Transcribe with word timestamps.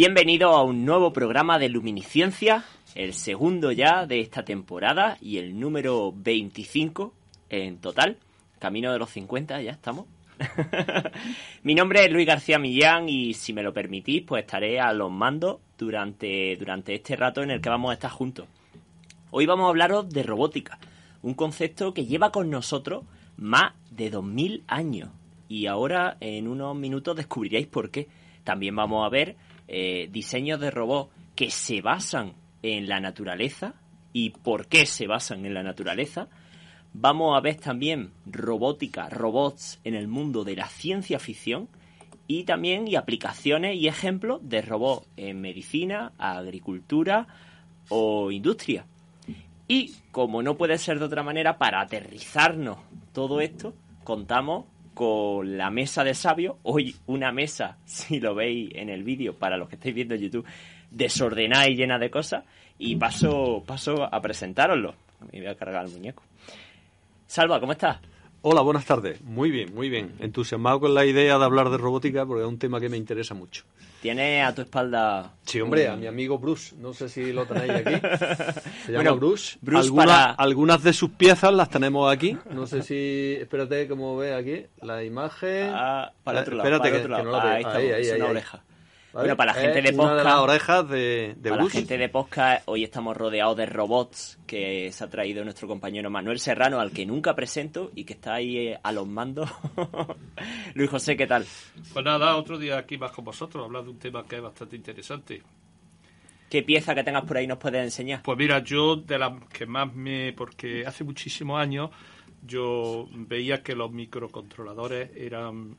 Bienvenido 0.00 0.50
a 0.50 0.62
un 0.62 0.84
nuevo 0.84 1.12
programa 1.12 1.58
de 1.58 1.68
Luminiscencia, 1.68 2.62
el 2.94 3.14
segundo 3.14 3.72
ya 3.72 4.06
de 4.06 4.20
esta 4.20 4.44
temporada 4.44 5.18
y 5.20 5.38
el 5.38 5.58
número 5.58 6.12
25 6.14 7.12
en 7.50 7.78
total. 7.78 8.16
Camino 8.60 8.92
de 8.92 9.00
los 9.00 9.10
50, 9.10 9.60
ya 9.60 9.72
estamos. 9.72 10.06
Mi 11.64 11.74
nombre 11.74 12.04
es 12.04 12.12
Luis 12.12 12.28
García 12.28 12.60
Millán 12.60 13.08
y 13.08 13.34
si 13.34 13.52
me 13.52 13.64
lo 13.64 13.74
permitís, 13.74 14.22
pues 14.22 14.44
estaré 14.44 14.78
a 14.78 14.92
los 14.92 15.10
mandos 15.10 15.58
durante, 15.76 16.54
durante 16.56 16.94
este 16.94 17.16
rato 17.16 17.42
en 17.42 17.50
el 17.50 17.60
que 17.60 17.68
vamos 17.68 17.90
a 17.90 17.94
estar 17.94 18.12
juntos. 18.12 18.46
Hoy 19.32 19.46
vamos 19.46 19.66
a 19.66 19.70
hablaros 19.70 20.08
de 20.08 20.22
robótica, 20.22 20.78
un 21.22 21.34
concepto 21.34 21.92
que 21.92 22.06
lleva 22.06 22.30
con 22.30 22.50
nosotros 22.50 23.02
más 23.36 23.72
de 23.90 24.10
2000 24.10 24.62
años. 24.68 25.08
Y 25.48 25.66
ahora 25.66 26.18
en 26.20 26.46
unos 26.46 26.76
minutos 26.76 27.16
descubriréis 27.16 27.66
por 27.66 27.90
qué. 27.90 28.06
También 28.44 28.76
vamos 28.76 29.04
a 29.04 29.08
ver 29.08 29.34
eh, 29.68 30.08
diseños 30.10 30.58
de 30.60 30.70
robots 30.70 31.12
que 31.34 31.50
se 31.50 31.80
basan 31.80 32.32
en 32.62 32.88
la 32.88 33.00
naturaleza 33.00 33.74
y 34.12 34.30
por 34.30 34.66
qué 34.66 34.86
se 34.86 35.06
basan 35.06 35.46
en 35.46 35.54
la 35.54 35.62
naturaleza. 35.62 36.28
Vamos 36.94 37.36
a 37.36 37.40
ver 37.40 37.56
también 37.56 38.12
robótica, 38.26 39.08
robots 39.08 39.78
en 39.84 39.94
el 39.94 40.08
mundo 40.08 40.42
de 40.42 40.56
la 40.56 40.68
ciencia 40.68 41.18
ficción 41.18 41.68
y 42.26 42.44
también 42.44 42.88
y 42.88 42.96
aplicaciones 42.96 43.76
y 43.76 43.88
ejemplos 43.88 44.40
de 44.42 44.62
robots 44.62 45.06
en 45.16 45.40
medicina, 45.40 46.12
agricultura 46.18 47.26
o 47.88 48.30
industria. 48.30 48.86
Y 49.68 49.94
como 50.12 50.42
no 50.42 50.56
puede 50.56 50.78
ser 50.78 50.98
de 50.98 51.04
otra 51.04 51.22
manera, 51.22 51.58
para 51.58 51.82
aterrizarnos 51.82 52.78
todo 53.12 53.40
esto, 53.40 53.74
contamos 54.02 54.64
con 54.98 55.56
la 55.56 55.70
mesa 55.70 56.02
de 56.02 56.12
sabios. 56.12 56.56
Hoy 56.64 56.96
una 57.06 57.30
mesa, 57.30 57.78
si 57.84 58.18
lo 58.18 58.34
veis 58.34 58.72
en 58.74 58.88
el 58.88 59.04
vídeo, 59.04 59.32
para 59.32 59.56
los 59.56 59.68
que 59.68 59.76
estáis 59.76 59.94
viendo 59.94 60.16
en 60.16 60.22
YouTube, 60.22 60.44
desordenada 60.90 61.68
y 61.68 61.76
llena 61.76 62.00
de 62.00 62.10
cosas. 62.10 62.42
Y 62.80 62.96
paso, 62.96 63.62
paso 63.64 64.12
a 64.12 64.20
presentároslo. 64.20 64.96
Me 65.30 65.38
voy 65.38 65.48
a 65.48 65.54
cargar 65.54 65.84
el 65.84 65.92
muñeco. 65.92 66.24
Salva, 67.28 67.60
¿cómo 67.60 67.72
estás? 67.72 68.00
Hola, 68.40 68.60
buenas 68.62 68.84
tardes. 68.84 69.20
Muy 69.22 69.50
bien, 69.50 69.74
muy 69.74 69.88
bien. 69.88 70.12
Entusiasmado 70.20 70.78
con 70.80 70.94
la 70.94 71.04
idea 71.04 71.38
de 71.38 71.44
hablar 71.44 71.70
de 71.70 71.76
robótica 71.76 72.24
porque 72.24 72.42
es 72.42 72.48
un 72.48 72.58
tema 72.58 72.78
que 72.80 72.88
me 72.88 72.96
interesa 72.96 73.34
mucho. 73.34 73.64
Tienes 74.00 74.46
a 74.46 74.54
tu 74.54 74.62
espalda. 74.62 75.32
Sí, 75.44 75.60
hombre, 75.60 75.88
a 75.88 75.96
mi 75.96 76.06
amigo 76.06 76.38
Bruce. 76.38 76.76
No 76.76 76.92
sé 76.94 77.08
si 77.08 77.32
lo 77.32 77.46
tenéis 77.46 77.72
aquí. 77.84 77.94
Se 78.86 78.92
llama 78.92 79.02
Bueno, 79.02 79.16
Bruce. 79.16 79.58
Bruce 79.60 79.86
Algunas, 79.86 80.06
para- 80.06 80.30
algunas 80.34 80.82
de 80.84 80.92
sus 80.92 81.10
piezas 81.10 81.52
las 81.52 81.68
tenemos 81.68 82.10
aquí. 82.12 82.38
No 82.52 82.66
sé 82.68 82.82
si. 82.84 83.36
Espérate, 83.40 83.88
como 83.88 84.16
ve 84.16 84.32
aquí 84.34 84.66
la 84.82 85.02
imagen. 85.02 85.72
Ah, 85.74 86.12
para 86.22 86.38
Eh, 86.38 86.42
otro 86.42 86.56
lado. 86.56 86.68
espérate 86.68 86.90
para 86.90 86.92
que- 86.92 86.98
otro 87.04 87.16
que 87.16 87.22
lado. 87.22 87.24
no 87.24 87.30
la 87.32 87.38
Ah, 87.38 87.44
veo. 87.44 87.54
ahí 87.56 87.62
está, 87.62 87.76
Ahí, 87.78 87.86
ahí, 87.90 88.02
es 88.02 88.10
ahí, 88.12 88.16
una 88.18 88.24
ahí. 88.26 88.30
oreja. 88.30 88.62
¿Vale? 89.12 89.28
Bueno, 89.28 89.36
para 89.36 89.54
la 89.54 89.58
Es 89.58 89.64
gente 89.74 89.90
de 89.90 89.98
Una 89.98 90.10
de 90.14 90.24
las 90.24 90.34
podcast. 90.34 90.42
orejas 90.50 90.88
de, 90.90 91.34
de 91.38 91.50
Para 91.50 91.64
la 91.64 91.70
gente 91.70 91.96
de 91.98 92.08
podcast, 92.10 92.62
hoy 92.68 92.84
estamos 92.84 93.16
rodeados 93.16 93.56
de 93.56 93.64
robots 93.64 94.38
que 94.46 94.92
se 94.92 95.02
ha 95.02 95.08
traído 95.08 95.44
nuestro 95.44 95.66
compañero 95.66 96.10
Manuel 96.10 96.38
Serrano, 96.38 96.78
al 96.78 96.90
que 96.92 97.06
nunca 97.06 97.34
presento 97.34 97.90
y 97.94 98.04
que 98.04 98.12
está 98.12 98.34
ahí 98.34 98.58
eh, 98.58 98.78
a 98.82 98.92
los 98.92 99.06
mandos. 99.06 99.48
Luis 100.74 100.90
José, 100.90 101.16
¿qué 101.16 101.26
tal? 101.26 101.46
Pues 101.92 102.04
nada, 102.04 102.36
otro 102.36 102.58
día 102.58 102.76
aquí 102.76 102.98
más 102.98 103.12
con 103.12 103.24
vosotros, 103.24 103.64
hablar 103.64 103.84
de 103.84 103.90
un 103.90 103.98
tema 103.98 104.24
que 104.26 104.36
es 104.36 104.42
bastante 104.42 104.76
interesante. 104.76 105.42
¿Qué 106.50 106.62
pieza 106.62 106.94
que 106.94 107.02
tengas 107.02 107.24
por 107.24 107.38
ahí 107.38 107.46
nos 107.46 107.58
puedes 107.58 107.82
enseñar? 107.82 108.22
Pues 108.22 108.36
mira, 108.36 108.58
yo 108.62 108.96
de 108.96 109.18
las 109.18 109.32
que 109.52 109.64
más 109.64 109.92
me... 109.94 110.34
porque 110.34 110.86
hace 110.86 111.04
muchísimos 111.04 111.58
años 111.60 111.90
yo 112.42 113.08
veía 113.12 113.62
que 113.62 113.74
los 113.74 113.90
microcontroladores 113.90 115.10
eran 115.16 115.76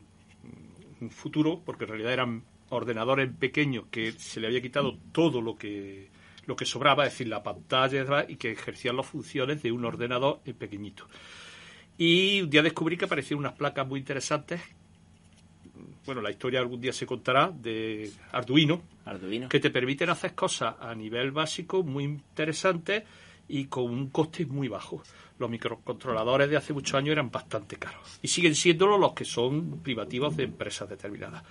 un 1.02 1.10
futuro, 1.12 1.62
porque 1.64 1.86
en 1.86 1.90
realidad 1.92 2.14
eran 2.14 2.44
ordenadores 2.70 3.30
pequeños 3.38 3.86
que 3.92 4.12
se 4.14 4.40
le 4.40 4.48
había 4.48 4.62
quitado 4.62 4.98
todo 5.12 5.42
lo 5.42 5.56
que 5.56 6.10
lo 6.50 6.56
que 6.56 6.66
sobraba, 6.66 7.06
es 7.06 7.14
decir, 7.14 7.28
la 7.28 7.44
pantalla 7.44 8.26
y 8.28 8.36
que 8.36 8.52
ejercían 8.52 8.98
las 8.98 9.06
funciones 9.06 9.62
de 9.62 9.72
un 9.72 9.86
ordenador 9.86 10.42
eh, 10.46 10.56
pequeñito. 10.56 11.06
Y 11.96 12.42
un 12.42 12.50
día 12.50 12.64
descubrí 12.64 12.98
que 12.98 13.06
aparecieron 13.06 13.42
unas 13.42 13.54
placas 13.54 13.88
muy 13.88 14.00
interesantes. 14.00 14.60
Bueno, 16.08 16.22
la 16.22 16.32
historia 16.32 16.60
algún 16.60 16.82
día 16.82 16.92
se 16.92 17.06
contará 17.06 17.52
de 17.52 18.10
Arduino, 18.32 18.82
Arduino. 19.06 19.48
que 19.48 19.60
te 19.60 19.70
permiten 19.70 20.10
hacer 20.10 20.34
cosas 20.34 20.74
a 20.80 20.96
nivel 20.96 21.32
básico 21.32 21.84
muy 21.84 22.06
interesantes 22.06 23.04
y 23.48 23.66
con 23.66 23.84
un 23.84 24.10
coste 24.10 24.46
muy 24.48 24.68
bajo. 24.68 25.04
Los 25.38 25.52
microcontroladores 25.52 26.50
de 26.50 26.58
hace 26.58 26.74
muchos 26.74 26.96
años 26.96 27.12
eran 27.12 27.30
bastante 27.30 27.76
caros 27.76 28.20
y 28.24 28.28
siguen 28.28 28.56
siéndolo 28.56 28.98
los 28.98 29.14
que 29.14 29.26
son 29.26 29.82
privativos 29.84 30.36
de 30.36 30.46
empresas 30.46 30.90
determinadas. 30.90 31.44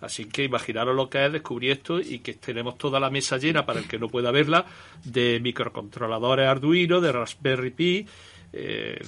Así 0.00 0.26
que 0.26 0.44
imaginaros 0.44 0.94
lo 0.94 1.10
que 1.10 1.26
es 1.26 1.32
descubrir 1.32 1.72
esto 1.72 1.98
y 2.00 2.20
que 2.20 2.34
tenemos 2.34 2.78
toda 2.78 3.00
la 3.00 3.10
mesa 3.10 3.36
llena, 3.36 3.66
para 3.66 3.80
el 3.80 3.88
que 3.88 3.98
no 3.98 4.08
pueda 4.08 4.30
verla, 4.30 4.64
de 5.04 5.40
microcontroladores 5.40 6.46
Arduino, 6.46 7.00
de 7.00 7.10
Raspberry 7.12 7.70
Pi 7.70 8.06
eh, 8.52 9.00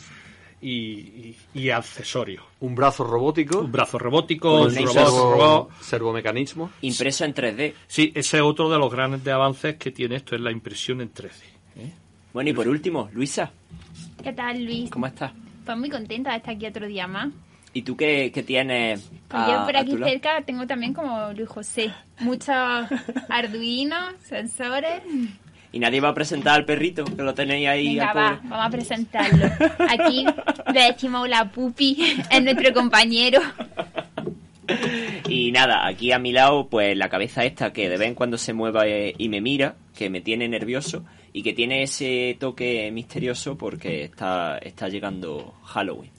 y, 0.61 0.71
y- 0.73 1.37
y 1.55 1.71
accesorios. 1.71 2.45
Un 2.61 2.75
brazo 2.75 3.05
robótico. 3.05 3.61
Un 3.61 3.71
brazo 3.73 3.99
robótico, 3.99 4.63
un 4.63 4.69
un 4.69 4.75
robot, 4.75 4.93
servo- 4.95 5.33
robot. 5.33 5.71
servomecanismo. 5.81 6.71
Impreso 6.83 7.25
en 7.25 7.35
3D. 7.35 7.73
Sí, 7.87 8.13
ese 8.15 8.37
es 8.39 8.43
otro 8.43 8.69
de 8.69 8.79
los 8.79 8.91
grandes 8.93 9.27
avances 9.29 9.77
que 9.77 9.91
tiene 9.93 10.17
esto, 10.17 10.35
es 10.35 10.41
la 10.41 10.51
impresión 10.51 11.01
en 11.01 11.13
3D. 11.15 11.31
¿eh? 11.77 11.93
Bueno, 12.35 12.51
y 12.51 12.53
por 12.53 12.67
último, 12.69 13.09
Luisa, 13.13 13.51
¿Qué 14.23 14.33
tal, 14.33 14.65
Luis? 14.65 14.91
¿cómo 14.91 15.07
estás? 15.07 15.33
Pues 15.65 15.79
muy 15.79 15.89
contenta 15.89 16.31
de 16.33 16.39
estar 16.39 16.55
aquí 16.55 16.67
otro 16.67 16.87
día 16.87 17.07
más. 17.07 17.29
¿Y 17.73 17.83
tú 17.83 17.97
qué, 17.97 18.31
qué 18.35 18.43
tienes? 18.43 19.11
Pues 19.29 19.43
a- 19.43 19.47
yo 19.53 19.65
por 19.67 19.77
aquí 19.77 19.97
cerca 19.97 20.43
tengo 20.45 20.67
también 20.67 20.93
como 20.93 21.33
Luis 21.33 21.49
José. 21.49 21.93
Muchos 22.19 22.49
Arduinos, 23.29 24.15
sensores. 24.23 25.03
¿Y 25.73 25.79
nadie 25.79 26.01
va 26.01 26.09
a 26.09 26.15
presentar 26.15 26.57
al 26.57 26.65
perrito 26.65 27.05
que 27.05 27.23
lo 27.23 27.33
tenéis 27.33 27.69
ahí? 27.69 27.89
Venga, 27.95 28.13
va, 28.13 28.13
pobre? 28.37 28.49
vamos 28.49 28.67
a 28.67 28.71
presentarlo. 28.71 29.47
Aquí 29.89 30.25
le 30.75 30.81
decimos 30.83 31.29
la 31.29 31.49
pupi, 31.49 31.97
es 32.31 32.43
nuestro 32.43 32.73
compañero. 32.75 33.41
Y 35.29 35.51
nada, 35.53 35.87
aquí 35.87 36.13
a 36.13 36.19
mi 36.21 36.33
lado, 36.33 36.69
pues 36.69 36.97
la 36.97 37.09
cabeza 37.09 37.45
esta 37.45 37.73
que 37.73 37.89
de 37.89 37.97
vez 37.97 38.07
en 38.09 38.15
cuando 38.15 38.39
se 38.39 38.53
mueva 38.53 38.85
y 38.87 39.29
me 39.29 39.41
mira, 39.41 39.75
que 39.97 40.11
me 40.11 40.21
tiene 40.21 40.49
nervioso 40.49 41.05
y 41.33 41.43
que 41.43 41.53
tiene 41.53 41.83
ese 41.83 42.37
toque 42.39 42.89
misterioso 42.93 43.57
porque 43.59 44.05
está, 44.05 44.59
está 44.59 44.89
llegando 44.89 45.55
Halloween. 45.65 46.11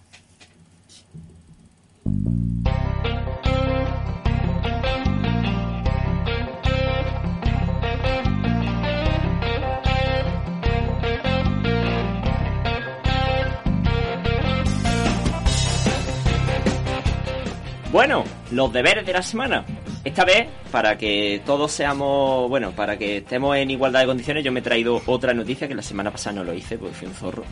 Bueno, 17.92 18.26
los 18.52 18.74
deberes 18.74 19.06
de 19.06 19.14
la 19.14 19.22
semana. 19.22 19.64
Esta 20.04 20.26
vez, 20.26 20.48
para 20.72 20.98
que 20.98 21.42
todos 21.46 21.72
seamos, 21.72 22.50
bueno, 22.50 22.72
para 22.72 22.98
que 22.98 23.18
estemos 23.18 23.56
en 23.56 23.72
igualdad 23.72 24.02
de 24.02 24.08
condiciones, 24.08 24.44
yo 24.44 24.52
me 24.52 24.60
he 24.60 24.64
traído 24.64 25.02
otra 25.06 25.34
noticia 25.34 25.68
que 25.68 25.76
la 25.76 25.82
semana 25.82 26.12
pasada 26.12 26.36
no 26.36 26.44
lo 26.44 26.54
hice 26.54 26.78
porque 26.78 26.94
fui 26.94 27.08
un 27.08 27.14
zorro. 27.14 27.44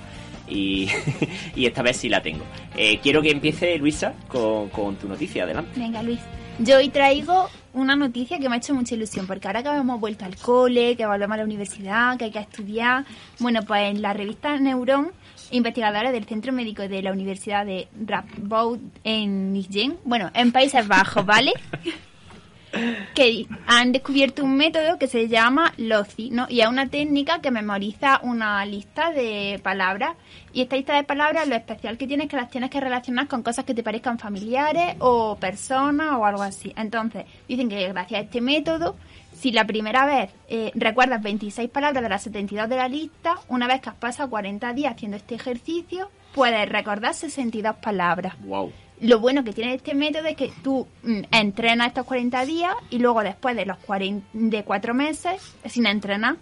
Y, 0.47 0.89
y 1.55 1.65
esta 1.65 1.81
vez 1.81 1.97
sí 1.97 2.09
la 2.09 2.21
tengo. 2.21 2.43
Eh, 2.75 2.99
quiero 3.01 3.21
que 3.21 3.31
empiece 3.31 3.77
Luisa 3.77 4.13
con, 4.27 4.69
con 4.69 4.97
tu 4.97 5.07
noticia, 5.07 5.43
adelante. 5.43 5.79
Venga, 5.79 6.03
Luis. 6.03 6.19
Yo 6.59 6.77
hoy 6.77 6.89
traigo 6.89 7.49
una 7.73 7.95
noticia 7.95 8.37
que 8.37 8.47
me 8.47 8.55
ha 8.55 8.57
hecho 8.57 8.73
mucha 8.73 8.95
ilusión, 8.95 9.27
porque 9.27 9.47
ahora 9.47 9.63
que 9.63 9.69
hemos 9.69 9.99
vuelto 9.99 10.25
al 10.25 10.35
cole, 10.37 10.95
que 10.95 11.05
volvemos 11.05 11.33
a 11.35 11.37
la 11.37 11.43
universidad, 11.43 12.17
que 12.17 12.25
hay 12.25 12.31
que 12.31 12.39
estudiar, 12.39 13.05
bueno, 13.39 13.61
pues 13.63 13.91
en 13.91 14.01
la 14.01 14.13
revista 14.13 14.57
Neuron, 14.57 15.11
investigadores 15.51 16.11
del 16.11 16.25
Centro 16.25 16.51
Médico 16.51 16.87
de 16.87 17.01
la 17.01 17.11
Universidad 17.11 17.65
de 17.65 17.87
Radboud 18.05 18.79
en 19.03 19.53
Nijmegen, 19.53 19.97
bueno, 20.03 20.31
en 20.33 20.51
Países 20.51 20.87
Bajos, 20.87 21.25
¿vale? 21.25 21.53
que 23.13 23.47
han 23.67 23.91
descubierto 23.91 24.43
un 24.43 24.55
método 24.55 24.97
que 24.99 25.07
se 25.07 25.27
llama 25.27 25.73
LOCI, 25.77 26.29
¿no? 26.31 26.47
Y 26.49 26.61
es 26.61 26.67
una 26.67 26.87
técnica 26.89 27.39
que 27.39 27.51
memoriza 27.51 28.19
una 28.23 28.65
lista 28.65 29.11
de 29.11 29.59
palabras. 29.63 30.15
Y 30.53 30.61
esta 30.61 30.75
lista 30.75 30.95
de 30.95 31.03
palabras, 31.03 31.47
lo 31.47 31.55
especial 31.55 31.97
que 31.97 32.07
tiene 32.07 32.25
es 32.25 32.29
que 32.29 32.35
las 32.35 32.49
tienes 32.49 32.69
que 32.69 32.79
relacionar 32.79 33.27
con 33.27 33.43
cosas 33.43 33.65
que 33.65 33.73
te 33.73 33.83
parezcan 33.83 34.19
familiares 34.19 34.95
o 34.99 35.37
personas 35.37 36.13
o 36.17 36.25
algo 36.25 36.41
así. 36.41 36.73
Entonces, 36.75 37.25
dicen 37.47 37.69
que 37.69 37.87
gracias 37.87 38.19
a 38.19 38.23
este 38.23 38.41
método, 38.41 38.95
si 39.37 39.51
la 39.51 39.65
primera 39.65 40.05
vez 40.05 40.31
eh, 40.47 40.71
recuerdas 40.75 41.21
26 41.21 41.69
palabras 41.69 42.01
de 42.01 42.09
las 42.09 42.23
72 42.23 42.69
de 42.69 42.75
la 42.75 42.87
lista, 42.87 43.35
una 43.49 43.67
vez 43.67 43.81
que 43.81 43.89
has 43.89 43.95
pasado 43.95 44.29
40 44.29 44.73
días 44.73 44.93
haciendo 44.93 45.17
este 45.17 45.35
ejercicio, 45.35 46.09
puedes 46.33 46.67
recordar 46.69 47.13
62 47.13 47.75
palabras. 47.75 48.35
Wow. 48.41 48.71
Lo 49.01 49.19
bueno 49.19 49.43
que 49.43 49.51
tiene 49.51 49.73
este 49.73 49.93
método 49.93 50.27
es 50.27 50.37
que 50.37 50.51
tú 50.63 50.87
mm, 51.03 51.23
entrenas 51.31 51.87
estos 51.87 52.05
40 52.05 52.45
días 52.45 52.73
y 52.89 52.99
luego 52.99 53.23
después 53.23 53.55
de 53.55 53.65
los 53.65 53.77
40, 53.79 54.25
de 54.33 54.63
4 54.63 54.93
meses, 54.93 55.55
sin 55.65 55.85
entrenar, 55.85 56.37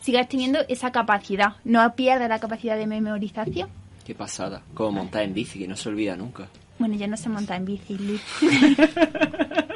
sigues 0.00 0.28
teniendo 0.28 0.60
esa 0.68 0.92
capacidad. 0.92 1.54
No 1.64 1.94
pierdes 1.94 2.28
la 2.28 2.38
capacidad 2.38 2.76
de 2.76 2.86
memorización. 2.86 3.70
Qué 4.04 4.14
pasada. 4.14 4.62
Como 4.74 4.92
montar 4.92 5.22
en 5.22 5.34
bici, 5.34 5.58
que 5.58 5.66
no 5.66 5.74
se 5.74 5.88
olvida 5.88 6.16
nunca. 6.16 6.48
Bueno, 6.78 6.94
yo 6.96 7.08
no 7.08 7.16
sé 7.16 7.30
montar 7.30 7.56
en 7.56 7.64
bici, 7.64 7.96
Luis. 7.96 8.22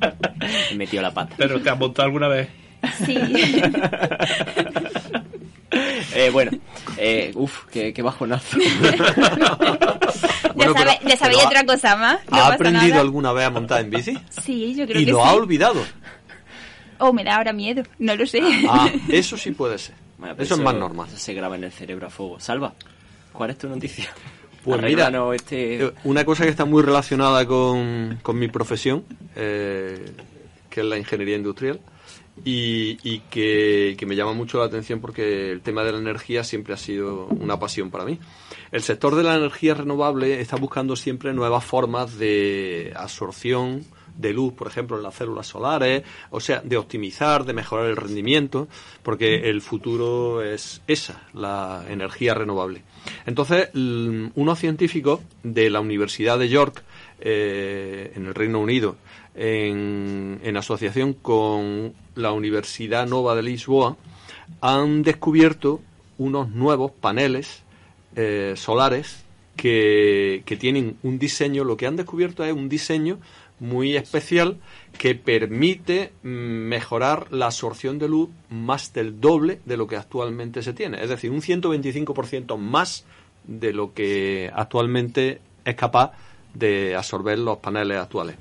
Me 0.70 0.76
metió 0.76 1.00
la 1.02 1.12
pata. 1.12 1.34
¿Pero 1.38 1.60
te 1.60 1.70
has 1.70 1.78
montado 1.78 2.06
alguna 2.06 2.28
vez? 2.28 2.48
Sí. 3.06 3.16
Eh, 6.14 6.30
bueno, 6.30 6.52
eh, 6.96 7.32
uff, 7.34 7.64
qué, 7.70 7.92
qué 7.92 8.00
bajonazo. 8.00 8.56
ya 8.58 8.66
Bueno, 10.54 10.72
sabe- 10.72 10.96
pero- 11.00 11.08
ya 11.10 11.16
sabéis 11.16 11.38
pero 11.38 11.48
otra 11.48 11.64
cosa 11.66 11.96
más. 11.96 12.18
No 12.30 12.36
¿Ha 12.38 12.54
aprendido 12.54 12.88
nada. 12.88 13.00
alguna 13.02 13.32
vez 13.32 13.44
a 13.46 13.50
montar 13.50 13.80
en 13.82 13.90
bici? 13.90 14.16
Sí, 14.42 14.74
yo 14.74 14.86
creo 14.86 15.00
y 15.02 15.04
que 15.04 15.10
lo 15.12 15.18
sí. 15.18 15.24
ha 15.26 15.32
olvidado. 15.34 15.84
Oh, 16.98 17.12
me 17.12 17.24
da 17.24 17.36
ahora 17.36 17.52
miedo. 17.52 17.82
No 17.98 18.16
lo 18.16 18.24
sé. 18.24 18.40
Ah, 18.70 18.88
eso 19.10 19.36
sí 19.36 19.50
puede 19.50 19.76
ser. 19.76 19.94
Bueno, 20.16 20.34
eso 20.38 20.54
es 20.54 20.60
más 20.60 20.74
normal. 20.74 21.08
eso 21.08 21.18
se 21.18 21.34
graba 21.34 21.56
en 21.56 21.64
el 21.64 21.72
cerebro 21.72 22.06
a 22.06 22.10
fuego. 22.10 22.40
Salva, 22.40 22.72
¿cuál 23.32 23.50
es 23.50 23.58
tu 23.58 23.68
noticia? 23.68 24.08
Pues 24.66 24.82
mira, 24.82 25.10
este... 25.34 25.84
Eh, 25.84 25.92
Una 26.04 26.24
cosa 26.24 26.44
que 26.44 26.50
está 26.50 26.64
muy 26.64 26.82
relacionada 26.82 27.46
con, 27.46 28.18
con 28.22 28.38
mi 28.38 28.48
profesión, 28.48 29.04
eh, 29.34 30.12
que 30.68 30.80
es 30.80 30.86
la 30.86 30.98
ingeniería 30.98 31.36
industrial, 31.36 31.80
y, 32.44 32.98
y 33.02 33.20
que, 33.30 33.94
que 33.96 34.04
me 34.04 34.14
llama 34.14 34.34
mucho 34.34 34.58
la 34.58 34.66
atención 34.66 35.00
porque 35.00 35.50
el 35.52 35.62
tema 35.62 35.84
de 35.84 35.92
la 35.92 35.98
energía 35.98 36.44
siempre 36.44 36.74
ha 36.74 36.76
sido 36.76 37.26
una 37.26 37.58
pasión 37.58 37.90
para 37.90 38.04
mí. 38.04 38.18
El 38.72 38.82
sector 38.82 39.14
de 39.14 39.22
la 39.22 39.36
energía 39.36 39.74
renovable 39.74 40.40
está 40.40 40.56
buscando 40.56 40.96
siempre 40.96 41.32
nuevas 41.32 41.64
formas 41.64 42.18
de 42.18 42.92
absorción 42.94 43.84
de 44.16 44.32
luz, 44.32 44.54
por 44.54 44.66
ejemplo, 44.66 44.96
en 44.96 45.02
las 45.02 45.14
células 45.14 45.46
solares, 45.46 46.02
o 46.30 46.40
sea, 46.40 46.60
de 46.64 46.76
optimizar, 46.76 47.44
de 47.44 47.52
mejorar 47.52 47.86
el 47.86 47.96
rendimiento, 47.96 48.66
porque 49.02 49.48
el 49.48 49.60
futuro 49.60 50.42
es 50.42 50.82
esa, 50.86 51.22
la 51.34 51.84
energía 51.88 52.34
renovable. 52.34 52.82
Entonces, 53.26 53.68
l- 53.74 54.30
unos 54.34 54.58
científicos 54.58 55.20
de 55.42 55.70
la 55.70 55.80
Universidad 55.80 56.38
de 56.38 56.48
York, 56.48 56.82
eh, 57.20 58.12
en 58.14 58.26
el 58.26 58.34
Reino 58.34 58.60
Unido, 58.60 58.96
en, 59.34 60.40
en 60.42 60.56
asociación 60.56 61.12
con 61.14 61.92
la 62.14 62.32
Universidad 62.32 63.06
Nova 63.06 63.34
de 63.34 63.42
Lisboa, 63.42 63.96
han 64.60 65.02
descubierto 65.02 65.80
unos 66.18 66.50
nuevos 66.50 66.90
paneles 66.92 67.62
eh, 68.14 68.54
solares 68.56 69.24
que, 69.56 70.42
que 70.46 70.56
tienen 70.56 70.96
un 71.02 71.18
diseño, 71.18 71.64
lo 71.64 71.76
que 71.76 71.86
han 71.86 71.96
descubierto 71.96 72.44
es 72.44 72.52
un 72.52 72.68
diseño 72.68 73.18
muy 73.58 73.96
especial 73.96 74.58
que 74.98 75.14
permite 75.14 76.12
mm, 76.22 76.28
mejorar 76.28 77.32
la 77.32 77.46
absorción 77.46 77.98
de 77.98 78.08
luz 78.08 78.30
más 78.50 78.92
del 78.92 79.20
doble 79.20 79.60
de 79.64 79.76
lo 79.76 79.86
que 79.86 79.96
actualmente 79.96 80.62
se 80.62 80.72
tiene. 80.72 81.02
Es 81.02 81.08
decir, 81.08 81.30
un 81.30 81.40
125% 81.40 82.56
más 82.58 83.04
de 83.44 83.72
lo 83.72 83.94
que 83.94 84.50
actualmente 84.54 85.40
es 85.64 85.74
capaz 85.74 86.12
de 86.54 86.96
absorber 86.96 87.38
los 87.38 87.58
paneles 87.58 87.98
actuales. 87.98 88.36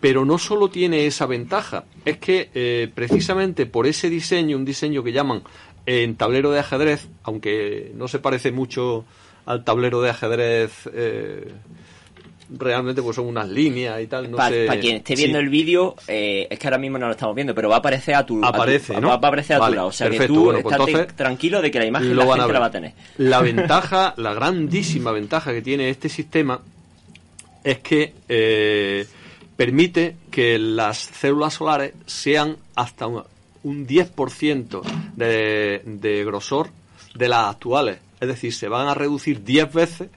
Pero 0.00 0.24
no 0.24 0.38
solo 0.38 0.70
tiene 0.70 1.06
esa 1.06 1.26
ventaja, 1.26 1.84
es 2.04 2.18
que 2.18 2.50
eh, 2.54 2.90
precisamente 2.94 3.66
por 3.66 3.86
ese 3.86 4.10
diseño, 4.10 4.56
un 4.56 4.64
diseño 4.64 5.02
que 5.02 5.12
llaman 5.12 5.42
en 5.86 6.16
tablero 6.16 6.50
de 6.50 6.60
ajedrez, 6.60 7.08
aunque 7.22 7.92
no 7.94 8.08
se 8.08 8.18
parece 8.18 8.52
mucho 8.52 9.04
al 9.46 9.64
tablero 9.64 10.00
de 10.02 10.10
ajedrez 10.10 10.88
eh, 10.92 11.52
realmente 12.58 13.00
pues 13.02 13.16
son 13.16 13.26
unas 13.26 13.48
líneas 13.48 14.00
y 14.02 14.06
tal, 14.06 14.30
no 14.30 14.36
Para 14.36 14.50
sé. 14.50 14.66
quien 14.80 14.96
esté 14.96 15.14
Sí. 15.16 15.22
viendo 15.22 15.38
el 15.38 15.48
vídeo, 15.48 15.94
eh, 16.08 16.46
es 16.50 16.58
que 16.58 16.66
ahora 16.66 16.78
mismo 16.78 16.98
no 16.98 17.06
lo 17.06 17.12
estamos 17.12 17.34
viendo, 17.34 17.54
pero 17.54 17.68
va 17.68 17.76
a 17.76 17.78
aparecer 17.78 18.14
a 18.14 18.26
tu, 18.26 18.38
a 18.44 18.50
tu- 18.50 18.56
Aparece, 18.56 19.00
¿no? 19.00 19.08
va, 19.08 19.14
a 19.14 19.16
aparecer 19.16 19.56
a 19.56 19.58
tu 19.58 19.62
Vale, 19.62 19.76
lado. 19.76 19.88
O 19.88 19.92
sea 19.92 20.08
perfecto, 20.08 20.32
que 20.34 20.38
tú 20.38 20.44
bueno, 20.44 20.60
pues 20.62 20.72
entonces 20.76 21.16
tranquilo 21.16 21.62
de 21.62 21.70
que 21.70 21.78
la 21.78 21.86
imagen 21.86 22.16
lo 22.16 22.24
la 22.24 22.34
gente 22.36 22.52
la 22.52 22.58
va 22.60 22.66
a 22.66 22.70
tener. 22.70 22.92
La 23.18 23.40
ventaja, 23.42 24.14
la 24.16 24.34
grandísima 24.34 25.12
ventaja 25.12 25.52
que 25.52 25.62
tiene 25.62 25.90
este 25.90 26.08
sistema 26.08 26.60
es 27.62 27.78
que 27.80 28.14
eh, 28.28 29.06
permite 29.56 30.16
que 30.30 30.58
las 30.58 30.98
células 30.98 31.54
solares 31.54 31.92
sean 32.06 32.56
hasta 32.74 33.06
un, 33.06 33.22
un 33.62 33.86
10% 33.86 34.80
de, 35.16 35.82
de 35.84 36.24
grosor 36.24 36.70
de 37.14 37.28
las 37.28 37.50
actuales. 37.50 37.98
Es 38.20 38.28
decir, 38.28 38.52
se 38.52 38.68
van 38.68 38.88
a 38.88 38.94
reducir 38.94 39.44
10 39.44 39.72
veces 39.72 40.08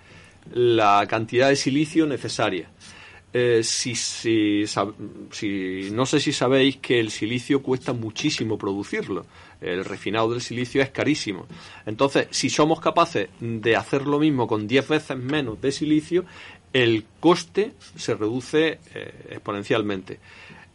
la 0.51 1.05
cantidad 1.07 1.49
de 1.49 1.55
silicio 1.55 2.05
necesaria. 2.05 2.69
Eh, 3.35 3.63
si, 3.63 3.95
no 5.91 6.05
sé 6.05 6.19
si 6.19 6.31
sabéis 6.31 6.77
que 6.77 6.99
el 6.99 7.09
silicio 7.09 7.63
cuesta 7.63 7.91
muchísimo 7.91 8.59
producirlo. 8.59 9.25
El 9.59 9.83
refinado 9.85 10.29
del 10.29 10.41
silicio 10.41 10.83
es 10.83 10.89
carísimo. 10.89 11.47
Entonces, 11.85 12.27
si 12.29 12.49
somos 12.49 12.79
capaces 12.79 13.29
de 13.39 13.75
hacer 13.75 14.05
lo 14.05 14.19
mismo 14.19 14.45
con 14.45 14.67
10 14.67 14.87
veces 14.87 15.17
menos 15.17 15.59
de 15.61 15.71
silicio, 15.71 16.25
el 16.73 17.05
coste 17.19 17.73
se 17.95 18.13
reduce 18.13 18.79
eh, 18.93 19.13
exponencialmente. 19.31 20.19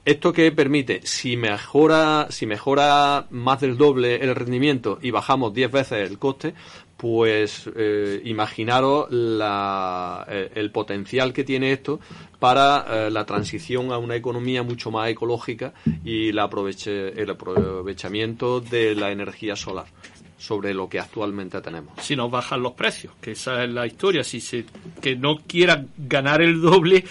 ¿Esto 0.05 0.33
qué 0.33 0.51
permite? 0.51 1.03
Si 1.05 1.37
mejora, 1.37 2.29
si 2.31 2.47
mejora 2.47 3.27
más 3.31 3.61
del 3.61 3.77
doble 3.77 4.17
el 4.17 4.35
rendimiento 4.35 4.99
y 5.03 5.11
bajamos 5.11 5.53
10 5.53 5.71
veces 5.71 6.11
el 6.11 6.19
coste, 6.19 6.55
pues 6.99 7.71
eh, 7.77 8.21
imaginaros 8.25 9.07
la- 9.11 10.27
eh, 10.29 10.51
el 10.57 10.71
potencial 10.73 11.33
que 11.33 11.45
tiene 11.45 11.73
esto 11.73 12.01
para 12.41 12.85
eh, 13.07 13.11
la 13.11 13.25
transición 13.25 13.93
a 13.93 13.99
una 13.99 14.17
economía 14.17 14.63
mucho 14.63 14.91
más 14.91 15.09
ecológica 15.09 15.73
y 16.05 16.29
el 16.31 16.39
aprovechamiento 17.31 18.61
de 18.61 18.95
la 18.95 19.11
energía 19.11 19.57
solar 19.57 19.87
sobre 20.39 20.73
lo 20.73 20.89
que 20.89 21.01
actualmente 21.01 21.61
tenemos. 21.61 21.95
Si 22.01 22.15
nos 22.15 22.31
bajan 22.31 22.63
los 22.63 22.73
precios, 22.75 23.13
que 23.21 23.33
esa 23.33 23.65
es 23.65 23.71
la 23.71 23.87
historia. 23.87 24.23
Si 24.23 24.41
se, 24.41 24.65
que 25.01 25.17
no 25.17 25.39
quieran 25.47 25.89
ganar 25.99 26.41
el 26.43 26.61
doble, 26.61 27.05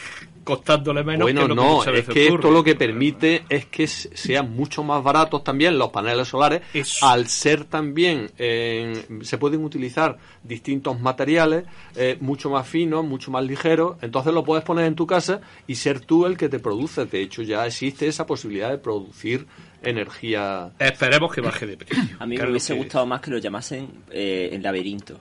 costándole 0.47 1.03
menos 1.03 1.23
Bueno, 1.25 1.41
que 1.41 1.47
lo 1.49 1.55
que 1.55 1.61
no, 1.61 1.83
es 1.83 2.07
que 2.07 2.27
esto 2.29 2.49
lo 2.49 2.63
que 2.63 2.75
permite 2.75 3.43
es 3.49 3.65
que 3.65 3.85
sean 3.85 4.55
mucho 4.55 4.81
más 4.81 5.03
baratos 5.03 5.43
también 5.43 5.77
los 5.77 5.89
paneles 5.89 6.29
solares, 6.29 6.61
Eso. 6.73 7.05
al 7.05 7.27
ser 7.27 7.65
también, 7.65 8.31
eh, 8.37 9.05
se 9.23 9.37
pueden 9.37 9.65
utilizar 9.65 10.17
distintos 10.43 10.99
materiales, 11.01 11.65
eh, 11.97 12.17
mucho 12.21 12.49
más 12.49 12.65
finos, 12.65 13.03
mucho 13.03 13.29
más 13.29 13.43
ligeros, 13.43 13.97
entonces 14.01 14.33
lo 14.33 14.45
puedes 14.45 14.63
poner 14.63 14.85
en 14.85 14.95
tu 14.95 15.05
casa 15.05 15.41
y 15.67 15.75
ser 15.75 15.99
tú 15.99 16.25
el 16.25 16.37
que 16.37 16.47
te 16.47 16.59
produce. 16.59 17.05
De 17.05 17.21
hecho, 17.21 17.41
ya 17.41 17.65
existe 17.65 18.07
esa 18.07 18.25
posibilidad 18.25 18.69
de 18.69 18.77
producir 18.77 19.45
energía. 19.83 20.71
Esperemos 20.79 21.33
que 21.33 21.41
baje 21.41 21.65
de 21.67 21.75
precio. 21.77 22.03
A 22.19 22.25
mí 22.25 22.37
me 22.37 22.49
hubiese 22.49 22.73
que- 22.73 22.79
gustado 22.79 23.05
más 23.05 23.19
que 23.21 23.31
lo 23.31 23.37
llamasen 23.37 23.89
eh, 24.11 24.49
en 24.53 24.63
laberinto. 24.63 25.19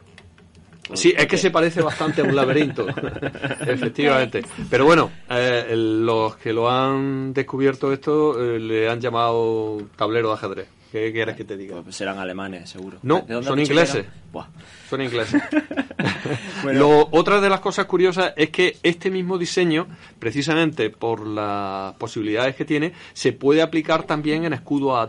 Sí, 0.95 1.13
es 1.17 1.27
que 1.27 1.37
se 1.37 1.51
parece 1.51 1.83
bastante 1.83 2.21
a 2.21 2.25
un 2.25 2.35
laberinto, 2.37 2.87
efectivamente. 3.67 4.43
Pero 4.71 4.85
bueno, 4.85 5.11
eh, 5.29 5.75
los 5.77 6.37
que 6.37 6.53
lo 6.53 6.71
han 6.71 7.33
descubierto 7.33 7.93
esto 7.93 8.41
eh, 8.41 8.59
le 8.59 8.89
han 8.89 9.01
llamado 9.01 9.79
tablero 9.97 10.29
de 10.29 10.35
ajedrez. 10.35 10.69
¿Qué 10.93 11.13
quieres 11.13 11.37
que 11.37 11.45
te 11.45 11.57
diga? 11.57 11.83
Pues 11.83 11.97
serán 11.97 12.19
alemanes, 12.19 12.71
seguro. 12.71 12.99
No, 13.03 13.23
¿De 13.27 13.35
dónde 13.35 13.49
son 13.49 13.59
ingleses. 13.59 14.07
Buah. 14.33 14.47
Son 14.89 15.03
ingleses. 15.03 15.43
Lo- 16.65 17.09
otra 17.11 17.41
de 17.41 17.51
las 17.51 17.61
cosas 17.61 17.87
curiosas 17.87 18.33
es 18.37 18.51
que 18.51 18.77
este 18.83 19.11
mismo 19.11 19.37
diseño, 19.37 19.89
precisamente 20.19 20.91
por 20.91 21.27
las 21.27 21.95
posibilidades 21.95 22.55
que 22.55 22.65
tiene, 22.65 22.93
se 23.13 23.33
puede 23.33 23.63
aplicar 23.63 24.05
también 24.05 24.45
en 24.45 24.53
escudos 24.53 25.09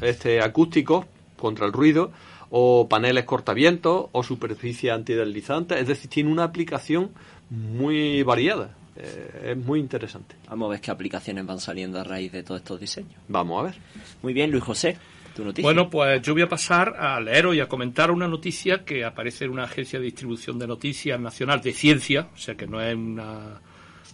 este, 0.00 0.40
acústicos 0.40 1.04
contra 1.36 1.66
el 1.66 1.72
ruido, 1.72 2.10
o 2.50 2.88
paneles 2.88 3.24
cortavientos, 3.24 4.06
o 4.12 4.22
superficie 4.22 4.90
antideslizante. 4.90 5.78
Es 5.78 5.86
decir, 5.88 6.10
tiene 6.10 6.30
una 6.30 6.44
aplicación 6.44 7.10
muy 7.50 8.22
variada. 8.22 8.76
Eh, 8.96 9.52
es 9.52 9.56
muy 9.56 9.80
interesante. 9.80 10.36
Vamos 10.48 10.66
a 10.66 10.70
ver 10.72 10.80
qué 10.80 10.90
aplicaciones 10.90 11.46
van 11.46 11.60
saliendo 11.60 12.00
a 12.00 12.04
raíz 12.04 12.32
de 12.32 12.42
todos 12.42 12.60
estos 12.60 12.80
diseños. 12.80 13.14
Vamos 13.28 13.60
a 13.60 13.64
ver. 13.66 13.74
Muy 14.22 14.32
bien, 14.32 14.50
Luis 14.50 14.62
José, 14.64 14.96
tu 15.34 15.44
noticia. 15.44 15.62
Bueno, 15.62 15.88
pues 15.88 16.20
yo 16.22 16.32
voy 16.34 16.42
a 16.42 16.48
pasar 16.48 16.96
a 16.98 17.20
leeros 17.20 17.54
y 17.54 17.60
a 17.60 17.68
comentar 17.68 18.10
una 18.10 18.28
noticia 18.28 18.84
que 18.84 19.04
aparece 19.04 19.44
en 19.44 19.52
una 19.52 19.64
agencia 19.64 19.98
de 19.98 20.06
distribución 20.06 20.58
de 20.58 20.66
noticias 20.66 21.18
nacional 21.20 21.60
de 21.62 21.72
ciencia, 21.72 22.28
o 22.34 22.36
sea 22.36 22.56
que 22.56 22.66
no 22.66 22.80
es 22.82 22.94
una, 22.94 23.60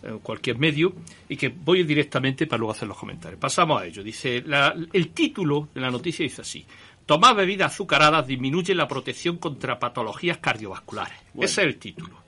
eh, 0.03 0.19
cualquier 0.23 0.59
medio, 0.59 0.93
y 1.29 1.37
que 1.37 1.49
voy 1.49 1.83
directamente 1.83 2.47
para 2.47 2.59
luego 2.59 2.73
hacer 2.73 2.87
los 2.87 2.99
comentarios. 2.99 3.41
Pasamos 3.41 3.81
a 3.83 3.87
ello. 3.87 4.05
Dice, 4.05 4.43
la- 4.47 4.75
el 4.93 5.09
título 5.09 5.69
de 5.75 5.81
la 5.81 5.91
noticia 5.91 6.23
dice 6.23 6.43
así. 6.43 6.65
Tomar 7.07 7.37
bebidas 7.37 7.73
azucaradas 7.73 8.27
disminuye 8.27 8.75
la 8.75 8.89
protección 8.89 9.37
contra 9.37 9.79
patologías 9.79 10.39
cardiovasculares. 10.39 11.17
Ese 11.35 11.63
es 11.63 11.67
el 11.69 11.79
título. 11.79 12.25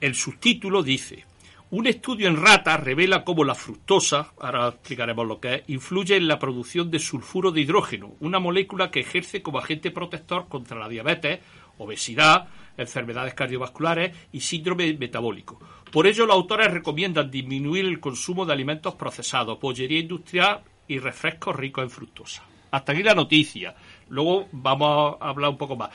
El 0.00 0.14
subtítulo 0.14 0.82
dice, 0.82 1.26
un 1.72 1.86
estudio 1.86 2.26
en 2.26 2.36
ratas 2.36 2.82
revela 2.82 3.22
cómo 3.24 3.44
la 3.44 3.54
fructosa, 3.54 4.32
ahora 4.40 4.68
explicaremos 4.68 5.26
lo 5.26 5.38
que 5.38 5.54
es, 5.56 5.62
influye 5.68 6.16
en 6.16 6.28
la 6.28 6.38
producción 6.38 6.90
de 6.90 6.98
sulfuro 6.98 7.52
de 7.52 7.60
hidrógeno, 7.60 8.14
una 8.20 8.38
molécula 8.38 8.90
que 8.90 9.00
ejerce 9.00 9.42
como 9.42 9.58
agente 9.58 9.90
protector 9.90 10.48
contra 10.48 10.78
la 10.78 10.88
diabetes, 10.88 11.40
obesidad, 11.76 12.48
enfermedades 12.78 13.34
cardiovasculares 13.34 14.16
y 14.32 14.40
síndrome 14.40 14.94
metabólico. 14.94 15.60
Por 15.92 16.06
ello, 16.06 16.24
los 16.24 16.36
autores 16.36 16.72
recomiendan 16.72 17.30
disminuir 17.30 17.84
el 17.84 18.00
consumo 18.00 18.46
de 18.46 18.54
alimentos 18.54 18.94
procesados, 18.94 19.58
pollería 19.58 20.00
industrial 20.00 20.62
y 20.88 20.98
refrescos 20.98 21.54
ricos 21.54 21.84
en 21.84 21.90
fructosa. 21.90 22.42
Hasta 22.70 22.92
aquí 22.92 23.02
la 23.02 23.14
noticia. 23.14 23.74
Luego 24.10 24.46
vamos 24.52 25.16
a 25.20 25.28
hablar 25.30 25.50
un 25.50 25.56
poco 25.56 25.74
más. 25.76 25.90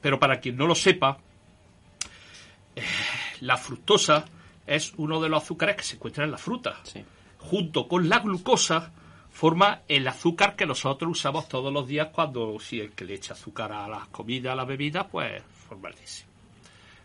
Pero 0.00 0.18
para 0.18 0.40
quien 0.40 0.56
no 0.56 0.66
lo 0.66 0.74
sepa, 0.74 1.18
la 3.40 3.56
fructosa 3.56 4.24
es 4.66 4.92
uno 4.96 5.20
de 5.20 5.28
los 5.28 5.42
azúcares 5.42 5.76
que 5.76 5.82
se 5.82 5.96
encuentran 5.96 6.26
en 6.26 6.32
la 6.32 6.38
fruta. 6.38 6.80
Sí. 6.84 7.04
Junto 7.38 7.88
con 7.88 8.08
la 8.08 8.18
glucosa 8.20 8.92
forma 9.30 9.80
el 9.88 10.06
azúcar 10.08 10.56
que 10.56 10.66
nosotros 10.66 11.10
usamos 11.12 11.48
todos 11.48 11.72
los 11.72 11.86
días 11.86 12.08
cuando 12.12 12.58
si 12.60 12.80
el 12.80 12.92
que 12.92 13.04
le 13.04 13.14
echa 13.14 13.34
azúcar 13.34 13.72
a 13.72 13.88
las 13.88 14.08
comidas, 14.08 14.52
a 14.52 14.56
las 14.56 14.66
bebidas, 14.66 15.06
pues 15.10 15.42
forma 15.68 15.88
el 15.88 15.94
ese. 16.02 16.24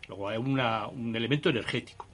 Luego 0.08 0.32
es 0.32 0.38
una- 0.40 0.88
un 0.88 1.16
elemento 1.16 1.50
energético. 1.50 2.08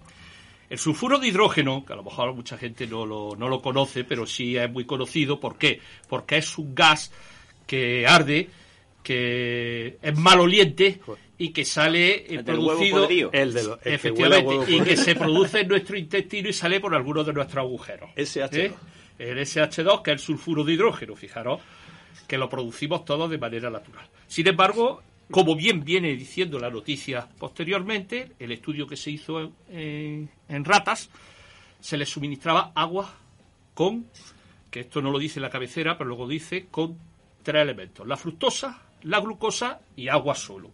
El 0.70 0.78
sulfuro 0.78 1.20
de 1.20 1.28
hidrógeno, 1.28 1.84
que 1.86 1.92
a 1.92 1.98
lo 1.98 2.04
mejor 2.04 2.34
mucha 2.34 2.58
gente 2.58 2.88
no 2.88 3.06
lo, 3.06 3.36
no 3.36 3.50
lo 3.50 3.62
conoce, 3.62 4.06
pero 4.06 4.26
sí 4.26 4.56
es 4.56 4.72
muy 4.72 4.86
conocido. 4.86 5.38
¿Por 5.40 5.58
qué? 5.58 5.82
Porque 6.08 6.38
es 6.38 6.58
un 6.58 6.74
gas 6.74 7.12
que 7.72 8.06
arde, 8.06 8.50
que 9.02 9.98
es 10.02 10.18
maloliente 10.18 11.00
y 11.38 11.50
que 11.50 11.64
sale 11.64 12.12
eh, 12.16 12.26
El 12.36 12.44
del 12.46 12.60
huevo 12.60 12.80
producido. 12.92 13.30
El 13.32 13.54
de 13.54 13.64
los- 13.64 13.80
el 13.86 13.94
efectivamente 13.94 14.72
y 14.74 14.82
que 14.82 14.98
se 14.98 15.16
produce 15.16 15.62
en 15.62 15.70
nuestro 15.70 15.98
intestino 15.98 16.50
y 16.50 16.54
sale 16.54 16.82
por 16.82 16.94
algunos 16.94 17.26
de 17.26 17.32
nuestros 17.32 17.64
agujeros. 17.64 18.10
SH2. 18.18 18.58
¿Eh? 18.58 18.74
El 19.20 19.38
SH2, 19.38 20.02
que 20.02 20.12
es 20.12 20.16
el 20.16 20.20
sulfuro 20.20 20.64
de 20.66 20.74
hidrógeno, 20.74 21.16
fijaros, 21.16 21.62
que 22.28 22.38
lo 22.38 22.50
producimos 22.50 23.06
todos 23.06 23.30
de 23.30 23.38
manera 23.38 23.70
natural. 23.70 24.06
Sin 24.28 24.48
embargo, 24.48 25.02
como 25.30 25.56
bien 25.56 25.84
viene 25.86 26.14
diciendo 26.16 26.60
la 26.60 26.70
noticia 26.70 27.26
posteriormente, 27.40 28.32
el 28.38 28.52
estudio 28.52 28.86
que 28.86 28.98
se 28.98 29.12
hizo 29.12 29.40
en, 29.40 29.52
en- 29.70 30.30
en 30.50 30.66
ratas, 30.66 31.10
se 31.80 31.98
les 31.98 32.10
suministraba 32.10 32.74
agua 32.76 33.16
con, 33.74 34.08
que 34.70 34.82
esto 34.82 35.02
no 35.02 35.10
lo 35.12 35.20
dice 35.20 35.40
la 35.40 35.50
cabecera, 35.50 35.98
pero 35.98 36.10
luego 36.10 36.28
dice, 36.28 36.66
con 36.70 36.98
tres 37.44 37.62
elementos, 37.64 38.08
la 38.08 38.18
fructosa, 38.18 38.82
la 39.04 39.20
glucosa 39.20 39.80
y 39.96 40.08
agua 40.08 40.36
solo. 40.36 40.72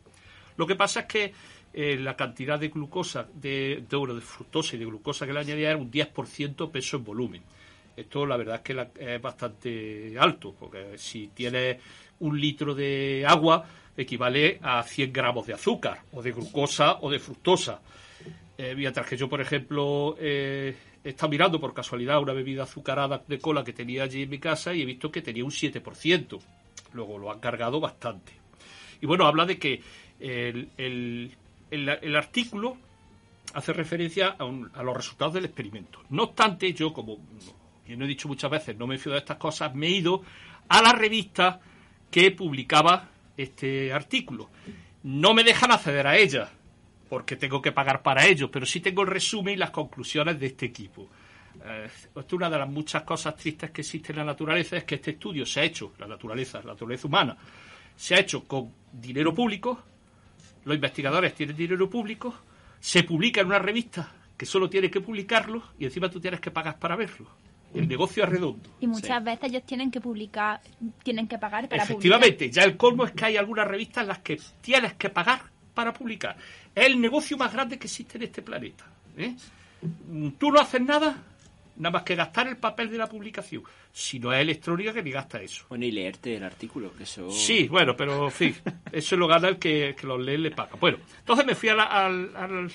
Lo 0.58 0.66
que 0.68 0.76
pasa 0.76 1.02
es 1.02 1.06
que 1.06 1.34
eh, 1.74 1.98
la 1.98 2.16
cantidad 2.16 2.60
de 2.60 2.70
glucosa, 2.70 3.28
de, 3.34 3.84
de, 3.88 4.14
de 4.16 4.22
fructosa 4.22 4.76
y 4.76 4.80
de 4.80 4.86
glucosa 4.86 5.26
que 5.28 5.34
le 5.34 5.40
añadía 5.40 5.70
era 5.70 5.78
un 5.78 5.92
10% 5.92 6.72
peso 6.72 6.98
en 6.98 7.04
volumen. 7.04 7.42
Esto 7.96 8.26
la 8.26 8.38
verdad 8.38 8.56
es 8.58 8.62
que 8.62 8.74
la- 8.74 8.90
es 9.00 9.22
bastante 9.22 10.16
alto, 10.20 10.56
porque 10.60 10.98
si 10.98 11.28
tienes 11.30 11.78
un 12.20 12.40
litro 12.40 12.74
de 12.74 13.24
agua 13.28 13.66
equivale 13.96 14.60
a 14.62 14.84
100 14.84 15.12
gramos 15.14 15.46
de 15.48 15.54
azúcar, 15.54 16.02
o 16.12 16.22
de 16.22 16.32
glucosa 16.32 16.98
o 17.02 17.10
de 17.10 17.20
fructosa. 17.20 17.82
Eh, 18.58 18.74
mientras 18.76 19.06
que 19.08 19.16
yo, 19.18 19.30
por 19.30 19.40
ejemplo, 19.42 20.16
eh, 20.20 20.76
estado 21.04 21.30
mirando 21.30 21.60
por 21.60 21.74
casualidad 21.74 22.20
una 22.20 22.34
bebida 22.34 22.64
azucarada 22.64 23.24
de 23.28 23.40
cola 23.40 23.64
que 23.64 23.74
tenía 23.74 24.04
allí 24.04 24.24
en 24.24 24.30
mi 24.30 24.40
casa 24.40 24.74
y 24.74 24.82
he 24.82 24.86
visto 24.86 25.12
que 25.12 25.22
tenía 25.22 25.44
un 25.46 25.52
7%. 25.52 26.40
Luego 26.94 27.18
lo 27.18 27.32
han 27.32 27.40
cargado 27.40 27.80
bastante. 27.80 28.32
Y 29.02 29.06
bueno, 29.06 29.26
habla 29.26 29.46
de 29.46 29.58
que 29.60 29.82
el, 30.20 30.70
el- 30.78 32.16
artículo 32.16 32.78
hace 33.54 33.74
referencia 33.74 34.36
a, 34.40 34.80
a 34.80 34.84
los 34.84 34.96
resultados 34.98 35.34
del 35.34 35.46
experimento. 35.46 36.02
No 36.10 36.24
obstante, 36.24 36.74
yo, 36.74 36.94
como 36.94 37.18
bien 37.86 38.02
he 38.02 38.08
dicho 38.08 38.28
muchas 38.28 38.50
veces, 38.52 38.78
no 38.78 38.88
me 38.88 38.98
fío 38.98 39.12
de 39.14 39.20
estas 39.20 39.38
cosas, 39.38 39.74
me 39.76 39.88
he 39.88 39.92
ido 39.92 40.24
a 40.70 40.82
la 40.82 40.94
revista 40.94 41.60
que 42.12 42.32
publicaba 42.32 43.10
este 43.38 43.94
artículo. 43.94 44.50
No 45.04 45.34
me 45.34 45.44
dejan 45.44 45.72
acceder 45.72 46.08
a 46.08 46.18
ella, 46.18 46.50
porque 47.10 47.36
tengo 47.36 47.62
que 47.62 47.72
pagar 47.72 48.02
para 48.02 48.26
ello, 48.26 48.50
pero 48.52 48.66
sí 48.66 48.80
tengo 48.80 49.04
el 49.04 49.08
resumen 49.08 49.54
y 49.54 49.58
las 49.58 49.70
conclusiones 49.72 50.40
de 50.40 50.48
este 50.48 50.66
equipo. 50.66 51.08
Eh, 51.66 51.86
esto 51.86 52.20
es 52.20 52.34
una 52.34 52.50
de 52.50 52.58
las 52.58 52.70
muchas 52.70 53.04
cosas 53.04 53.36
tristes 53.36 53.72
que 53.72 53.82
existe 53.82 54.12
en 54.12 54.20
la 54.20 54.26
naturaleza, 54.26 54.78
es 54.78 54.84
que 54.84 54.96
este 54.96 55.12
estudio 55.12 55.46
se 55.46 55.60
ha 55.62 55.64
hecho, 55.64 55.94
la 56.00 56.08
naturaleza, 56.08 56.60
la 56.60 56.74
naturaleza 56.74 57.08
humana, 57.08 57.38
se 57.96 58.16
ha 58.16 58.20
hecho 58.20 58.44
con 58.46 58.72
dinero 58.92 59.34
público, 59.34 59.84
los 60.66 60.76
investigadores 60.76 61.34
tienen 61.34 61.56
dinero 61.56 61.90
público, 61.90 62.34
se 62.80 63.04
publica 63.04 63.42
en 63.42 63.48
una 63.48 63.60
revista 63.60 64.12
que 64.38 64.46
solo 64.46 64.70
tiene 64.70 64.92
que 64.92 65.02
publicarlo 65.02 65.64
y 65.80 65.86
encima 65.86 66.10
tú 66.10 66.20
tienes 66.20 66.40
que 66.40 66.52
pagar 66.52 66.78
para 66.78 66.96
verlo. 66.96 67.28
El 67.74 67.88
negocio 67.88 68.24
es 68.24 68.30
redondo. 68.30 68.70
Y 68.80 68.88
muchas 68.88 69.24
veces 69.24 69.50
ellos 69.50 69.64
tienen 69.66 69.92
que 69.92 70.00
publicar, 70.00 70.62
tienen 71.04 71.28
que 71.28 71.38
pagar 71.38 71.68
para 71.68 71.84
Efectivamente, 71.84 72.50
ya 72.50 72.64
el 72.64 72.78
colmo 72.78 73.06
es 73.06 73.12
que 73.12 73.26
hay 73.26 73.38
algunas 73.38 73.68
revistas 73.68 74.04
en 74.04 74.08
las 74.08 74.20
que 74.20 74.40
tienes 74.62 74.94
que 74.94 75.10
pagar 75.10 75.42
para 75.74 75.94
publicar. 75.94 76.38
Es 76.74 76.86
el 76.86 77.00
negocio 77.00 77.38
más 77.38 77.52
grande 77.52 77.78
que 77.78 77.88
existe 77.88 78.18
en 78.18 78.24
este 78.24 78.42
planeta. 78.42 78.86
¿eh? 79.18 79.36
Mm, 80.10 80.30
Tú 80.32 80.52
no 80.52 80.60
haces 80.60 80.82
nada, 80.82 81.22
nada 81.78 81.92
más 81.92 82.04
que 82.04 82.16
gastar 82.16 82.48
el 82.48 82.58
papel 82.58 82.90
de 82.90 82.98
la 82.98 83.08
publicación. 83.08 83.64
Si 83.92 84.20
no 84.20 84.34
es 84.34 84.42
electrónica, 84.42 84.94
que 84.94 85.02
ni 85.04 85.12
gasta 85.12 85.42
eso. 85.42 85.66
Bueno, 85.70 85.86
y 85.86 85.92
leerte 85.92 86.36
el 86.36 86.44
artículo, 86.44 86.92
que 86.96 87.04
eso... 87.04 87.30
Sí, 87.32 87.68
bueno, 87.68 87.96
pero 87.96 88.26
en 88.26 88.32
fin, 88.32 88.56
eso 88.92 89.16
lo 89.16 89.28
gana 89.28 89.48
el 89.48 89.58
que, 89.58 89.96
que 90.00 90.06
los 90.08 90.20
lee 90.20 90.38
le 90.38 90.52
paga. 90.52 90.72
Bueno, 90.80 90.98
entonces 91.20 91.46
me 91.46 91.56
fui 91.56 91.70
a 91.70 91.76
la- 91.76 91.84
al, 91.86 92.36
al, 92.36 92.72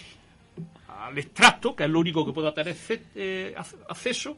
al 0.88 1.18
extracto, 1.18 1.74
que 1.76 1.84
es 1.84 1.90
lo 1.90 1.98
único 2.00 2.24
que 2.24 2.32
puedo 2.32 2.52
tener 2.54 2.76
eh, 3.14 3.54
ac- 3.56 3.76
acceso, 3.88 4.36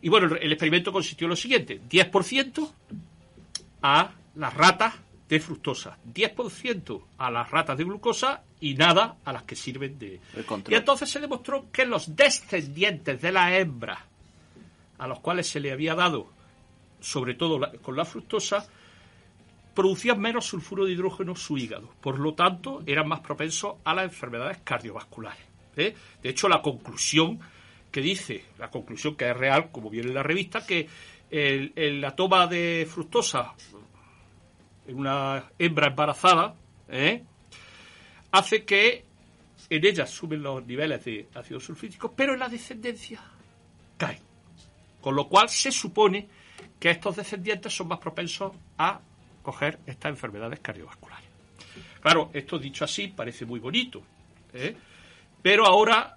y 0.00 0.08
bueno, 0.08 0.26
el, 0.36 0.42
el 0.42 0.52
experimento 0.52 0.92
consistió 0.92 1.24
en 1.26 1.30
lo 1.30 1.36
siguiente, 1.36 1.80
10% 1.88 2.70
a 3.82 4.12
las 4.36 4.54
ratas 4.54 4.94
de 5.28 5.40
fructosa, 5.40 5.98
10% 6.12 7.02
a 7.18 7.30
las 7.30 7.50
ratas 7.50 7.76
de 7.76 7.84
glucosa 7.84 8.42
y 8.60 8.74
nada 8.74 9.16
a 9.24 9.32
las 9.32 9.42
que 9.44 9.54
sirven 9.56 9.98
de... 9.98 10.20
Y 10.72 10.74
entonces 10.76 11.08
se 11.10 11.20
demostró 11.20 11.70
que 11.72 11.86
los 11.86 12.14
descendientes 12.16 13.20
de 13.20 13.32
la 13.32 13.56
hembra, 13.58 14.04
a 14.98 15.06
los 15.06 15.20
cuales 15.20 15.48
se 15.48 15.60
le 15.60 15.72
había 15.72 15.94
dado, 15.94 16.30
sobre 17.00 17.34
todo 17.34 17.58
la- 17.58 17.72
con 17.72 17.96
la 17.96 18.04
fructosa, 18.04 18.66
producían 19.74 20.20
menos 20.20 20.46
sulfuro 20.46 20.84
de 20.84 20.92
hidrógeno 20.92 21.36
su 21.36 21.56
hígado. 21.56 21.88
Por 22.00 22.18
lo 22.18 22.34
tanto, 22.34 22.82
eran 22.86 23.06
más 23.08 23.20
propensos 23.20 23.76
a 23.84 23.94
las 23.94 24.04
enfermedades 24.04 24.58
cardiovasculares. 24.64 25.44
¿eh? 25.76 25.94
De 26.22 26.28
hecho, 26.28 26.48
la 26.48 26.60
conclusión 26.62 27.38
que 27.38 27.58
que 27.90 28.02
dice, 28.02 28.44
la 28.58 28.70
conclusión 28.70 29.16
que 29.16 29.30
es 29.30 29.34
real, 29.36 29.70
como 29.72 29.88
viene 29.88 30.08
en 30.08 30.14
la 30.14 30.22
revista, 30.22 30.66
que 30.66 30.86
el- 31.30 31.72
el- 31.74 32.02
la 32.02 32.14
toma 32.14 32.46
de 32.46 32.86
fructosa 32.88 33.54
en 34.86 34.98
una 34.98 35.44
hembra 35.58 35.88
embarazada 35.88 36.54
¿eh? 36.90 37.24
Hace 38.32 38.64
que 38.64 39.04
en 39.70 39.84
ella 39.84 40.06
suben 40.06 40.42
los 40.42 40.64
niveles 40.66 41.04
de 41.04 41.28
ácido 41.34 41.60
sulfídico, 41.60 42.12
pero 42.12 42.34
en 42.34 42.40
la 42.40 42.48
descendencia 42.48 43.20
caen. 43.96 44.20
Con 45.00 45.14
lo 45.14 45.28
cual 45.28 45.48
se 45.48 45.70
supone 45.70 46.28
que 46.78 46.90
estos 46.90 47.16
descendientes 47.16 47.74
son 47.74 47.88
más 47.88 47.98
propensos 47.98 48.52
a 48.76 49.00
coger 49.42 49.78
estas 49.86 50.10
enfermedades 50.10 50.60
cardiovasculares. 50.60 51.26
Claro, 52.00 52.30
esto 52.32 52.58
dicho 52.58 52.84
así 52.84 53.08
parece 53.08 53.44
muy 53.44 53.60
bonito, 53.60 54.02
¿eh? 54.52 54.76
pero 55.42 55.66
ahora 55.66 56.16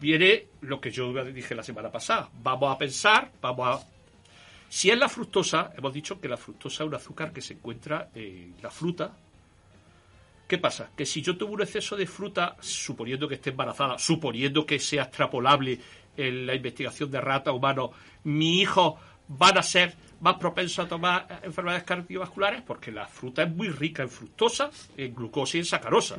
viene 0.00 0.46
lo 0.62 0.80
que 0.80 0.90
yo 0.90 1.12
dije 1.24 1.54
la 1.54 1.62
semana 1.62 1.90
pasada. 1.90 2.28
Vamos 2.42 2.74
a 2.74 2.78
pensar, 2.78 3.30
vamos 3.40 3.68
a... 3.68 3.86
Si 4.68 4.90
es 4.90 4.98
la 4.98 5.08
fructosa, 5.08 5.72
hemos 5.76 5.92
dicho 5.92 6.20
que 6.20 6.28
la 6.28 6.36
fructosa 6.36 6.82
es 6.82 6.88
un 6.88 6.94
azúcar 6.94 7.32
que 7.32 7.42
se 7.42 7.54
encuentra 7.54 8.08
en 8.14 8.54
la 8.62 8.70
fruta. 8.70 9.14
¿Qué 10.52 10.58
pasa? 10.58 10.90
Que 10.94 11.06
si 11.06 11.22
yo 11.22 11.38
tomo 11.38 11.54
un 11.54 11.62
exceso 11.62 11.96
de 11.96 12.06
fruta, 12.06 12.56
suponiendo 12.60 13.26
que 13.26 13.36
esté 13.36 13.48
embarazada, 13.48 13.98
suponiendo 13.98 14.66
que 14.66 14.78
sea 14.78 15.04
extrapolable 15.04 15.80
en 16.14 16.46
la 16.46 16.54
investigación 16.54 17.10
de 17.10 17.22
rata 17.22 17.52
humano, 17.52 17.90
mi 18.24 18.60
hijo 18.60 18.98
van 19.28 19.56
a 19.56 19.62
ser 19.62 19.94
más 20.20 20.34
propensos 20.34 20.84
a 20.84 20.88
tomar 20.90 21.40
enfermedades 21.42 21.84
cardiovasculares 21.84 22.60
porque 22.60 22.92
la 22.92 23.06
fruta 23.06 23.44
es 23.44 23.50
muy 23.50 23.70
rica 23.70 24.02
en 24.02 24.10
fructosa, 24.10 24.70
en 24.94 25.14
glucosa 25.14 25.56
y 25.56 25.60
en 25.60 25.64
sacarosa. 25.64 26.16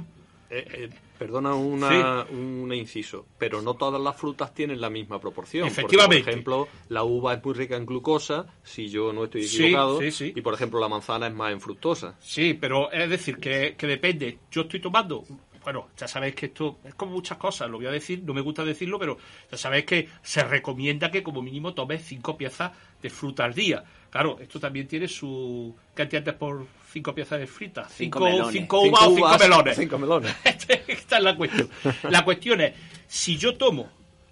Eh, 0.56 0.68
eh, 0.72 0.90
perdona 1.18 1.56
una, 1.56 2.28
un 2.30 2.72
inciso, 2.76 3.26
pero 3.40 3.60
no 3.60 3.74
todas 3.74 4.00
las 4.00 4.16
frutas 4.16 4.54
tienen 4.54 4.80
la 4.80 4.92
misma 4.92 5.20
proporción. 5.20 5.68
porque, 5.68 5.82
Efectivamente. 5.82 6.24
por 6.24 6.30
ejemplo, 6.30 6.68
la 6.90 7.04
uva 7.04 7.34
es 7.34 7.44
muy 7.44 7.56
rica 7.56 7.76
en 7.76 7.88
glucosa, 7.88 8.46
si 8.62 8.88
yo 8.88 9.12
no 9.12 9.24
estoy 9.24 9.46
equivocado, 9.46 10.00
sí, 10.00 10.12
sí. 10.12 10.34
y 10.36 10.42
por 10.42 10.54
ejemplo 10.54 10.80
la 10.80 10.90
manzana 10.90 11.26
es 11.26 11.34
más 11.34 11.52
en 11.52 11.60
fructosa. 11.60 12.16
Sí, 12.20 12.54
pero 12.54 12.92
es 12.92 13.10
decir, 13.10 13.38
que, 13.38 13.76
que 13.76 13.88
depende. 13.88 14.38
Yo 14.52 14.62
estoy 14.62 14.80
tomando. 14.80 15.24
Bueno, 15.64 15.90
ya 15.98 16.08
sabéis 16.08 16.36
que 16.36 16.48
esto 16.48 16.80
es 16.84 16.94
como 16.96 17.14
muchas 17.14 17.38
cosas, 17.38 17.70
lo 17.70 17.78
voy 17.78 17.86
a 17.88 17.92
decir, 17.92 18.22
no 18.24 18.34
me 18.34 18.42
gusta 18.42 18.66
decirlo, 18.66 19.00
pero 19.00 19.18
ya 19.52 19.58
sabéis 19.58 19.86
que 19.86 20.10
se 20.22 20.44
recomienda 20.44 21.10
que 21.10 21.24
como 21.24 21.42
mínimo 21.42 21.74
tomes 21.74 22.04
cinco 22.04 22.38
piezas 22.38 22.72
de 23.02 23.10
fruta 23.10 23.46
al 23.46 23.54
día. 23.54 23.84
Claro, 24.10 24.38
esto 24.40 24.60
también 24.60 24.88
tiene 24.88 25.08
su. 25.08 25.76
¿Qué 25.96 26.04
entiendes 26.04 26.36
por 26.36 26.68
cinco 26.92 27.16
piezas 27.16 27.40
de 27.40 27.48
fruta? 27.48 27.88
Cinco 27.90 28.28
Cinco, 28.28 28.52
cinco 28.52 28.82
uvas 28.82 29.08
o 29.08 29.16
cinco 29.16 29.38
melones. 29.40 29.76
Cinco 29.76 29.98
melones. 29.98 30.36
Esta 30.44 31.18
es 31.18 31.24
la 31.24 31.36
cuestión. 31.36 31.70
La 32.10 32.24
cuestión 32.24 32.62
es, 32.62 32.74
si 33.08 33.38
yo 33.38 33.58
tomo 33.58 33.90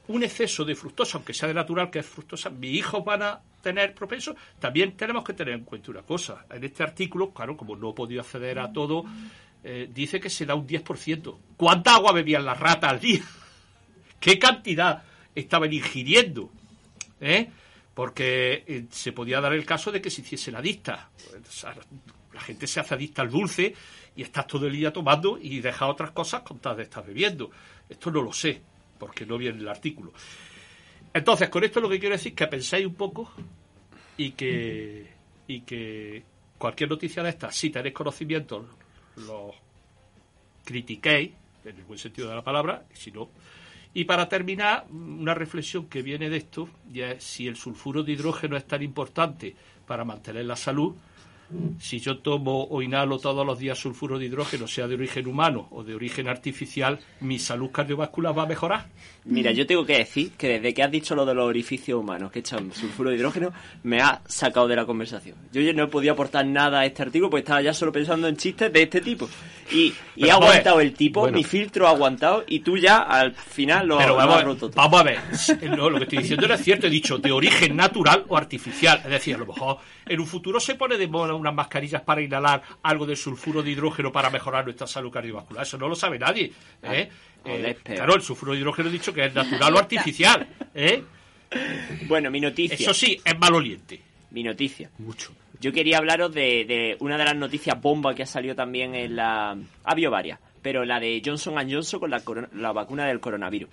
un 0.08 0.24
exceso 0.24 0.66
de 0.66 0.76
fructosa, 0.76 1.18
aunque 1.18 1.34
sea 1.34 1.48
de 1.48 1.54
natural 1.54 1.90
que 1.90 2.00
es 2.00 2.06
fructosa, 2.06 2.50
mis 2.50 2.76
hijos 2.76 3.04
van 3.04 3.24
a 3.24 3.42
tener 3.62 3.94
propensos, 3.94 4.36
también 4.60 4.96
tenemos 4.98 5.24
que 5.24 5.34
tener 5.34 5.54
en 5.54 5.64
cuenta 5.64 5.92
una 5.92 6.02
cosa. 6.02 6.46
En 6.50 6.64
este 6.64 6.84
artículo, 6.84 7.32
claro, 7.32 7.56
como 7.56 7.76
no 7.76 7.92
he 7.92 7.94
podido 7.94 8.22
acceder 8.22 8.60
a 8.60 8.72
todo, 8.72 9.06
eh, 9.64 9.90
dice 9.94 10.20
que 10.20 10.30
se 10.30 10.46
da 10.46 10.56
un 10.56 10.68
10%. 10.68 11.38
¿Cuánta 11.58 11.96
agua 11.96 12.14
bebían 12.14 12.46
las 12.46 12.60
ratas 12.60 12.92
al 12.92 13.00
día? 13.00 13.22
¿Qué 14.20 14.40
cantidad 14.40 15.04
estaban 15.36 15.72
ingiriendo? 15.72 16.50
¿Eh? 17.20 17.50
Porque 17.94 18.64
eh, 18.68 18.86
se 18.90 19.12
podía 19.12 19.42
dar 19.42 19.54
el 19.54 19.66
caso 19.66 19.92
de 19.92 20.02
que 20.02 20.10
se 20.10 20.22
hiciesen 20.22 20.56
adictas. 20.56 21.00
O 21.64 22.34
la 22.34 22.42
gente 22.42 22.66
se 22.66 22.80
hace 22.80 22.94
adicta 22.94 23.22
al 23.22 23.30
dulce 23.30 23.76
y 24.16 24.24
estás 24.24 24.48
todo 24.48 24.68
el 24.68 24.74
día 24.74 24.92
tomando 24.92 25.38
y 25.40 25.60
deja 25.60 25.88
otras 25.88 26.12
cosas 26.12 26.42
con 26.42 26.60
tal 26.60 26.78
de 26.78 26.84
estar 26.84 27.06
bebiendo. 27.06 27.52
Esto 27.90 28.10
no 28.12 28.22
lo 28.22 28.34
sé, 28.34 28.62
porque 28.98 29.26
no 29.26 29.38
viene 29.38 29.58
en 29.58 29.62
el 29.62 29.68
artículo. 29.68 30.14
Entonces, 31.14 31.50
con 31.50 31.64
esto 31.64 31.82
lo 31.82 31.90
que 31.90 32.00
quiero 32.00 32.16
decir 32.16 32.32
es 32.32 32.36
que 32.36 32.48
penséis 32.48 32.86
un 32.86 32.96
poco 32.96 33.32
y 34.18 34.32
que, 34.32 35.08
y 35.48 35.62
que 35.62 36.24
cualquier 36.58 36.90
noticia 36.90 37.22
de 37.22 37.30
estas, 37.30 37.56
si 37.56 37.70
tenéis 37.70 37.94
conocimiento, 37.94 38.66
lo 39.18 39.54
critiquéis, 40.64 41.32
en 41.66 41.78
el 41.78 41.84
buen 41.84 42.00
sentido 42.00 42.30
de 42.30 42.36
la 42.36 42.44
palabra, 42.44 42.86
y 42.94 42.98
si 42.98 43.12
no. 43.12 43.30
Y 43.94 44.06
para 44.06 44.30
terminar, 44.30 44.86
una 44.90 45.34
reflexión 45.34 45.88
que 45.88 46.02
viene 46.02 46.30
de 46.30 46.38
esto, 46.38 46.70
ya 46.92 47.12
es 47.12 47.24
si 47.24 47.48
el 47.48 47.58
sulfuro 47.58 48.04
de 48.04 48.14
hidrógeno 48.14 48.56
es 48.56 48.66
tan 48.66 48.82
importante 48.82 49.56
para 49.86 50.06
mantener 50.06 50.46
la 50.46 50.56
salud, 50.56 50.96
si 51.80 52.00
yo 52.00 52.18
tomo 52.20 52.66
o 52.70 52.82
inhalo 52.82 53.20
todos 53.20 53.46
los 53.46 53.60
días 53.60 53.78
sulfuro 53.78 54.18
de 54.20 54.26
hidrógeno, 54.26 54.68
sea 54.68 54.88
de 54.88 54.96
origen 54.96 55.28
humano 55.28 55.68
o 55.72 55.84
de 55.84 55.96
origen 55.96 56.28
artificial, 56.28 57.00
mi 57.22 57.40
salud 57.40 57.72
cardiovascular 57.72 58.38
va 58.38 58.44
a 58.44 58.48
mejorar. 58.48 58.88
Mira, 59.26 59.52
yo 59.52 59.68
tengo 59.68 59.86
que 59.86 59.98
decir 60.00 60.32
que 60.32 60.48
desde 60.48 60.74
que 60.74 60.82
has 60.84 60.90
dicho 60.92 61.14
lo 61.16 61.26
de 61.26 61.34
los 61.36 61.46
orificios 61.48 62.00
humanos 62.00 62.32
que 62.32 62.40
echan 62.40 62.72
sulfuro 62.74 63.10
de 63.12 63.18
hidrógeno, 63.18 63.52
me 63.84 64.02
ha 64.02 64.22
sacado 64.28 64.68
de 64.68 64.76
la 64.76 64.86
conversación. 64.86 65.36
Yo 65.54 65.62
ya 65.62 65.74
no 65.74 65.84
he 65.84 65.88
podido 65.88 66.14
aportar 66.14 66.46
nada 66.46 66.80
a 66.82 66.86
este 66.86 67.04
artículo 67.04 67.30
porque 67.30 67.42
estaba 67.42 67.62
ya 67.62 67.74
solo 67.74 67.92
pensando 67.92 68.28
en 68.28 68.36
chistes 68.38 68.72
de 68.74 68.82
este 68.84 69.02
tipo. 69.02 69.30
Y, 69.72 69.94
y 70.16 70.28
ha 70.30 70.34
aguantado 70.34 70.80
el 70.82 70.94
tipo, 70.94 71.22
Bueno. 71.22 71.38
mi 71.38 71.44
filtro 71.44 71.88
ha 71.88 71.92
aguantado 71.92 72.44
y 72.48 72.60
tú 72.62 72.78
ya 72.78 72.98
al 72.98 73.34
final 73.34 73.88
lo, 73.88 73.98
Pero 74.00 74.10
lo 74.10 74.16
vamos, 74.16 74.36
has 74.38 74.44
roto 74.44 74.70
todo. 74.70 74.82
vamos 74.82 75.00
a 75.00 75.04
ver, 75.04 75.20
no, 75.78 75.90
lo 75.90 75.98
que 75.98 76.04
estoy 76.06 76.18
diciendo 76.20 76.48
no 76.48 76.54
es 76.56 76.62
cierto, 76.64 76.88
he 76.88 76.90
dicho 76.90 77.18
de 77.20 77.32
origen 77.32 77.76
natural 77.76 78.26
o 78.28 78.36
artificial. 78.36 79.02
Es 79.06 79.12
decir, 79.12 79.36
a 79.36 79.38
lo 79.38 79.46
mejor 79.46 79.78
en 80.06 80.20
un 80.20 80.26
futuro 80.28 80.60
se 80.60 80.76
pone 80.76 80.98
de 80.98 81.08
moda 81.08 81.34
unas 81.42 81.54
mascarillas 81.54 82.02
para 82.04 82.22
inhalar 82.22 82.62
algo 82.84 83.06
de 83.06 83.16
sulfuro 83.16 83.62
de 83.62 83.72
hidrógeno 83.72 84.12
para 84.12 84.30
mejorar 84.30 84.64
nuestra 84.64 84.88
salud 84.88 85.12
cardiovascular. 85.12 85.64
Eso 85.64 85.78
no 85.78 85.88
lo 85.90 85.96
sabe 85.96 86.18
nadie. 86.18 86.52
¿eh? 86.84 87.10
Eh, 87.44 87.78
claro, 87.84 88.16
el 88.16 88.22
sulfuro 88.22 88.54
de 88.54 88.60
hidrógeno 88.60 88.90
he 88.90 88.92
dicho 88.92 89.14
que 89.14 89.26
es 89.26 89.34
natural 89.34 89.76
o 89.76 89.80
artificial. 89.80 90.48
¿eh? 90.74 91.04
Bueno, 92.08 92.32
mi 92.32 92.40
noticia. 92.40 92.76
Eso 92.76 92.94
sí, 92.94 93.20
es 93.24 93.38
maloliente. 93.40 94.02
Mi 94.32 94.44
noticia. 94.44 94.90
Mucho. 95.00 95.34
Yo 95.60 95.72
quería 95.72 95.98
hablaros 95.98 96.34
de, 96.34 96.66
de 96.66 96.96
una 97.00 97.18
de 97.18 97.26
las 97.26 97.36
noticias 97.36 97.80
bomba 97.80 98.16
que 98.16 98.24
ha 98.24 98.28
salido 98.28 98.56
también 98.56 98.96
en 98.96 99.16
la... 99.16 99.52
Ha 99.52 99.92
habido 99.92 100.10
varias, 100.10 100.40
pero 100.62 100.86
la 100.86 101.00
de 101.00 101.22
Johnson 101.24 101.54
Johnson 101.70 102.00
con 102.00 102.10
la, 102.10 102.22
corona- 102.22 102.50
la 102.54 102.72
vacuna 102.72 103.06
del 103.06 103.20
coronavirus. 103.20 103.70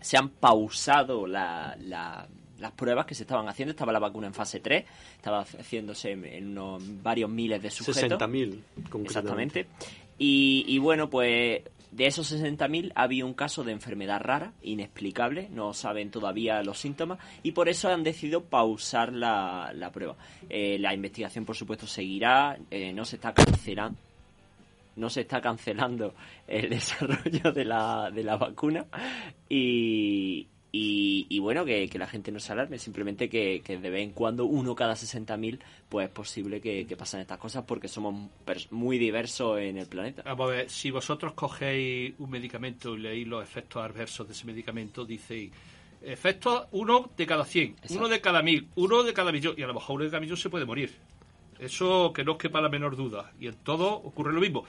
Se 0.00 0.16
han 0.18 0.28
pausado 0.30 1.26
la- 1.26 1.76
la- 1.80 2.26
las 2.58 2.72
pruebas 2.72 3.06
que 3.06 3.14
se 3.14 3.22
estaban 3.22 3.48
haciendo. 3.48 3.70
Estaba 3.70 3.92
la 3.92 3.98
vacuna 3.98 4.26
en 4.26 4.34
fase 4.34 4.60
3, 4.60 4.84
estaba 5.16 5.42
haciéndose 5.42 6.12
en, 6.12 6.48
unos 6.48 6.82
varios 7.02 7.30
miles 7.30 7.62
de 7.62 7.70
sujetos. 7.70 8.18
60.000, 8.18 8.60
concretamente. 8.90 9.60
Exactamente. 9.60 9.66
Y, 10.18 10.64
y 10.68 10.78
bueno, 10.78 11.10
pues 11.10 11.62
de 11.94 12.06
esos 12.06 12.32
60.000 12.32 12.90
había 12.96 13.24
un 13.24 13.34
caso 13.34 13.62
de 13.62 13.70
enfermedad 13.70 14.20
rara, 14.20 14.52
inexplicable, 14.62 15.48
no 15.50 15.72
saben 15.72 16.10
todavía 16.10 16.60
los 16.64 16.78
síntomas 16.78 17.20
y 17.44 17.52
por 17.52 17.68
eso 17.68 17.88
han 17.88 18.02
decidido 18.02 18.42
pausar 18.42 19.12
la, 19.12 19.70
la 19.72 19.92
prueba. 19.92 20.16
Eh, 20.50 20.76
la 20.80 20.92
investigación, 20.92 21.44
por 21.44 21.54
supuesto, 21.54 21.86
seguirá, 21.86 22.58
eh, 22.70 22.92
no 22.92 23.04
se 23.04 23.16
está 23.16 23.32
cancelando. 23.32 23.96
No 24.96 25.08
se 25.08 25.20
está 25.20 25.40
cancelando 25.40 26.14
el 26.48 26.70
desarrollo 26.70 27.52
de 27.52 27.64
la, 27.64 28.10
de 28.12 28.24
la 28.24 28.36
vacuna 28.36 28.86
y, 29.48 30.48
y, 30.76 31.26
y 31.28 31.38
bueno, 31.38 31.64
que, 31.64 31.88
que 31.88 32.00
la 32.00 32.08
gente 32.08 32.32
no 32.32 32.40
se 32.40 32.50
alarme, 32.50 32.80
simplemente 32.80 33.28
que, 33.28 33.62
que 33.64 33.78
de 33.78 33.90
vez 33.90 34.02
en 34.02 34.10
cuando, 34.10 34.44
uno 34.44 34.74
cada 34.74 34.94
60.000, 34.94 35.60
pues 35.88 36.08
es 36.08 36.12
posible 36.12 36.60
que, 36.60 36.84
que 36.84 36.96
pasen 36.96 37.20
estas 37.20 37.38
cosas 37.38 37.62
porque 37.64 37.86
somos 37.86 38.28
muy 38.72 38.98
diversos 38.98 39.60
en 39.60 39.78
el 39.78 39.86
planeta. 39.86 40.22
Vamos 40.24 40.48
a 40.48 40.50
ver, 40.50 40.70
si 40.70 40.90
vosotros 40.90 41.34
cogéis 41.34 42.14
un 42.18 42.28
medicamento 42.28 42.96
y 42.96 42.98
leéis 42.98 43.28
los 43.28 43.40
efectos 43.40 43.84
adversos 43.84 44.26
de 44.26 44.32
ese 44.32 44.46
medicamento, 44.46 45.04
dice 45.04 45.48
efectos 46.02 46.66
uno 46.72 47.08
de 47.16 47.24
cada 47.24 47.44
100, 47.44 47.64
Exacto. 47.70 47.94
uno 47.94 48.08
de 48.08 48.20
cada 48.20 48.42
mil, 48.42 48.66
uno 48.74 49.04
de 49.04 49.14
cada 49.14 49.30
millón, 49.30 49.54
y 49.56 49.62
a 49.62 49.68
lo 49.68 49.74
mejor 49.74 49.94
uno 49.94 50.04
de 50.06 50.10
cada 50.10 50.22
millón 50.22 50.38
se 50.38 50.50
puede 50.50 50.64
morir. 50.64 50.92
Eso 51.60 52.12
que 52.12 52.24
no 52.24 52.32
os 52.32 52.38
quepa 52.38 52.60
la 52.60 52.68
menor 52.68 52.96
duda. 52.96 53.30
Y 53.38 53.46
en 53.46 53.54
todo 53.62 53.94
ocurre 53.94 54.32
lo 54.32 54.40
mismo. 54.40 54.64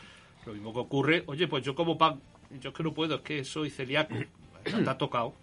Lo 0.45 0.53
mismo 0.53 0.71
que 0.71 0.79
ocurre, 0.81 1.23
oye, 1.25 1.47
pues 1.47 1.65
yo 1.65 1.73
como 1.73 1.97
pan, 1.97 2.21
yo 2.61 2.69
es 2.69 2.75
que 2.75 2.83
no 2.83 2.93
puedo, 2.93 3.15
es 3.15 3.21
que 3.21 3.43
soy 3.43 3.71
celíaco. 3.71 4.13
Ha 4.87 4.97
tocado, 4.97 5.35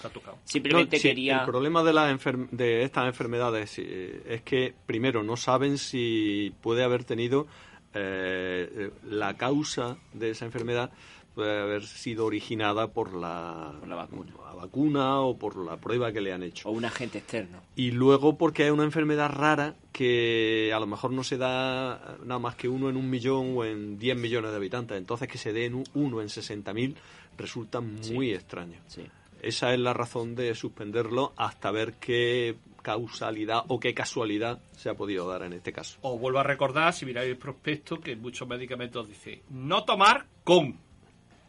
te 0.00 0.06
ha 0.06 0.10
tocado. 0.10 0.38
Simplemente 0.44 0.96
No, 0.96 1.00
sí, 1.02 1.08
quería... 1.08 1.38
El 1.40 1.46
problema 1.46 1.82
de, 1.82 1.92
las 1.92 2.12
enfer- 2.12 2.48
de 2.50 2.82
estas 2.82 3.06
enfermedades 3.06 3.78
eh, 3.78 4.22
es 4.28 4.42
que, 4.42 4.74
primero, 4.86 5.22
no 5.22 5.36
saben 5.36 5.78
si 5.78 6.52
puede 6.62 6.82
haber 6.84 7.04
tenido 7.04 7.46
eh, 7.94 8.68
eh, 8.76 8.90
la 9.08 9.36
causa 9.36 9.96
de 10.12 10.30
esa 10.30 10.44
enfermedad 10.44 10.90
puede 11.34 11.60
haber 11.62 11.84
sido 11.84 12.26
originada 12.26 12.92
por 12.92 13.12
la, 13.12 13.72
Por 13.80 13.88
la 13.88 13.96
vacuna. 13.96 14.32
la 14.46 14.54
vacuna 14.54 15.20
o 15.20 15.36
por 15.36 15.56
la 15.56 15.76
prueba 15.78 16.12
que 16.12 16.20
le 16.20 16.32
han 16.32 16.44
hecho. 16.44 16.68
O 16.68 16.72
un 16.72 16.84
agente 16.84 17.18
externo. 17.18 17.60
Y 17.74 17.90
luego 17.90 18.38
porque 18.38 18.66
es 18.66 18.70
una 18.72 18.84
enfermedad 18.84 19.30
rara 19.32 19.74
que 19.92 20.70
a 20.72 20.78
lo 20.78 20.86
mejor 20.86 21.10
no 21.10 21.24
se 21.24 21.36
da 21.36 22.18
nada 22.24 22.38
más 22.38 22.54
que 22.54 22.68
uno 22.68 22.88
en 22.88 22.96
un 22.96 23.10
millón 23.10 23.54
o 23.56 23.64
en 23.64 23.98
10 23.98 24.16
millones 24.16 24.52
de 24.52 24.56
habitantes. 24.58 24.96
Entonces 24.96 25.26
que 25.26 25.38
se 25.38 25.52
dé 25.52 25.64
en 25.66 25.74
un- 25.74 25.84
uno 25.94 26.20
en 26.20 26.28
60.000 26.28 26.94
resulta 27.36 27.80
muy 27.80 28.32
extraño. 28.32 28.78
Sí. 28.86 29.02
Esa 29.44 29.74
es 29.74 29.78
la 29.78 29.92
razón 29.92 30.34
de 30.34 30.54
suspenderlo 30.54 31.34
hasta 31.36 31.70
ver 31.70 31.94
qué 31.94 32.56
causalidad 32.82 33.64
o 33.68 33.78
qué 33.78 33.94
casualidad 33.94 34.60
se 34.76 34.90
ha 34.90 34.94
podido 34.94 35.28
dar 35.28 35.42
en 35.42 35.52
este 35.52 35.72
caso. 35.72 35.98
Os 36.02 36.18
vuelvo 36.18 36.38
a 36.38 36.42
recordar, 36.42 36.92
si 36.92 37.04
miráis 37.06 37.30
el 37.30 37.36
prospecto, 37.36 38.00
que 38.00 38.16
muchos 38.16 38.48
medicamentos 38.48 39.08
dice 39.08 39.42
no 39.50 39.84
tomar 39.84 40.26
con. 40.44 40.78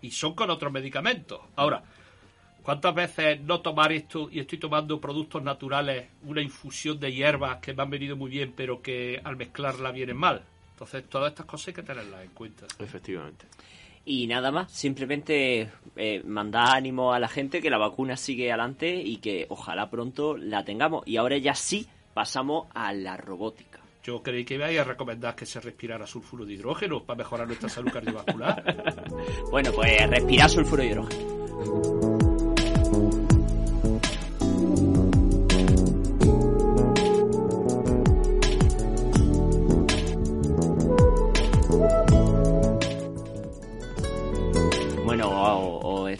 Y 0.02 0.12
son 0.12 0.36
con 0.36 0.50
otros 0.50 0.72
medicamentos. 0.72 1.40
Ahora, 1.56 1.84
¿Cuántas 2.66 2.96
veces 2.96 3.42
no 3.42 3.62
tomar 3.62 3.92
esto 3.92 4.28
y 4.32 4.40
estoy 4.40 4.58
tomando 4.58 5.00
productos 5.00 5.44
naturales, 5.44 6.08
una 6.24 6.42
infusión 6.42 7.00
de 7.00 7.14
hierbas 7.14 7.60
que 7.60 7.76
me 7.76 7.84
han 7.84 7.92
venido 7.92 8.16
muy 8.16 8.32
bien, 8.32 8.54
pero 8.58 8.82
que 8.82 9.22
al 9.24 9.36
mezclarla 9.36 9.92
vienen 9.92 10.18
mal? 10.18 10.44
Entonces, 10.72 11.08
todas 11.08 11.30
estas 11.30 11.46
cosas 11.46 11.68
hay 11.68 11.74
que 11.76 11.84
tenerlas 11.84 12.24
en 12.24 12.32
cuenta. 12.32 12.66
Efectivamente. 12.80 13.46
Y 14.06 14.28
nada 14.28 14.52
más, 14.52 14.72
simplemente 14.72 15.72
eh, 15.96 16.22
mandar 16.24 16.76
ánimo 16.76 17.12
a 17.12 17.20
la 17.20 17.28
gente 17.28 17.60
que 17.60 17.72
la 17.72 17.80
vacuna 17.80 18.16
sigue 18.16 18.52
adelante 18.52 18.96
y 18.96 19.18
que 19.18 19.48
ojalá 19.50 19.90
pronto 19.90 20.38
la 20.38 20.64
tengamos. 20.64 21.04
Y 21.08 21.18
ahora 21.18 21.38
ya 21.38 21.56
sí 21.56 21.88
pasamos 22.14 22.68
a 22.76 22.94
la 22.94 23.18
robótica. 23.18 23.80
Yo 24.04 24.22
creí 24.22 24.46
que 24.46 24.54
iba 24.54 24.68
a 24.68 24.84
recomendar 24.84 25.36
que 25.36 25.48
se 25.48 25.60
respirara 25.60 26.06
sulfuro 26.06 26.46
de 26.46 26.54
hidrógeno 26.54 27.04
para 27.04 27.18
mejorar 27.18 27.48
nuestra 27.48 27.68
salud 27.68 27.92
cardiovascular. 27.92 29.04
bueno, 29.52 29.72
pues 29.72 30.08
respirar 30.08 30.50
sulfuro 30.52 30.84
de 30.84 30.90
hidrógeno. 30.90 32.15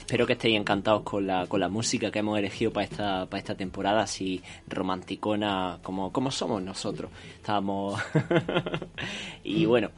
Espero 0.06 0.28
que 0.28 0.34
estéis 0.34 0.56
encantados 0.56 1.02
con 1.02 1.26
la, 1.26 1.48
con 1.48 1.60
la 1.60 1.68
música 1.68 2.12
que 2.12 2.20
hemos 2.20 2.38
elegido 2.38 2.72
para 2.72 2.84
esta, 2.84 3.26
para 3.26 3.40
esta 3.40 3.56
temporada, 3.56 4.04
así 4.04 4.40
romanticona 4.68 5.80
como, 5.82 6.12
como 6.12 6.30
somos 6.30 6.62
nosotros. 6.62 7.10
Estábamos. 7.38 8.00
y 9.44 9.66
bueno, 9.66 9.90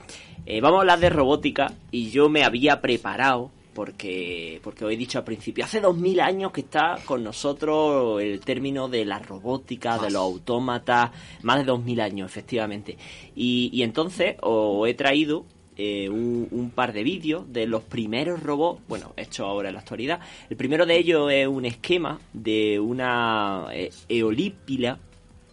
eh, 0.46 0.62
vamos 0.62 0.78
a 0.78 0.82
hablar 0.82 1.00
de 1.00 1.10
robótica 1.10 1.74
y 1.92 2.10
yo 2.10 2.30
me 2.30 2.46
había 2.46 2.80
preparado. 2.82 3.52
Porque, 3.74 4.60
porque 4.64 4.86
os 4.86 4.92
he 4.92 4.98
dicho 4.98 5.20
al 5.20 5.24
principio, 5.24 5.64
hace 5.64 5.80
dos 5.80 5.96
mil 5.96 6.20
años 6.20 6.52
que 6.52 6.62
está 6.62 6.98
con 7.06 7.24
nosotros 7.24 8.20
el 8.20 8.40
término 8.40 8.90
de 8.90 9.06
la 9.06 9.20
robótica, 9.20 10.00
de 10.00 10.10
los 10.10 10.24
autómatas, 10.24 11.12
más 11.44 11.60
de 11.60 11.66
dos 11.66 11.84
mil 11.84 12.02
años, 12.02 12.32
efectivamente. 12.32 12.98
Y, 13.36 13.70
y 13.72 13.84
entonces 13.84 14.36
os 14.42 14.88
he 14.88 14.96
traído 14.96 15.46
eh, 15.78 16.10
un, 16.10 16.72
par 16.74 16.92
de 16.92 17.04
vídeos 17.04 17.52
de 17.52 17.68
los 17.68 17.84
primeros 17.84 18.42
robots, 18.42 18.82
bueno, 18.88 19.14
hechos 19.16 19.46
ahora 19.46 19.70
en 19.70 19.76
la 19.76 19.82
actualidad. 19.82 20.20
El 20.50 20.58
primero 20.58 20.86
de 20.86 20.98
ellos 20.98 21.32
es 21.32 21.48
un 21.48 21.66
esquema 21.66 22.20
de 22.34 22.80
una 22.80 23.68
eh, 23.72 23.92
eolípila, 24.10 25.00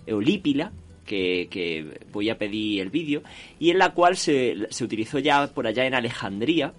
eolípila 0.06 0.72
que, 1.04 1.98
voy 2.12 2.30
a 2.30 2.38
pedir 2.38 2.80
el 2.80 2.90
vídeo, 2.90 3.22
y 3.58 3.70
en 3.70 3.78
la 3.78 3.92
cual 3.92 4.16
se, 4.16 4.56
se 4.70 4.84
utilizó 4.84 5.18
ya 5.18 5.46
por 5.48 5.66
allá 5.66 5.84
en 5.84 5.94
Alejandría 5.94 6.72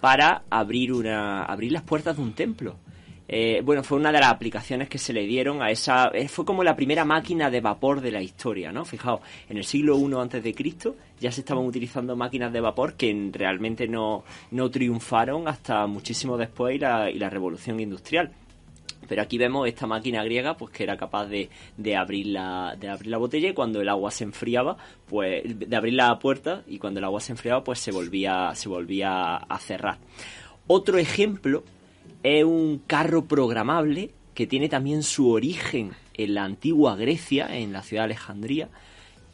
para 0.00 0.44
abrir, 0.48 0.92
una, 0.92 1.44
abrir 1.44 1.72
las 1.72 1.82
puertas 1.82 2.16
de 2.16 2.22
un 2.22 2.32
templo. 2.32 2.76
Eh, 3.32 3.62
bueno, 3.64 3.84
fue 3.84 3.96
una 3.96 4.10
de 4.10 4.18
las 4.18 4.32
aplicaciones 4.32 4.88
que 4.88 4.98
se 4.98 5.12
le 5.12 5.24
dieron 5.24 5.62
a 5.62 5.70
esa... 5.70 6.10
Eh, 6.12 6.26
fue 6.26 6.44
como 6.44 6.64
la 6.64 6.74
primera 6.74 7.04
máquina 7.04 7.48
de 7.48 7.60
vapor 7.60 8.00
de 8.00 8.10
la 8.10 8.20
historia, 8.20 8.72
¿no? 8.72 8.84
Fijaos, 8.84 9.20
en 9.48 9.56
el 9.56 9.62
siglo 9.62 9.96
I 9.96 10.14
antes 10.20 10.42
de 10.42 10.52
Cristo 10.52 10.96
ya 11.20 11.30
se 11.30 11.42
estaban 11.42 11.64
utilizando 11.64 12.16
máquinas 12.16 12.52
de 12.52 12.60
vapor 12.60 12.94
que 12.94 13.30
realmente 13.32 13.86
no, 13.86 14.24
no 14.50 14.68
triunfaron 14.68 15.46
hasta 15.46 15.86
muchísimo 15.86 16.36
después 16.36 16.74
y 16.74 16.80
la, 16.80 17.08
y 17.08 17.20
la 17.20 17.30
revolución 17.30 17.78
industrial. 17.78 18.32
Pero 19.06 19.22
aquí 19.22 19.38
vemos 19.38 19.68
esta 19.68 19.86
máquina 19.86 20.24
griega 20.24 20.56
pues 20.56 20.72
que 20.72 20.82
era 20.82 20.96
capaz 20.96 21.26
de, 21.26 21.48
de, 21.76 21.96
abrir 21.96 22.26
la, 22.26 22.74
de 22.80 22.88
abrir 22.88 23.12
la 23.12 23.18
botella 23.18 23.50
y 23.50 23.54
cuando 23.54 23.80
el 23.80 23.88
agua 23.88 24.10
se 24.10 24.24
enfriaba, 24.24 24.76
pues 25.08 25.44
de 25.44 25.76
abrir 25.76 25.94
la 25.94 26.18
puerta 26.18 26.64
y 26.66 26.78
cuando 26.78 26.98
el 26.98 27.04
agua 27.04 27.20
se 27.20 27.30
enfriaba 27.30 27.62
pues 27.62 27.78
se 27.78 27.92
volvía, 27.92 28.52
se 28.56 28.68
volvía 28.68 29.36
a 29.36 29.58
cerrar. 29.60 29.98
Otro 30.66 30.98
ejemplo 30.98 31.62
es 32.22 32.44
un 32.44 32.82
carro 32.86 33.24
programable 33.26 34.10
que 34.34 34.46
tiene 34.46 34.68
también 34.68 35.02
su 35.02 35.30
origen 35.30 35.92
en 36.14 36.34
la 36.34 36.44
antigua 36.44 36.96
Grecia, 36.96 37.56
en 37.56 37.72
la 37.72 37.82
ciudad 37.82 38.02
de 38.02 38.14
Alejandría. 38.14 38.68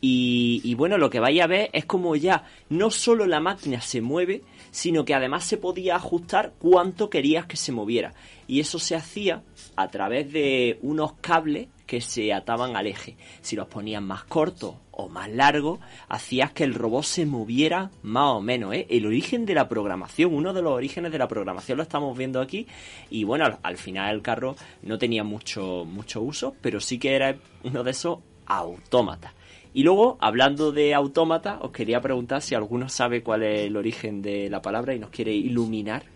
Y, 0.01 0.75
bueno, 0.75 0.99
lo 0.99 1.11
que 1.11 1.19
vais 1.19 1.41
a 1.41 1.49
ver 1.49 1.69
es 1.73 1.85
como 1.85 2.15
ya 2.15 2.45
no 2.69 2.91
solo 2.91 3.27
la 3.27 3.41
máquina 3.41 3.81
se 3.81 4.01
mueve, 4.01 4.43
sino 4.71 5.05
que 5.05 5.15
además 5.15 5.45
se 5.45 5.57
podía 5.57 5.97
ajustar 5.97 6.53
cuánto 6.61 7.11
querías 7.11 7.47
que 7.47 7.57
se 7.57 7.73
moviera. 7.73 8.15
Y 8.47 8.61
eso 8.61 8.79
se 8.79 8.95
hacía 8.95 9.43
a 9.75 9.89
través 9.89 10.33
de 10.33 10.79
unos 10.83 11.15
cables 11.15 11.69
que 11.87 12.01
se 12.01 12.33
ataban 12.33 12.77
al 12.77 12.87
eje. 12.87 13.17
Si 13.41 13.57
los 13.57 13.69
ponían 13.69 14.05
más 14.05 14.25
cortos 14.25 14.75
o 14.91 15.09
más 15.09 15.31
largos, 15.31 15.79
hacías 16.09 16.53
que 16.53 16.65
el 16.65 16.75
robot 16.75 17.05
se 17.05 17.27
moviera 17.27 17.91
más 18.03 18.33
o 18.33 18.41
menos. 18.41 18.75
¿eh? 18.75 18.87
El 18.91 19.07
origen 19.07 19.47
de 19.47 19.55
la 19.55 19.69
programación, 19.69 20.35
uno 20.35 20.53
de 20.53 20.63
los 20.63 20.73
orígenes 20.73 21.13
de 21.13 21.19
la 21.19 21.29
programación 21.29 21.79
lo 21.79 21.83
estamos 21.83 22.17
viendo 22.17 22.41
aquí. 22.41 22.67
Y 23.11 23.25
bueno, 23.25 23.47
al, 23.63 23.77
final 23.77 24.15
el 24.15 24.23
carro 24.23 24.57
no 24.83 24.99
tenía 24.99 25.25
mucho, 25.25 25.85
mucho 25.85 26.21
uso, 26.21 26.55
pero 26.61 26.81
sí 26.81 26.99
que 26.99 27.15
era 27.15 27.37
uno 27.63 27.85
de 27.85 27.93
esos 27.93 28.19
autómatas. 28.47 29.33
Y 29.73 29.83
luego, 29.83 30.17
hablando 30.21 30.73
de 30.73 30.95
autómata, 30.95 31.59
os 31.61 31.71
quería 31.71 32.01
preguntar 32.01 32.41
si 32.41 32.55
alguno 32.55 32.89
sabe 32.89 33.23
cuál 33.23 33.43
es 33.43 33.67
el 33.67 33.77
origen 33.77 34.23
de 34.23 34.49
la 34.49 34.63
palabra 34.63 34.95
y 34.95 34.99
nos 34.99 35.11
quiere 35.11 35.35
iluminar 35.35 36.16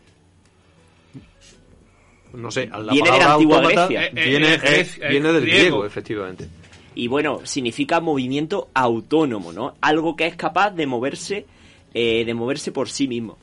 no 2.32 2.50
sé, 2.50 2.66
la 2.66 2.92
viene 2.92 3.10
de 3.10 3.18
la 3.18 3.32
antigua 3.34 3.60
Grecia. 3.60 4.06
Eh, 4.06 4.10
viene, 4.12 4.54
eh, 4.54 4.86
viene 5.08 5.32
del 5.32 5.42
griego. 5.42 5.84
efectivamente. 5.84 6.48
Y 6.94 7.08
bueno, 7.08 7.40
significa 7.44 8.00
movimiento 8.00 8.68
autónomo, 8.74 9.52
¿no? 9.52 9.74
Algo 9.80 10.16
que 10.16 10.26
es 10.26 10.36
capaz 10.36 10.70
de 10.70 10.86
moverse, 10.86 11.46
eh, 11.94 12.24
de 12.24 12.34
moverse 12.34 12.72
por 12.72 12.88
sí 12.88 13.08
mismo. 13.08 13.38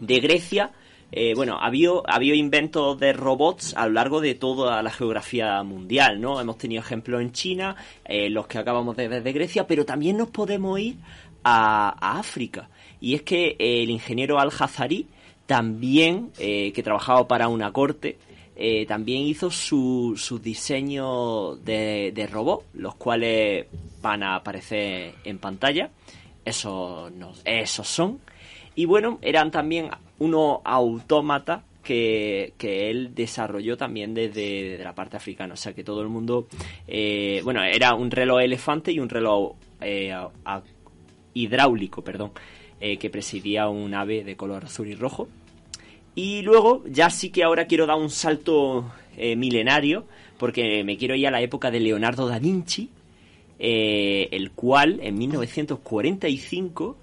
De 0.00 0.20
Grecia, 0.20 0.72
bueno, 1.36 1.58
ha 1.60 1.66
habido, 1.66 2.02
inventos 2.34 2.98
de 2.98 3.12
robots 3.12 3.72
a 3.76 3.86
lo 3.86 3.92
largo 3.92 4.20
de 4.20 4.34
toda 4.34 4.82
la 4.82 4.90
geografía 4.90 5.62
mundial, 5.62 6.20
¿no? 6.20 6.40
Hemos 6.40 6.58
tenido 6.58 6.82
ejemplos 6.82 7.20
en 7.20 7.30
China, 7.30 7.76
los 8.08 8.48
que 8.48 8.58
acabamos 8.58 8.96
de 8.96 9.06
ver 9.06 9.22
de 9.22 9.32
Grecia, 9.32 9.66
pero 9.66 9.84
también 9.84 10.16
nos 10.16 10.30
podemos 10.30 10.78
ir 10.80 10.96
a, 11.44 11.94
a 12.00 12.18
África. 12.18 12.68
Y 13.00 13.14
es 13.14 13.22
que 13.22 13.56
el 13.60 13.90
ingeniero 13.90 14.40
Al-Hazari, 14.40 15.06
también, 15.46 16.30
eh, 16.38 16.72
que 16.72 16.82
trabajaba 16.82 17.28
para 17.28 17.48
una 17.48 17.72
corte, 17.72 18.16
eh, 18.56 18.86
también 18.86 19.22
hizo 19.22 19.50
sus 19.50 20.22
su 20.22 20.38
diseños 20.38 21.64
de, 21.64 22.12
de 22.14 22.28
los 22.74 22.94
cuales 22.94 23.66
van 24.00 24.22
a 24.22 24.36
aparecer 24.36 25.14
en 25.24 25.38
pantalla. 25.38 25.90
Esos, 26.44 27.12
esos 27.44 27.88
son. 27.88 28.20
Y 28.74 28.84
bueno, 28.84 29.18
eran 29.22 29.50
también 29.50 29.90
unos 30.18 30.58
autómatas 30.64 31.62
que, 31.82 32.52
que, 32.58 32.90
él 32.90 33.14
desarrolló 33.14 33.76
también 33.76 34.14
desde, 34.14 34.78
la 34.78 34.94
parte 34.94 35.16
africana. 35.16 35.54
O 35.54 35.56
sea 35.56 35.72
que 35.72 35.84
todo 35.84 36.02
el 36.02 36.08
mundo. 36.08 36.46
Eh, 36.86 37.40
bueno, 37.44 37.62
era 37.62 37.94
un 37.94 38.10
reloj 38.10 38.40
elefante 38.40 38.92
y 38.92 39.00
un 39.00 39.08
reloj 39.08 39.54
hidráulico, 41.34 42.02
perdón. 42.02 42.32
Eh, 42.86 42.98
que 42.98 43.08
presidía 43.08 43.66
un 43.70 43.94
ave 43.94 44.24
de 44.24 44.36
color 44.36 44.66
azul 44.66 44.88
y 44.88 44.94
rojo. 44.94 45.26
Y 46.14 46.42
luego, 46.42 46.84
ya 46.86 47.08
sí 47.08 47.30
que 47.30 47.42
ahora 47.42 47.66
quiero 47.66 47.86
dar 47.86 47.96
un 47.96 48.10
salto 48.10 48.92
eh, 49.16 49.36
milenario, 49.36 50.04
porque 50.36 50.84
me 50.84 50.98
quiero 50.98 51.14
ir 51.14 51.26
a 51.26 51.30
la 51.30 51.40
época 51.40 51.70
de 51.70 51.80
Leonardo 51.80 52.28
da 52.28 52.38
Vinci, 52.38 52.90
eh, 53.58 54.28
el 54.32 54.50
cual 54.50 55.00
en 55.02 55.16
1945 55.16 56.98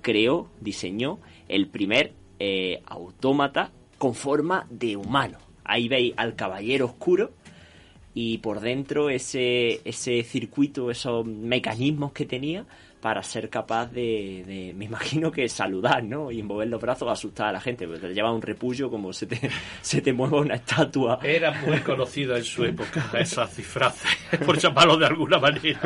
creó, 0.00 0.48
diseñó 0.58 1.18
el 1.48 1.68
primer 1.68 2.14
autómata 2.86 3.72
con 3.98 4.14
forma 4.14 4.66
de 4.70 4.96
humano. 4.96 5.36
Ahí 5.64 5.86
veis 5.86 6.14
al 6.16 6.34
caballero 6.34 6.86
oscuro 6.86 7.32
y 8.14 8.38
por 8.38 8.60
dentro 8.60 9.10
ese, 9.10 9.82
ese 9.84 10.22
circuito, 10.22 10.90
esos 10.90 11.26
mecanismos 11.26 12.12
que 12.12 12.24
tenía, 12.24 12.64
para 13.00 13.22
ser 13.22 13.48
capaz 13.48 13.86
de, 13.86 14.74
me 14.76 14.84
imagino 14.84 15.32
que 15.32 15.48
saludar, 15.48 16.04
¿no? 16.04 16.30
Y 16.30 16.42
mover 16.42 16.68
los 16.68 16.80
brazos, 16.80 17.08
asustar 17.10 17.48
a 17.48 17.52
la 17.52 17.60
gente, 17.60 17.86
porque 17.86 18.08
te 18.08 18.14
lleva 18.14 18.32
un 18.32 18.42
repullo 18.42 18.90
como 18.90 19.12
se 19.12 19.26
te, 19.26 19.50
se 19.80 20.02
te 20.02 20.12
mueve 20.12 20.38
una 20.38 20.56
estatua. 20.56 21.18
Era 21.22 21.52
muy 21.62 21.78
conocido 21.80 22.36
en 22.36 22.44
su 22.44 22.64
época 22.64 23.10
esas 23.18 23.56
disfraces, 23.56 24.10
por 24.46 24.58
llamarlo 24.58 24.98
de 24.98 25.06
alguna 25.06 25.38
manera. 25.38 25.80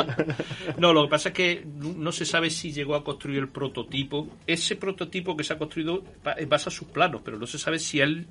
No, 0.78 0.92
lo 0.92 1.04
que 1.04 1.10
pasa 1.10 1.28
es 1.28 1.34
que 1.34 1.64
no 1.64 2.10
se 2.10 2.24
sabe 2.24 2.50
si 2.50 2.72
llegó 2.72 2.96
a 2.96 3.04
construir 3.04 3.38
el 3.38 3.48
prototipo. 3.48 4.28
Ese 4.46 4.76
prototipo 4.76 5.36
que 5.36 5.44
se 5.44 5.52
ha 5.52 5.58
construido 5.58 6.02
basa 6.48 6.70
sus 6.70 6.88
planos, 6.88 7.22
pero 7.24 7.38
no 7.38 7.46
se 7.46 7.58
sabe 7.58 7.78
si 7.78 8.00
él... 8.00 8.26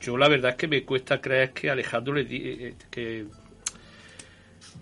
Yo 0.00 0.18
la 0.18 0.28
verdad 0.28 0.50
es 0.50 0.56
que 0.56 0.68
me 0.68 0.84
cuesta 0.84 1.18
creer 1.18 1.52
que 1.52 1.70
Alejandro 1.70 2.12
le 2.12 2.24
di, 2.24 2.36
eh, 2.44 2.74
que 2.90 3.24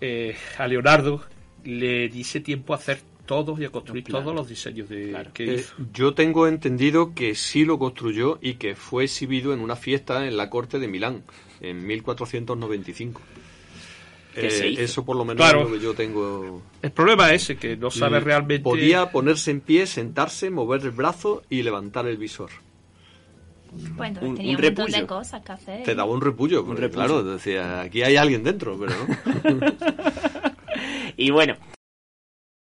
eh, 0.01 0.37
a 0.59 0.67
Leonardo 0.67 1.23
le 1.65 2.09
dice 2.09 2.41
tiempo 2.41 2.73
a 2.73 2.77
hacer 2.77 3.01
todos 3.27 3.59
y 3.61 3.65
a 3.65 3.71
construir 3.71 4.05
todos 4.05 4.35
los 4.35 4.49
diseños 4.49 4.89
de 4.89 5.17
que 5.33 5.55
eh, 5.57 5.65
yo 5.93 6.13
tengo 6.13 6.49
entendido 6.49 7.15
que 7.15 7.35
sí 7.35 7.65
lo 7.65 7.79
construyó 7.79 8.39
y 8.43 8.55
que 8.55 8.75
fue 8.75 9.05
exhibido 9.05 9.53
en 9.53 9.61
una 9.61 9.77
fiesta 9.77 10.27
en 10.27 10.37
la 10.37 10.51
corte 10.51 10.79
de 10.79 10.89
Milán 10.89 11.23
en 11.61 11.87
1495. 11.87 13.21
Eh, 14.35 14.77
eso 14.79 15.05
por 15.05 15.17
lo 15.17 15.25
menos 15.25 15.47
es 15.47 15.53
lo 15.55 15.71
que 15.71 15.79
yo 15.81 15.95
tengo. 15.95 16.63
El 16.81 16.91
problema 16.91 17.33
es 17.33 17.43
ese, 17.43 17.57
que 17.57 17.77
no 17.77 17.91
sabe 17.91 18.19
realmente. 18.19 18.63
Podía 18.65 19.11
ponerse 19.11 19.51
en 19.51 19.61
pie, 19.61 19.87
sentarse, 19.87 20.51
mover 20.51 20.81
el 20.83 20.91
brazo 20.91 21.43
y 21.51 21.63
levantar 21.63 22.07
el 22.07 22.17
visor. 22.17 22.51
Entonces 23.75 24.23
Un- 24.23 24.37
tenía 24.37 24.57
un 24.57 24.65
un, 24.65 24.65
montón 24.65 24.91
de 24.91 25.07
cosas 25.07 25.43
que 25.43 25.53
hacer. 25.53 25.83
Te 25.85 25.95
daba 25.95 26.11
un 26.11 26.21
repullo, 26.21 26.65
porque, 26.65 26.83
repullo. 26.83 27.07
claro, 27.07 27.23
decía, 27.25 27.81
aquí 27.83 28.03
hay 28.03 28.17
alguien 28.17 28.43
dentro, 28.43 28.79
pero 28.79 28.93
no. 28.93 29.61
Y 31.23 31.31
bueno, 31.31 31.55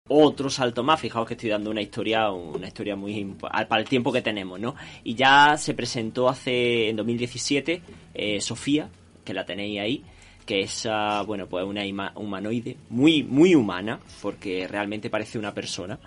otro 0.09 0.49
salto 0.49 0.83
más, 0.83 0.99
fijaos 0.99 1.27
que 1.27 1.35
estoy 1.35 1.51
dando 1.51 1.69
una 1.69 1.79
historia, 1.79 2.31
una 2.31 2.65
historia 2.65 2.95
muy 2.95 3.35
para 3.39 3.79
el 3.79 3.87
tiempo 3.87 4.11
que 4.11 4.23
tenemos, 4.23 4.59
¿no? 4.59 4.73
Y 5.03 5.13
ya 5.13 5.55
se 5.57 5.75
presentó 5.75 6.27
hace 6.27 6.89
en 6.89 6.95
2017 6.95 7.81
eh, 8.15 8.41
Sofía, 8.41 8.89
que 9.23 9.35
la 9.35 9.45
tenéis 9.45 9.79
ahí, 9.79 10.03
que 10.43 10.61
es 10.61 10.87
ah, 10.89 11.23
bueno, 11.27 11.45
pues 11.45 11.65
una 11.65 11.83
humanoide 12.15 12.77
muy 12.89 13.21
muy 13.21 13.53
humana, 13.53 13.99
porque 14.23 14.67
realmente 14.67 15.11
parece 15.11 15.37
una 15.37 15.53
persona 15.53 15.99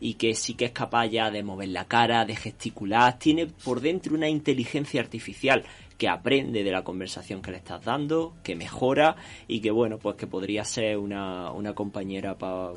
y 0.00 0.14
que 0.14 0.34
sí 0.34 0.54
que 0.54 0.64
es 0.64 0.72
capaz 0.72 1.08
ya 1.08 1.30
de 1.30 1.42
mover 1.42 1.68
la 1.68 1.84
cara, 1.84 2.24
de 2.24 2.36
gesticular, 2.36 3.18
tiene 3.18 3.48
por 3.48 3.82
dentro 3.82 4.14
una 4.14 4.30
inteligencia 4.30 5.02
artificial 5.02 5.62
que 5.98 6.08
aprende 6.08 6.62
de 6.62 6.70
la 6.70 6.84
conversación 6.84 7.42
que 7.42 7.50
le 7.50 7.56
estás 7.56 7.84
dando, 7.84 8.36
que 8.44 8.54
mejora 8.54 9.16
y 9.48 9.60
que 9.60 9.72
bueno, 9.72 9.98
pues 9.98 10.14
que 10.14 10.28
podría 10.28 10.64
ser 10.64 10.96
una, 10.96 11.50
una 11.50 11.74
compañera 11.74 12.38
para 12.38 12.72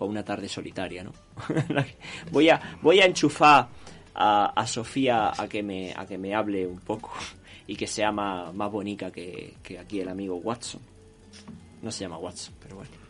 una 0.00 0.24
tarde 0.24 0.48
solitaria, 0.48 1.04
¿no? 1.04 1.12
voy 2.32 2.48
a 2.48 2.78
voy 2.80 3.00
a 3.00 3.04
enchufar 3.04 3.68
a, 4.14 4.46
a 4.46 4.66
Sofía 4.66 5.32
a 5.36 5.48
que 5.48 5.62
me 5.62 5.92
a 5.94 6.06
que 6.06 6.16
me 6.16 6.34
hable 6.34 6.66
un 6.66 6.80
poco 6.80 7.12
y 7.66 7.76
que 7.76 7.86
sea 7.86 8.10
más, 8.10 8.52
más 8.54 8.72
bonita 8.72 9.10
que, 9.10 9.54
que 9.62 9.78
aquí 9.78 10.00
el 10.00 10.08
amigo 10.08 10.36
Watson. 10.36 10.80
No 11.82 11.90
se 11.90 12.04
llama 12.04 12.18
Watson, 12.18 12.54
pero 12.60 12.76
bueno. 12.76 13.01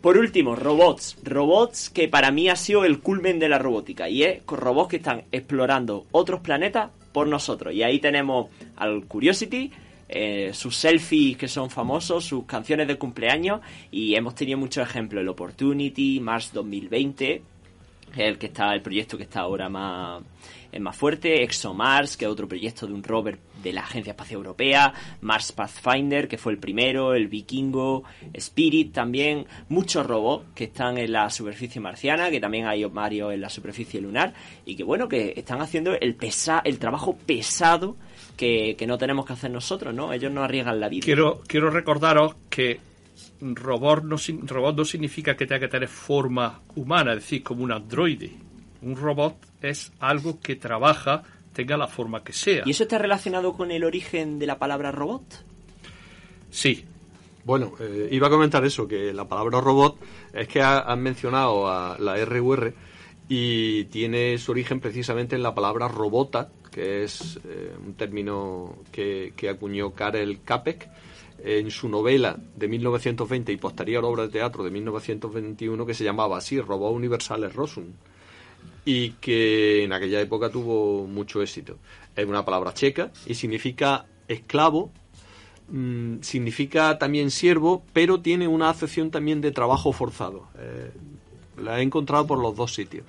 Por 0.00 0.18
último, 0.18 0.56
robots. 0.56 1.16
Robots 1.22 1.90
que 1.90 2.08
para 2.08 2.30
mí 2.30 2.48
ha 2.48 2.56
sido 2.56 2.84
el 2.84 3.00
culmen 3.00 3.38
de 3.38 3.48
la 3.48 3.58
robótica. 3.58 4.08
Y 4.08 4.22
es 4.22 4.44
robots 4.46 4.90
que 4.90 4.96
están 4.96 5.24
explorando 5.32 6.06
otros 6.12 6.40
planetas 6.40 6.90
por 7.12 7.26
nosotros. 7.26 7.74
Y 7.74 7.82
ahí 7.82 7.98
tenemos 7.98 8.48
al 8.76 9.04
Curiosity, 9.06 9.70
eh, 10.08 10.50
sus 10.52 10.76
selfies 10.76 11.36
que 11.36 11.48
son 11.48 11.70
famosos, 11.70 12.24
sus 12.24 12.44
canciones 12.44 12.88
de 12.88 12.96
cumpleaños. 12.96 13.60
Y 13.90 14.14
hemos 14.14 14.34
tenido 14.34 14.58
muchos 14.58 14.88
ejemplos. 14.88 15.22
El 15.22 15.28
Opportunity, 15.28 16.20
Mars 16.20 16.50
2020, 16.52 17.42
el 18.16 18.38
que 18.38 18.46
está 18.46 18.74
el 18.74 18.82
proyecto 18.82 19.16
que 19.16 19.24
está 19.24 19.40
ahora 19.40 19.68
más 19.68 20.22
es 20.76 20.82
más 20.82 20.96
fuerte 20.96 21.42
ExoMars 21.42 22.16
que 22.16 22.24
es 22.24 22.30
otro 22.30 22.46
proyecto 22.46 22.86
de 22.86 22.92
un 22.92 23.02
rover 23.02 23.38
de 23.62 23.72
la 23.72 23.80
Agencia 23.82 24.10
Espacial 24.10 24.38
Europea 24.38 24.92
Mars 25.20 25.52
Pathfinder 25.52 26.28
que 26.28 26.38
fue 26.38 26.52
el 26.52 26.58
primero 26.58 27.14
el 27.14 27.28
Vikingo 27.28 28.04
Spirit 28.32 28.92
también 28.92 29.46
muchos 29.68 30.06
robots 30.06 30.46
que 30.54 30.64
están 30.64 30.98
en 30.98 31.12
la 31.12 31.30
superficie 31.30 31.80
marciana 31.80 32.30
que 32.30 32.40
también 32.40 32.66
hay 32.66 32.84
varios 32.84 33.32
en 33.32 33.40
la 33.40 33.48
superficie 33.48 34.00
lunar 34.00 34.34
y 34.64 34.76
que 34.76 34.84
bueno 34.84 35.08
que 35.08 35.34
están 35.36 35.60
haciendo 35.60 35.94
el 35.98 36.14
pesa 36.14 36.60
el 36.64 36.78
trabajo 36.78 37.16
pesado 37.16 37.96
que, 38.36 38.76
que 38.76 38.86
no 38.86 38.98
tenemos 38.98 39.26
que 39.26 39.32
hacer 39.32 39.50
nosotros 39.50 39.94
no 39.94 40.12
ellos 40.12 40.30
nos 40.30 40.44
arriesgan 40.44 40.78
la 40.78 40.88
vida 40.88 41.04
Quiero, 41.04 41.40
quiero 41.46 41.70
recordaros 41.70 42.36
que 42.50 42.80
robot 43.40 44.04
no, 44.04 44.16
robot 44.46 44.76
no 44.76 44.84
significa 44.84 45.36
que 45.36 45.46
tenga 45.46 45.60
que 45.60 45.68
tener 45.68 45.88
forma 45.88 46.60
humana, 46.74 47.12
es 47.12 47.18
decir, 47.18 47.42
como 47.42 47.64
un 47.64 47.72
androide. 47.72 48.45
Un 48.82 48.96
robot 48.96 49.36
es 49.62 49.92
algo 50.00 50.38
que 50.40 50.56
trabaja, 50.56 51.22
tenga 51.52 51.76
la 51.76 51.86
forma 51.88 52.22
que 52.22 52.32
sea. 52.32 52.62
y 52.66 52.70
eso 52.70 52.82
está 52.84 52.98
relacionado 52.98 53.52
con 53.54 53.70
el 53.70 53.84
origen 53.84 54.38
de 54.38 54.46
la 54.46 54.58
palabra 54.58 54.92
robot 54.92 55.24
Sí, 56.50 56.84
Bueno, 57.44 57.72
eh, 57.80 58.08
iba 58.10 58.26
a 58.26 58.30
comentar 58.30 58.64
eso, 58.64 58.88
que 58.88 59.12
la 59.12 59.28
palabra 59.28 59.60
robot 59.60 59.98
es 60.32 60.48
que 60.48 60.60
ha- 60.60 60.80
han 60.80 61.00
mencionado 61.00 61.68
a 61.68 61.96
la 61.98 62.16
RUR 62.24 62.74
y 63.28 63.84
tiene 63.84 64.36
su 64.38 64.50
origen 64.52 64.80
precisamente 64.80 65.36
en 65.36 65.42
la 65.44 65.54
palabra 65.54 65.86
robota, 65.86 66.50
que 66.72 67.04
es 67.04 67.38
eh, 67.44 67.72
un 67.84 67.94
término 67.94 68.78
que, 68.90 69.32
que 69.36 69.48
acuñó 69.48 69.92
Karel 69.94 70.40
Capek 70.44 70.88
en 71.44 71.70
su 71.70 71.88
novela 71.88 72.36
de 72.56 72.66
1920 72.66 73.52
y 73.52 73.56
posterior 73.58 74.04
obra 74.04 74.24
de 74.24 74.30
teatro 74.30 74.64
de 74.64 74.70
1921 74.72 75.86
que 75.86 75.94
se 75.94 76.02
llamaba 76.02 76.38
así, 76.38 76.60
Robot 76.60 76.92
Universales 76.94 77.54
Rosum 77.54 77.84
y 78.86 79.10
que 79.20 79.82
en 79.82 79.92
aquella 79.92 80.20
época 80.20 80.48
tuvo 80.48 81.06
mucho 81.08 81.42
éxito. 81.42 81.76
Es 82.14 82.24
una 82.24 82.44
palabra 82.44 82.72
checa 82.72 83.10
y 83.26 83.34
significa 83.34 84.06
esclavo, 84.28 84.92
mm, 85.68 86.20
significa 86.22 86.96
también 86.96 87.32
siervo, 87.32 87.82
pero 87.92 88.20
tiene 88.20 88.46
una 88.46 88.70
acepción 88.70 89.10
también 89.10 89.40
de 89.40 89.50
trabajo 89.50 89.92
forzado. 89.92 90.46
Eh, 90.58 90.92
la 91.58 91.80
he 91.80 91.82
encontrado 91.82 92.28
por 92.28 92.38
los 92.38 92.54
dos 92.54 92.74
sitios. 92.74 93.04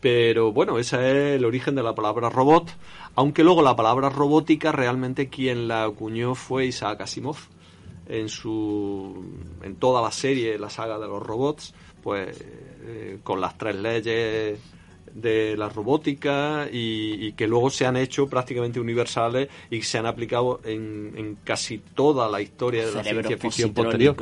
Pero 0.00 0.52
bueno, 0.52 0.78
ese 0.78 0.96
es 0.96 1.36
el 1.36 1.44
origen 1.44 1.74
de 1.74 1.82
la 1.82 1.94
palabra 1.94 2.30
robot, 2.30 2.74
aunque 3.14 3.44
luego 3.44 3.60
la 3.60 3.76
palabra 3.76 4.08
robótica 4.08 4.72
realmente 4.72 5.28
quien 5.28 5.68
la 5.68 5.84
acuñó 5.84 6.34
fue 6.34 6.66
Isaac 6.66 7.02
Asimov. 7.02 7.36
En 8.06 8.28
su 8.30 9.24
en 9.62 9.76
toda 9.76 10.00
la 10.00 10.10
serie, 10.10 10.58
la 10.58 10.70
saga 10.70 10.98
de 10.98 11.08
los 11.08 11.22
robots, 11.22 11.74
pues 12.02 12.38
eh, 12.82 13.18
con 13.22 13.40
las 13.40 13.56
tres 13.56 13.76
leyes 13.76 14.60
de 15.14 15.56
la 15.56 15.68
robótica 15.68 16.68
y, 16.70 17.26
y 17.28 17.32
que 17.32 17.46
luego 17.46 17.70
se 17.70 17.86
han 17.86 17.96
hecho 17.96 18.28
prácticamente 18.28 18.80
universales 18.80 19.48
y 19.70 19.80
se 19.82 19.98
han 19.98 20.06
aplicado 20.06 20.60
en, 20.64 21.12
en 21.16 21.36
casi 21.44 21.78
toda 21.78 22.28
la 22.28 22.40
historia 22.42 22.80
de 22.86 22.92
la 22.92 23.02
ciencia 23.04 23.36
ficción 23.38 23.70
posterior. 23.84 24.16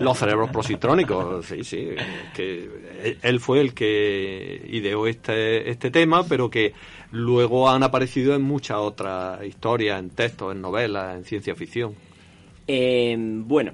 Los 0.00 0.18
cerebros 0.18 0.50
positrónicos, 0.50 1.46
sí, 1.46 1.64
sí. 1.64 1.88
Que 2.34 2.68
él- 3.04 3.18
él 3.22 3.40
fue 3.40 3.60
el 3.60 3.72
que 3.74 4.60
ideó 4.70 5.06
este, 5.06 5.70
este 5.70 5.90
tema, 5.90 6.24
pero 6.24 6.50
que 6.50 6.72
luego 7.10 7.70
han 7.70 7.82
aparecido 7.82 8.34
en 8.34 8.42
muchas 8.42 8.76
otras 8.78 9.44
historias, 9.44 9.98
en 9.98 10.10
textos, 10.10 10.52
en 10.52 10.60
novelas, 10.60 11.16
en 11.16 11.24
ciencia 11.24 11.54
ficción. 11.54 11.94
Eh, 12.68 13.16
bueno, 13.18 13.72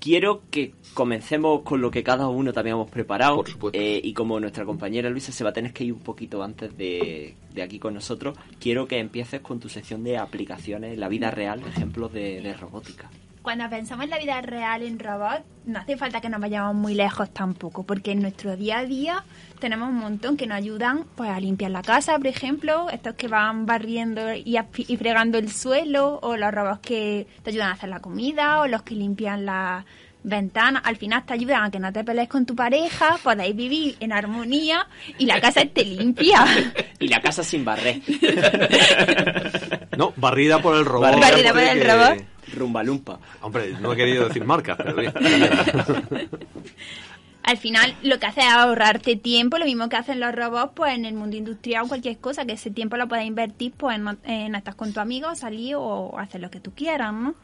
quiero 0.00 0.42
que 0.50 0.74
comencemos 0.94 1.62
con 1.62 1.80
lo 1.80 1.90
que 1.90 2.02
cada 2.02 2.28
uno 2.28 2.52
también 2.52 2.76
hemos 2.76 2.90
preparado. 2.90 3.36
Por 3.36 3.48
supuesto. 3.48 3.78
Eh, 3.78 4.00
y 4.02 4.12
como 4.12 4.38
nuestra 4.40 4.64
compañera 4.64 5.10
Luisa 5.10 5.32
se 5.32 5.44
va 5.44 5.50
a 5.50 5.52
tener 5.52 5.72
que 5.72 5.84
ir 5.84 5.92
un 5.92 6.00
poquito 6.00 6.42
antes 6.42 6.76
de, 6.76 7.34
de 7.52 7.62
aquí 7.62 7.78
con 7.78 7.94
nosotros, 7.94 8.36
quiero 8.60 8.86
que 8.86 8.98
empieces 8.98 9.40
con 9.40 9.60
tu 9.60 9.68
sección 9.68 10.04
de 10.04 10.18
aplicaciones 10.18 10.94
en 10.94 11.00
la 11.00 11.08
vida 11.08 11.30
real, 11.30 11.62
ejemplos 11.66 12.12
de, 12.12 12.40
de 12.40 12.54
robótica. 12.54 13.10
Cuando 13.46 13.70
pensamos 13.70 14.02
en 14.06 14.10
la 14.10 14.18
vida 14.18 14.40
real 14.40 14.82
en 14.82 14.98
robots, 14.98 15.42
no 15.66 15.78
hace 15.78 15.96
falta 15.96 16.20
que 16.20 16.28
nos 16.28 16.40
vayamos 16.40 16.74
muy 16.74 16.94
lejos 16.94 17.30
tampoco, 17.32 17.84
porque 17.84 18.10
en 18.10 18.20
nuestro 18.20 18.56
día 18.56 18.78
a 18.78 18.84
día 18.84 19.22
tenemos 19.60 19.88
un 19.88 19.98
montón 19.98 20.36
que 20.36 20.48
nos 20.48 20.56
ayudan 20.58 21.04
pues, 21.14 21.30
a 21.30 21.38
limpiar 21.38 21.70
la 21.70 21.82
casa, 21.82 22.16
por 22.16 22.26
ejemplo, 22.26 22.88
estos 22.90 23.14
que 23.14 23.28
van 23.28 23.64
barriendo 23.64 24.34
y, 24.34 24.54
aspi- 24.54 24.86
y 24.88 24.96
fregando 24.96 25.38
el 25.38 25.48
suelo, 25.52 26.18
o 26.24 26.36
los 26.36 26.50
robots 26.52 26.80
que 26.80 27.28
te 27.44 27.50
ayudan 27.50 27.68
a 27.68 27.72
hacer 27.74 27.88
la 27.88 28.00
comida, 28.00 28.62
o 28.62 28.66
los 28.66 28.82
que 28.82 28.96
limpian 28.96 29.46
las 29.46 29.84
ventanas. 30.24 30.82
Al 30.84 30.96
final 30.96 31.24
te 31.24 31.34
ayudan 31.34 31.62
a 31.62 31.70
que 31.70 31.78
no 31.78 31.92
te 31.92 32.02
pelees 32.02 32.28
con 32.28 32.46
tu 32.46 32.56
pareja, 32.56 33.16
podáis 33.22 33.54
vivir 33.54 33.94
en 34.00 34.12
armonía 34.12 34.88
y 35.18 35.26
la 35.26 35.40
casa 35.40 35.60
esté 35.60 35.84
limpia. 35.84 36.44
Y 36.98 37.06
la 37.06 37.20
casa 37.20 37.44
sin 37.44 37.64
barrer. 37.64 38.00
No, 39.96 40.12
barrida 40.16 40.60
por 40.60 40.76
el 40.76 40.84
robot. 40.84 41.20
Barrida 41.20 41.52
por 41.52 41.62
el 41.62 41.78
que- 41.78 41.84
robot. 41.92 42.24
Rumbalumpa. 42.54 43.18
Hombre, 43.42 43.74
no 43.80 43.92
he 43.92 43.96
querido 43.96 44.28
decir 44.28 44.44
marcas, 44.44 44.76
pero 44.76 44.94
bien. 44.96 45.12
Al 47.42 47.58
final 47.58 47.94
lo 48.02 48.18
que 48.18 48.26
hace 48.26 48.40
es 48.40 48.48
ahorrarte 48.48 49.14
tiempo, 49.14 49.56
lo 49.56 49.64
mismo 49.66 49.88
que 49.88 49.94
hacen 49.94 50.18
los 50.18 50.34
robots 50.34 50.72
pues 50.74 50.94
en 50.94 51.04
el 51.04 51.14
mundo 51.14 51.36
industrial 51.36 51.84
o 51.84 51.88
cualquier 51.88 52.18
cosa, 52.18 52.44
que 52.44 52.54
ese 52.54 52.72
tiempo 52.72 52.96
lo 52.96 53.06
puedes 53.06 53.24
invertir 53.24 53.72
pues 53.76 53.96
en, 53.96 54.18
en 54.24 54.56
estar 54.56 54.74
con 54.74 54.92
tu 54.92 54.98
amigo, 54.98 55.32
salir 55.36 55.76
o 55.76 56.18
hacer 56.18 56.40
lo 56.40 56.50
que 56.50 56.58
tú 56.58 56.72
quieras, 56.74 57.12
¿no? 57.12 57.36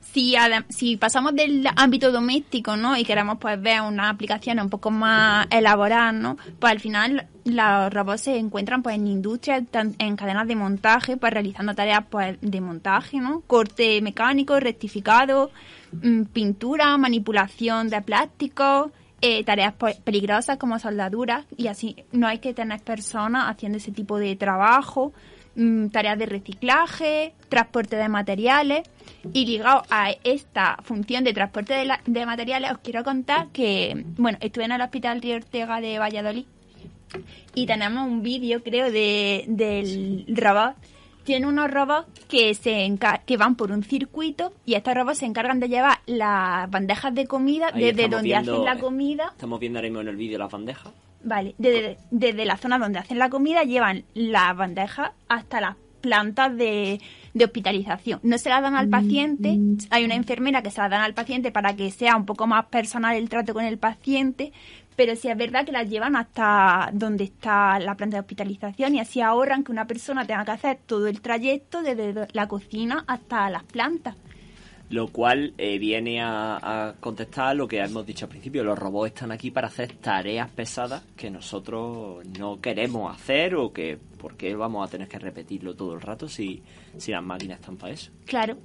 Si, 0.00 0.34
si 0.70 0.96
pasamos 0.96 1.34
del 1.34 1.68
ámbito 1.76 2.10
doméstico, 2.10 2.76
¿no? 2.76 2.96
Y 2.96 3.04
queremos 3.04 3.38
pues 3.38 3.60
ver 3.60 3.82
unas 3.82 4.12
aplicaciones 4.12 4.64
un 4.64 4.70
poco 4.70 4.90
más 4.90 5.46
elaboradas, 5.50 6.14
¿no? 6.14 6.36
Pues 6.58 6.72
al 6.72 6.80
final 6.80 7.28
los 7.44 7.92
robots 7.92 8.22
se 8.22 8.36
encuentran 8.36 8.82
pues 8.82 8.96
en 8.96 9.06
industrias, 9.06 9.62
en 9.72 10.16
cadenas 10.16 10.48
de 10.48 10.56
montaje, 10.56 11.16
pues 11.16 11.32
realizando 11.32 11.74
tareas 11.74 12.04
pues 12.10 12.38
de 12.40 12.60
montaje, 12.60 13.18
¿no? 13.18 13.42
Corte 13.46 14.00
mecánico, 14.02 14.58
rectificado, 14.58 15.50
mm, 15.92 16.24
pintura, 16.24 16.96
manipulación 16.96 17.88
de 17.88 18.02
plásticos, 18.02 18.90
eh, 19.22 19.44
tareas 19.44 19.74
pues, 19.76 19.96
peligrosas 19.96 20.56
como 20.56 20.78
soldaduras 20.78 21.44
y 21.56 21.66
así 21.66 21.96
no 22.10 22.26
hay 22.26 22.38
que 22.38 22.54
tener 22.54 22.80
personas 22.80 23.50
haciendo 23.50 23.76
ese 23.76 23.92
tipo 23.92 24.18
de 24.18 24.34
trabajo, 24.34 25.12
mm, 25.56 25.88
tareas 25.88 26.18
de 26.18 26.26
reciclaje, 26.26 27.34
transporte 27.50 27.96
de 27.96 28.08
materiales 28.08 28.88
y 29.32 29.46
ligado 29.46 29.82
a 29.90 30.10
esta 30.24 30.78
función 30.82 31.24
de 31.24 31.32
transporte 31.34 31.74
de, 31.74 31.84
la- 31.84 32.00
de 32.06 32.26
materiales 32.26 32.70
os 32.72 32.78
quiero 32.78 33.04
contar 33.04 33.48
que, 33.48 34.04
bueno, 34.16 34.38
estuve 34.40 34.64
en 34.64 34.72
el 34.72 34.80
Hospital 34.80 35.20
Río 35.20 35.36
Ortega 35.36 35.80
de 35.80 35.98
Valladolid 35.98 36.44
y 37.54 37.66
tenemos 37.66 38.06
un 38.06 38.22
vídeo, 38.22 38.62
creo, 38.62 38.90
de, 38.90 39.44
del 39.48 40.24
robot. 40.28 40.74
Tiene 41.24 41.46
unos 41.46 41.70
robots 41.70 42.08
que 42.28 42.54
se 42.54 42.90
que 43.26 43.36
van 43.36 43.54
por 43.54 43.72
un 43.72 43.82
circuito 43.84 44.52
y 44.64 44.74
estos 44.74 44.94
robots 44.94 45.18
se 45.18 45.26
encargan 45.26 45.60
de 45.60 45.68
llevar 45.68 45.98
las 46.06 46.68
bandejas 46.70 47.14
de 47.14 47.26
comida 47.26 47.70
Ahí 47.74 47.84
desde 47.84 48.08
donde 48.08 48.28
viendo- 48.28 48.52
hacen 48.54 48.64
la 48.64 48.78
comida. 48.78 49.28
Estamos 49.32 49.60
viendo 49.60 49.78
ahora 49.78 49.88
mismo 49.88 50.00
en 50.00 50.08
el 50.08 50.16
vídeo 50.16 50.38
las 50.38 50.50
bandejas. 50.50 50.92
Vale, 51.22 51.54
desde, 51.58 51.98
desde 52.10 52.44
la 52.46 52.56
zona 52.56 52.78
donde 52.78 52.98
hacen 53.00 53.18
la 53.18 53.28
comida 53.28 53.64
llevan 53.64 54.04
las 54.14 54.56
bandejas 54.56 55.12
hasta 55.28 55.60
las 55.60 55.76
plantas 56.00 56.56
de, 56.56 56.98
de 57.34 57.44
hospitalización. 57.44 58.20
No 58.22 58.38
se 58.38 58.48
las 58.48 58.62
dan 58.62 58.74
al 58.74 58.88
paciente, 58.88 59.58
hay 59.90 60.04
una 60.04 60.14
enfermera 60.14 60.62
que 60.62 60.70
se 60.70 60.80
las 60.80 60.90
dan 60.90 61.02
al 61.02 61.14
paciente 61.14 61.52
para 61.52 61.76
que 61.76 61.90
sea 61.90 62.16
un 62.16 62.26
poco 62.26 62.46
más 62.46 62.66
personal 62.66 63.16
el 63.16 63.28
trato 63.28 63.54
con 63.54 63.64
el 63.64 63.78
paciente, 63.78 64.52
pero 64.96 65.16
sí 65.16 65.28
es 65.28 65.36
verdad 65.36 65.64
que 65.64 65.72
las 65.72 65.88
llevan 65.88 66.16
hasta 66.16 66.90
donde 66.92 67.24
está 67.24 67.78
la 67.78 67.94
planta 67.94 68.16
de 68.16 68.20
hospitalización 68.20 68.94
y 68.94 69.00
así 69.00 69.20
ahorran 69.20 69.64
que 69.64 69.72
una 69.72 69.86
persona 69.86 70.26
tenga 70.26 70.44
que 70.44 70.50
hacer 70.50 70.78
todo 70.84 71.06
el 71.06 71.20
trayecto 71.20 71.82
desde 71.82 72.26
la 72.32 72.48
cocina 72.48 73.04
hasta 73.06 73.48
las 73.48 73.62
plantas. 73.62 74.16
Lo 74.90 75.06
cual 75.06 75.54
eh, 75.56 75.78
viene 75.78 76.20
a, 76.20 76.88
a 76.88 76.94
contestar 76.94 77.54
lo 77.54 77.68
que 77.68 77.78
hemos 77.78 78.04
dicho 78.04 78.24
al 78.24 78.30
principio. 78.30 78.64
Los 78.64 78.76
robots 78.76 79.14
están 79.14 79.30
aquí 79.30 79.52
para 79.52 79.68
hacer 79.68 79.92
tareas 79.92 80.50
pesadas 80.50 81.04
que 81.16 81.30
nosotros 81.30 82.26
no 82.38 82.60
queremos 82.60 83.14
hacer 83.14 83.54
o 83.54 83.72
que 83.72 83.96
¿por 84.20 84.34
qué 84.34 84.54
vamos 84.56 84.86
a 84.86 84.90
tener 84.90 85.06
que 85.06 85.20
repetirlo 85.20 85.74
todo 85.76 85.94
el 85.94 86.00
rato 86.00 86.28
si, 86.28 86.62
si 86.98 87.12
las 87.12 87.22
máquinas 87.22 87.60
están 87.60 87.76
para 87.76 87.92
eso? 87.92 88.10
Claro. 88.26 88.56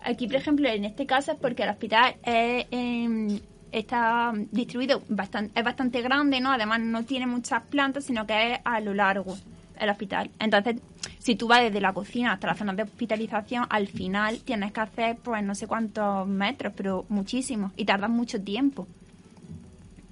Aquí, 0.00 0.26
por 0.26 0.36
ejemplo, 0.36 0.68
en 0.68 0.84
este 0.84 1.06
caso 1.06 1.32
es 1.32 1.38
porque 1.38 1.62
el 1.62 1.70
hospital 1.70 2.16
em, 2.22 3.40
está 3.72 4.32
distribuido, 4.50 5.02
es 5.08 5.64
bastante 5.64 6.02
grande, 6.02 6.40
¿no? 6.40 6.52
Además, 6.52 6.80
no 6.80 7.04
tiene 7.04 7.26
muchas 7.26 7.62
plantas, 7.62 8.04
sino 8.04 8.26
que 8.26 8.52
es 8.52 8.60
a 8.64 8.80
lo 8.80 8.92
largo 8.92 9.36
el 9.78 9.88
hospital. 9.88 10.30
Entonces, 10.38 10.76
si 11.18 11.36
tú 11.36 11.48
vas 11.48 11.62
desde 11.62 11.80
la 11.80 11.92
cocina 11.92 12.32
hasta 12.32 12.48
la 12.48 12.54
zona 12.54 12.74
de 12.74 12.82
hospitalización, 12.82 13.66
al 13.70 13.88
final 13.88 14.40
tienes 14.40 14.72
que 14.72 14.80
hacer, 14.80 15.16
pues, 15.16 15.42
no 15.42 15.54
sé 15.54 15.66
cuántos 15.66 16.28
metros, 16.28 16.72
pero 16.76 17.06
muchísimos, 17.08 17.72
y 17.76 17.84
tardas 17.84 18.10
mucho 18.10 18.40
tiempo. 18.40 18.86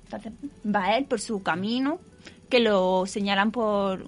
Entonces, 0.05 0.33
va 0.65 0.97
él 0.97 1.05
por 1.05 1.21
su 1.21 1.43
camino, 1.43 1.99
que 2.49 2.61
lo 2.61 3.07
señalan 3.07 3.51
por, 3.51 4.07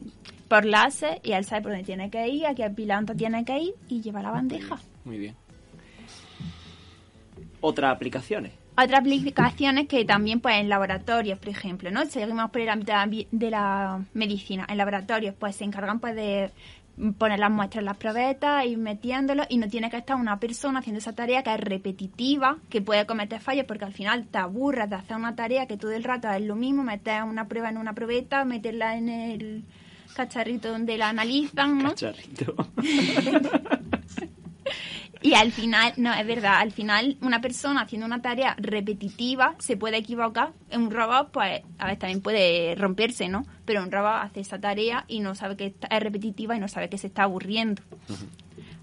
por 0.55 0.67
láser, 0.67 1.21
y 1.25 1.33
él 1.33 1.45
sabe 1.45 1.63
por 1.63 1.73
dónde 1.73 1.85
tiene 1.85 2.11
que 2.11 2.29
ir, 2.29 2.47
a 2.47 2.55
qué 2.55 2.71
pilanta 2.71 3.13
tiene 3.13 3.45
que 3.45 3.59
ir, 3.59 3.75
y 3.89 4.01
lleva 4.01 4.23
la 4.23 4.31
bandeja. 4.31 4.77
Muy 5.05 5.19
bien. 5.19 5.35
Otras 7.61 7.93
aplicaciones. 7.93 8.53
Otras 8.77 9.01
aplicaciones 9.01 9.89
que 9.89 10.05
también, 10.05 10.39
pues, 10.39 10.55
en 10.61 10.69
laboratorios, 10.69 11.41
por 11.41 11.49
ejemplo, 11.49 11.91
¿no? 11.91 12.07
Seguimos 12.07 12.53
por 12.53 12.61
el 12.61 12.69
ámbito 12.69 12.93
de 13.33 13.51
la 13.51 14.05
medicina. 14.15 14.65
En 14.69 14.79
laboratorios, 14.79 15.35
pues, 15.37 15.57
se 15.57 15.65
encargan, 15.65 15.99
pues, 15.99 16.15
de 16.15 16.53
poner 17.19 17.41
las 17.41 17.51
muestras 17.51 17.81
en 17.81 17.87
las 17.87 17.97
probetas, 17.97 18.65
ir 18.65 18.79
metiéndolos, 18.79 19.47
y 19.49 19.59
no 19.59 19.67
tiene 19.67 19.91
que 19.91 19.97
estar 19.97 20.15
una 20.15 20.39
persona 20.39 20.79
haciendo 20.79 20.99
esa 20.99 21.15
tarea 21.15 21.43
que 21.43 21.53
es 21.53 21.59
repetitiva, 21.59 22.59
que 22.71 22.81
puede 22.81 23.07
cometer 23.07 23.41
fallos, 23.41 23.65
porque 23.67 23.87
al 23.87 23.93
final 23.93 24.29
te 24.29 24.39
aburres 24.39 24.89
de 24.89 24.95
hacer 24.95 25.17
una 25.17 25.35
tarea 25.35 25.67
que 25.67 25.77
todo 25.77 25.91
el 25.91 26.05
rato 26.05 26.31
es 26.31 26.43
lo 26.43 26.55
mismo, 26.55 26.85
meter 26.85 27.25
una 27.25 27.49
prueba 27.49 27.71
en 27.71 27.79
una 27.79 27.93
probeta, 27.93 28.45
meterla 28.45 28.97
en 28.97 29.09
el 29.09 29.65
cacharrito 30.15 30.71
donde 30.71 30.97
la 30.97 31.09
analizan, 31.11 31.79
¿no? 31.79 31.91
Cacharrito. 31.91 32.55
Y 35.23 35.33
al 35.33 35.53
final, 35.53 35.95
no, 35.97 36.13
es 36.13 36.27
verdad, 36.27 36.57
al 36.59 36.71
final 36.71 37.17
una 37.23 37.41
persona 37.41 37.81
haciendo 37.81 38.05
una 38.07 38.21
tarea 38.21 38.55
repetitiva 38.59 39.55
se 39.59 39.75
puede 39.79 39.97
equivocar. 39.97 40.53
Un 40.71 40.91
robot, 40.91 41.31
pues, 41.33 41.63
a 41.79 41.87
veces 41.87 41.99
también 41.99 42.21
puede 42.21 42.75
romperse, 42.75 43.29
¿no? 43.31 43.47
Pero 43.65 43.83
un 43.83 43.91
robot 43.91 44.17
hace 44.21 44.41
esa 44.41 44.59
tarea 44.61 45.07
y 45.09 45.21
no 45.21 45.35
sabe 45.35 45.57
que 45.57 45.65
está- 45.67 45.87
es 45.87 46.01
repetitiva 46.03 46.55
y 46.57 46.61
no 46.61 46.69
sabe 46.69 46.91
que 46.91 46.99
se 46.99 47.07
está 47.07 47.23
aburriendo. 47.23 47.81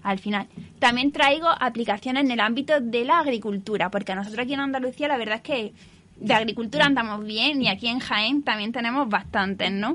Al 0.02 0.18
final. 0.18 0.48
También 0.80 1.12
traigo 1.12 1.46
aplicaciones 1.48 2.24
en 2.24 2.32
el 2.32 2.40
ámbito 2.40 2.80
de 2.80 3.04
la 3.04 3.20
agricultura, 3.20 3.88
porque 3.92 4.12
nosotros 4.16 4.40
aquí 4.40 4.54
en 4.54 4.60
Andalucía 4.60 5.06
la 5.06 5.18
verdad 5.18 5.36
es 5.36 5.42
que 5.42 5.72
de 6.16 6.34
agricultura 6.34 6.86
andamos 6.86 7.24
bien 7.24 7.62
y 7.62 7.68
aquí 7.68 7.86
en 7.86 8.00
Jaén 8.00 8.42
también 8.42 8.72
tenemos 8.72 9.08
bastantes, 9.08 9.70
¿no? 9.70 9.94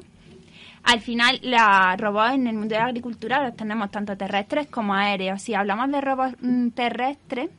Al 0.87 1.01
final, 1.01 1.37
los 1.43 1.99
robots 1.99 2.35
en 2.35 2.47
el 2.47 2.55
mundo 2.55 2.73
de 2.73 2.79
la 2.79 2.85
agricultura 2.85 3.43
los 3.43 3.57
tenemos 3.57 3.91
tanto 3.91 4.15
terrestres 4.15 4.67
como 4.67 4.93
aéreos. 4.93 5.41
Si 5.41 5.53
hablamos 5.53 5.91
de 5.91 5.99
robots 5.99 6.37
mm, 6.39 6.69
terrestres, 6.69 7.49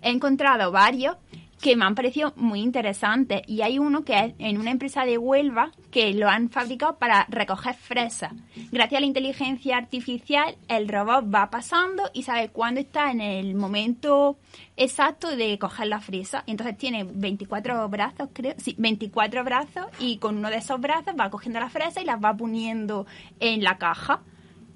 he 0.00 0.08
encontrado 0.12 0.72
varios 0.72 1.16
que 1.60 1.76
me 1.76 1.84
han 1.84 1.94
parecido 1.94 2.32
muy 2.36 2.60
interesantes. 2.60 3.42
Y 3.46 3.62
hay 3.62 3.78
uno 3.78 4.04
que 4.04 4.18
es 4.18 4.34
en 4.38 4.58
una 4.58 4.70
empresa 4.70 5.04
de 5.04 5.18
Huelva 5.18 5.72
que 5.90 6.12
lo 6.14 6.28
han 6.28 6.50
fabricado 6.50 6.96
para 6.98 7.26
recoger 7.28 7.74
fresas. 7.74 8.32
Gracias 8.70 8.98
a 8.98 9.00
la 9.00 9.06
inteligencia 9.06 9.76
artificial, 9.76 10.56
el 10.68 10.88
robot 10.88 11.32
va 11.32 11.50
pasando 11.50 12.10
y 12.12 12.22
sabe 12.22 12.50
cuándo 12.50 12.80
está 12.80 13.10
en 13.10 13.20
el 13.20 13.54
momento 13.54 14.38
exacto 14.76 15.34
de 15.34 15.58
coger 15.58 15.88
la 15.88 16.00
fresa. 16.00 16.44
Entonces 16.46 16.76
tiene 16.76 17.04
24 17.04 17.88
brazos, 17.88 18.28
creo. 18.32 18.54
Sí, 18.58 18.74
24 18.78 19.44
brazos 19.44 19.86
y 19.98 20.18
con 20.18 20.36
uno 20.36 20.50
de 20.50 20.56
esos 20.56 20.80
brazos 20.80 21.14
va 21.18 21.30
cogiendo 21.30 21.60
la 21.60 21.70
fresa 21.70 22.00
y 22.00 22.04
las 22.04 22.22
va 22.22 22.36
poniendo 22.36 23.06
en 23.40 23.62
la 23.62 23.78
caja 23.78 24.22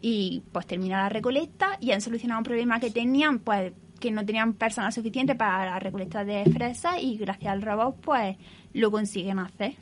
y 0.02 0.42
pues 0.52 0.66
termina 0.66 1.02
la 1.02 1.08
recolecta 1.08 1.76
y 1.80 1.92
han 1.92 2.00
solucionado 2.00 2.38
un 2.38 2.44
problema 2.44 2.80
que 2.80 2.90
tenían, 2.90 3.38
pues 3.38 3.72
que 4.00 4.10
no 4.10 4.24
tenían 4.24 4.54
personal 4.54 4.92
suficiente 4.92 5.34
para 5.36 5.64
la 5.66 5.78
recolecta 5.78 6.24
de 6.24 6.44
fresas 6.46 6.96
y 7.00 7.16
gracias 7.16 7.52
al 7.52 7.62
robot 7.62 8.00
pues 8.00 8.36
lo 8.72 8.90
consiguen 8.90 9.38
hacer. 9.38 9.74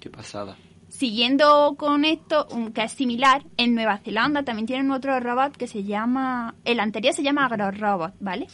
Qué 0.00 0.10
pasada. 0.10 0.56
Siguiendo 0.88 1.76
con 1.76 2.06
esto, 2.06 2.48
que 2.74 2.82
es 2.82 2.92
similar, 2.92 3.44
en 3.58 3.74
Nueva 3.74 3.98
Zelanda 3.98 4.42
también 4.42 4.66
tienen 4.66 4.90
otro 4.90 5.20
robot 5.20 5.54
que 5.54 5.66
se 5.66 5.84
llama, 5.84 6.54
el 6.64 6.80
anterior 6.80 7.12
se 7.12 7.22
llama 7.22 7.44
AgroRobot, 7.44 8.14
¿vale? 8.20 8.46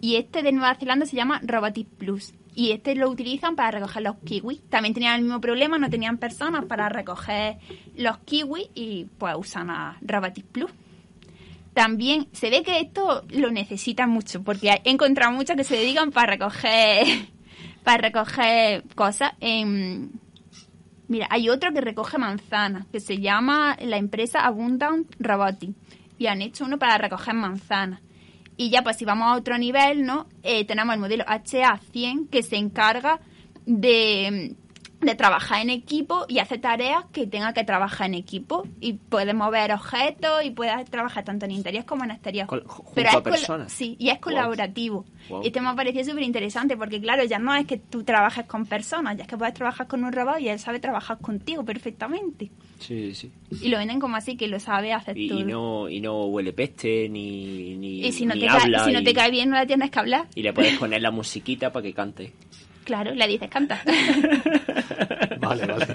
Y 0.00 0.16
este 0.16 0.42
de 0.42 0.52
Nueva 0.52 0.74
Zelanda 0.74 1.06
se 1.06 1.16
llama 1.16 1.40
Robotic 1.44 1.86
Plus. 1.86 2.34
Y 2.54 2.72
este 2.72 2.94
lo 2.94 3.08
utilizan 3.08 3.56
para 3.56 3.70
recoger 3.70 4.02
los 4.02 4.16
kiwis. 4.24 4.60
También 4.68 4.94
tenían 4.94 5.16
el 5.16 5.22
mismo 5.22 5.40
problema, 5.40 5.78
no 5.78 5.88
tenían 5.88 6.18
personas 6.18 6.64
para 6.64 6.88
recoger 6.88 7.58
los 7.96 8.18
kiwis 8.18 8.68
y 8.74 9.06
pues 9.18 9.36
usan 9.36 9.70
a 9.70 9.98
Robotic 10.00 10.44
Plus. 10.46 10.70
También 11.74 12.28
se 12.32 12.50
ve 12.50 12.62
que 12.62 12.80
esto 12.80 13.24
lo 13.30 13.50
necesitan 13.50 14.10
mucho, 14.10 14.42
porque 14.42 14.80
he 14.84 14.90
encontrado 14.90 15.32
muchos 15.32 15.56
que 15.56 15.64
se 15.64 15.76
dedican 15.76 16.10
para 16.10 16.32
recoger, 16.32 17.06
para 17.84 18.08
recoger 18.08 18.84
cosas. 18.94 19.32
En, 19.40 20.12
mira, 21.08 21.26
hay 21.30 21.48
otro 21.48 21.72
que 21.72 21.80
recoge 21.80 22.18
manzanas, 22.18 22.86
que 22.92 23.00
se 23.00 23.18
llama 23.18 23.76
la 23.80 23.96
empresa 23.96 24.40
Abundant 24.40 25.14
Robotics, 25.18 25.74
y 26.18 26.26
han 26.26 26.42
hecho 26.42 26.64
uno 26.64 26.78
para 26.78 26.98
recoger 26.98 27.34
manzanas. 27.34 28.00
Y 28.56 28.70
ya 28.70 28.82
pues 28.82 28.98
si 28.98 29.04
vamos 29.06 29.28
a 29.28 29.36
otro 29.36 29.56
nivel, 29.56 30.04
¿no? 30.04 30.26
Eh, 30.42 30.66
tenemos 30.66 30.94
el 30.94 31.00
modelo 31.00 31.24
HA100 31.24 32.28
que 32.28 32.42
se 32.42 32.56
encarga 32.56 33.18
de, 33.64 34.56
de 35.02 35.14
trabajar 35.14 35.60
en 35.62 35.70
equipo 35.70 36.24
y 36.28 36.38
hace 36.38 36.58
tareas 36.58 37.04
que 37.12 37.26
tenga 37.26 37.52
que 37.52 37.64
trabajar 37.64 38.06
en 38.08 38.14
equipo 38.14 38.66
y 38.80 38.94
puede 38.94 39.34
mover 39.34 39.72
objetos 39.72 40.44
y 40.44 40.50
puede 40.50 40.84
trabajar 40.84 41.24
tanto 41.24 41.44
en 41.44 41.50
interiores 41.52 41.84
como 41.86 42.04
en 42.04 42.12
exteriores. 42.12 42.48
Col- 42.48 42.64
Pero 42.94 43.08
a 43.10 43.12
es 43.12 43.20
personas. 43.20 43.72
Sí, 43.72 43.96
y 43.98 44.08
es 44.10 44.18
colaborativo. 44.18 45.04
Wow. 45.28 45.42
Y 45.42 45.48
este 45.48 45.60
me 45.60 45.68
ha 45.68 45.74
parecido 45.74 46.04
súper 46.04 46.22
interesante 46.24 46.76
porque 46.76 47.00
claro, 47.00 47.24
ya 47.24 47.38
no 47.38 47.54
es 47.54 47.66
que 47.66 47.76
tú 47.76 48.02
trabajes 48.04 48.46
con 48.46 48.66
personas, 48.66 49.16
ya 49.16 49.22
es 49.22 49.28
que 49.28 49.36
puedes 49.36 49.54
trabajar 49.54 49.86
con 49.86 50.04
un 50.04 50.12
robot 50.12 50.40
y 50.40 50.48
él 50.48 50.58
sabe 50.58 50.80
trabajar 50.80 51.18
contigo 51.18 51.64
perfectamente. 51.64 52.50
Sí, 52.78 53.14
sí. 53.14 53.30
Y 53.62 53.68
lo 53.68 53.78
venden 53.78 54.00
como 54.00 54.16
así, 54.16 54.36
que 54.36 54.48
lo 54.48 54.58
sabe 54.58 54.92
hacer 54.92 55.16
Y, 55.16 55.28
todo. 55.28 55.38
y 55.40 55.44
no, 55.44 55.88
y 55.88 56.00
no 56.00 56.24
huele 56.26 56.52
peste, 56.52 57.08
ni, 57.08 57.76
ni, 57.76 58.00
Y 58.06 58.12
si 58.12 58.26
no, 58.26 58.34
ni 58.34 58.40
te, 58.40 58.46
cae, 58.48 58.60
habla. 58.62 58.84
si 58.84 58.92
no 58.92 59.00
y, 59.00 59.04
te 59.04 59.14
cae 59.14 59.30
bien, 59.30 59.50
no 59.50 59.56
la 59.56 59.66
tienes 59.66 59.90
que 59.90 59.98
hablar. 60.00 60.26
y 60.34 60.42
le 60.42 60.52
puedes 60.52 60.76
poner 60.78 61.00
la 61.02 61.10
musiquita 61.12 61.70
para 61.72 61.82
que 61.84 61.92
cante. 61.94 62.32
Claro, 62.84 63.14
le 63.14 63.26
dices, 63.28 63.48
canta. 63.48 63.80
Vale, 65.40 65.66
vale. 65.66 65.86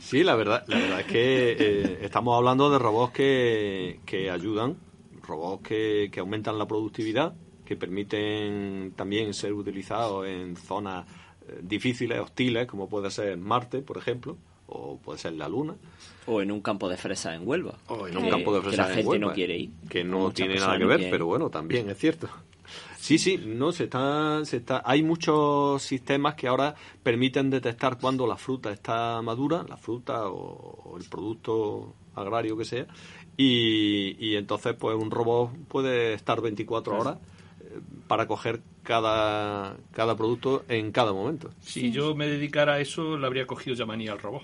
Sí, 0.00 0.22
la 0.22 0.34
verdad, 0.36 0.64
la 0.68 0.76
verdad 0.78 1.00
es 1.00 1.06
que 1.06 1.56
eh, 1.58 1.98
estamos 2.02 2.36
hablando 2.36 2.70
de 2.70 2.78
robots 2.78 3.12
que, 3.12 4.00
que 4.06 4.30
ayudan, 4.30 4.76
robots 5.22 5.66
que, 5.66 6.08
que 6.12 6.20
aumentan 6.20 6.58
la 6.58 6.66
productividad, 6.66 7.34
que 7.64 7.76
permiten 7.76 8.92
también 8.96 9.34
ser 9.34 9.52
utilizados 9.52 10.26
en 10.26 10.56
zonas 10.56 11.06
eh, 11.48 11.58
difíciles, 11.62 12.18
hostiles, 12.20 12.66
como 12.66 12.88
puede 12.88 13.10
ser 13.10 13.36
Marte, 13.36 13.82
por 13.82 13.98
ejemplo, 13.98 14.36
o 14.66 14.98
puede 14.98 15.18
ser 15.18 15.32
la 15.32 15.48
Luna, 15.48 15.74
O 16.26 16.40
en 16.40 16.52
un 16.52 16.60
campo 16.60 16.88
de 16.88 16.96
fresa 16.96 17.34
en 17.34 17.46
Huelva. 17.46 17.74
o 17.88 18.06
en 18.06 18.12
Que- 18.14 18.18
un 18.18 18.30
campo 18.30 18.54
de 18.54 18.60
que 18.60 18.66
fresas 18.68 18.86
la 18.86 18.90
en 18.92 18.94
gente 18.98 19.08
Huelva, 19.10 19.26
no 19.28 19.34
quiere 19.34 19.56
ir. 19.58 19.70
Que 19.88 20.04
no 20.04 20.30
tiene 20.30 20.54
nada 20.56 20.78
que 20.78 20.84
ver, 20.84 21.08
pero 21.10 21.26
bueno, 21.26 21.50
también 21.50 21.90
es 21.90 21.98
cierto. 21.98 22.28
Sí, 23.00 23.18
sí, 23.18 23.40
no 23.42 23.72
se 23.72 23.84
está, 23.84 24.44
se 24.44 24.58
está. 24.58 24.82
Hay 24.84 25.02
muchos 25.02 25.82
sistemas 25.82 26.34
que 26.34 26.46
ahora 26.46 26.74
permiten 27.02 27.48
detectar 27.48 27.98
cuando 27.98 28.26
la 28.26 28.36
fruta 28.36 28.70
está 28.70 29.22
madura, 29.22 29.64
la 29.66 29.78
fruta 29.78 30.28
o, 30.28 30.98
el 30.98 31.08
producto 31.08 31.94
agrario 32.14 32.58
que 32.58 32.66
sea, 32.66 32.86
y, 33.38 34.16
y 34.18 34.36
entonces 34.36 34.74
pues 34.78 34.96
un 34.96 35.10
robot 35.10 35.50
puede 35.66 36.12
estar 36.12 36.42
24 36.42 36.98
horas 36.98 37.16
eh, 37.62 37.80
para 38.06 38.26
coger 38.26 38.60
cada, 38.82 39.78
cada 39.92 40.14
producto 40.14 40.64
en 40.68 40.92
cada 40.92 41.14
momento. 41.14 41.50
Si 41.60 41.90
yo 41.90 42.14
me 42.14 42.26
dedicara 42.26 42.74
a 42.74 42.80
eso, 42.80 43.16
le 43.16 43.26
habría 43.26 43.46
cogido 43.46 43.74
ya 43.74 43.86
manía 43.86 44.12
al 44.12 44.18
robot. 44.18 44.42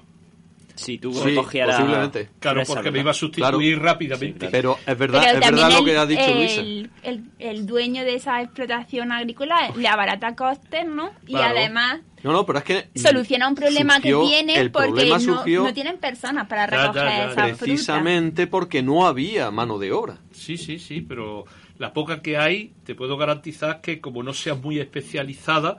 Si 0.76 0.98
tú 0.98 1.12
Sí, 1.14 1.34
cogieras... 1.34 1.76
posiblemente. 1.76 2.28
Claro, 2.38 2.62
porque 2.66 2.90
me 2.90 3.00
iba 3.00 3.10
a 3.10 3.14
sustituir 3.14 3.78
rápidamente. 3.80 4.48
Pero 4.50 4.78
es 4.86 4.98
verdad, 4.98 5.22
Pero 5.24 5.38
es 5.40 5.50
verdad 5.50 5.72
lo 5.72 5.84
que 5.84 5.96
ha 5.96 6.06
dicho 6.06 6.34
Luisa. 6.34 6.60
el, 6.60 6.90
el- 7.02 7.24
el 7.38 7.66
dueño 7.66 8.04
de 8.04 8.14
esa 8.14 8.42
explotación 8.42 9.10
agrícola 9.10 9.70
le 9.76 9.88
abarata 9.88 10.34
costes, 10.36 10.86
¿no? 10.86 11.10
Y 11.26 11.32
Claro. 11.32 11.58
además 11.58 12.00
No, 12.22 12.32
no, 12.32 12.44
pero 12.46 12.58
es 12.58 12.64
que 12.64 12.88
soluciona 12.94 13.48
un 13.48 13.54
problema 13.54 13.96
surgió- 13.96 14.20
que 14.22 14.26
tiene 14.28 14.60
el 14.60 14.70
porque 14.70 15.06
no, 15.06 15.18
surgió 15.20 15.62
no 15.64 15.72
tienen 15.74 15.96
personas 15.98 16.46
para 16.48 16.66
Ya, 16.66 16.76
ya, 16.76 16.82
recoger 16.82 17.02
ya. 17.04 17.24
esa 17.24 17.34
fruta. 17.46 17.56
precisamente 17.58 18.46
porque 18.46 18.82
no 18.82 19.06
había 19.06 19.50
mano 19.50 19.78
de 19.78 19.92
obra. 19.92 20.18
Sí, 20.32 20.58
sí, 20.58 20.78
sí, 20.78 21.00
pero 21.00 21.44
la 21.78 21.92
poca 21.92 22.20
que 22.22 22.36
hay, 22.36 22.72
te 22.84 22.94
puedo 22.94 23.16
garantizar 23.16 23.80
que 23.80 24.00
como 24.00 24.22
no 24.22 24.32
sea 24.34 24.54
muy 24.54 24.78
especializada, 24.80 25.76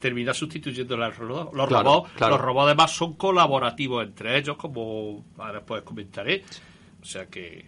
termina 0.00 0.34
sustituyendo 0.34 0.96
los 0.96 1.16
robots. 1.16 1.54
Los, 1.54 1.68
Claro, 1.68 1.84
robots 1.84 2.12
claro. 2.16 2.36
los 2.36 2.44
robots 2.44 2.66
además 2.66 2.90
son 2.90 3.12
colaborativos 3.14 4.04
entre 4.04 4.36
ellos, 4.38 4.56
como 4.56 5.24
ahora 5.38 5.54
después 5.60 5.82
comentaré. 5.82 6.42
O 7.00 7.04
sea 7.04 7.26
que 7.26 7.64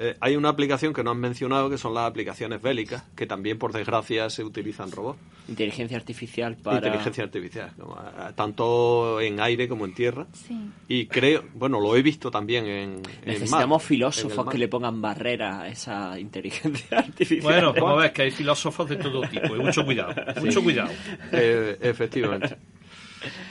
Eh, 0.00 0.16
hay 0.20 0.36
una 0.36 0.48
aplicación 0.48 0.92
que 0.92 1.02
no 1.02 1.10
han 1.10 1.18
mencionado 1.18 1.68
que 1.68 1.76
son 1.76 1.92
las 1.92 2.08
aplicaciones 2.08 2.62
bélicas, 2.62 3.02
que 3.16 3.26
también 3.26 3.58
por 3.58 3.72
desgracia 3.72 4.30
se 4.30 4.44
utilizan 4.44 4.92
robots. 4.92 5.18
Inteligencia 5.48 5.96
artificial 5.96 6.56
para... 6.56 6.76
Inteligencia 6.76 7.24
artificial, 7.24 7.72
como, 7.76 7.96
eh, 7.96 8.32
tanto 8.36 9.20
en 9.20 9.40
aire 9.40 9.66
como 9.66 9.86
en 9.86 9.94
tierra. 9.94 10.26
Sí. 10.32 10.56
Y 10.86 11.06
creo, 11.06 11.42
bueno, 11.54 11.80
lo 11.80 11.96
he 11.96 12.02
visto 12.02 12.30
también 12.30 12.66
en, 12.66 12.90
en 12.90 13.02
Necesitamos 13.26 13.82
mar, 13.82 13.88
filósofos 13.88 14.48
que 14.48 14.58
le 14.58 14.68
pongan 14.68 15.02
barreras 15.02 15.58
a 15.60 15.68
esa 15.68 16.20
inteligencia 16.20 16.86
artificial. 16.98 17.42
Bueno, 17.42 17.74
como 17.74 17.96
ves 17.96 18.12
que 18.12 18.22
hay 18.22 18.30
filósofos 18.30 18.88
de 18.88 18.96
todo 18.96 19.22
tipo, 19.22 19.56
y 19.56 19.58
mucho 19.58 19.84
cuidado, 19.84 20.14
mucho 20.40 20.62
cuidado. 20.62 20.90
Eh, 21.32 21.76
efectivamente. 21.80 22.56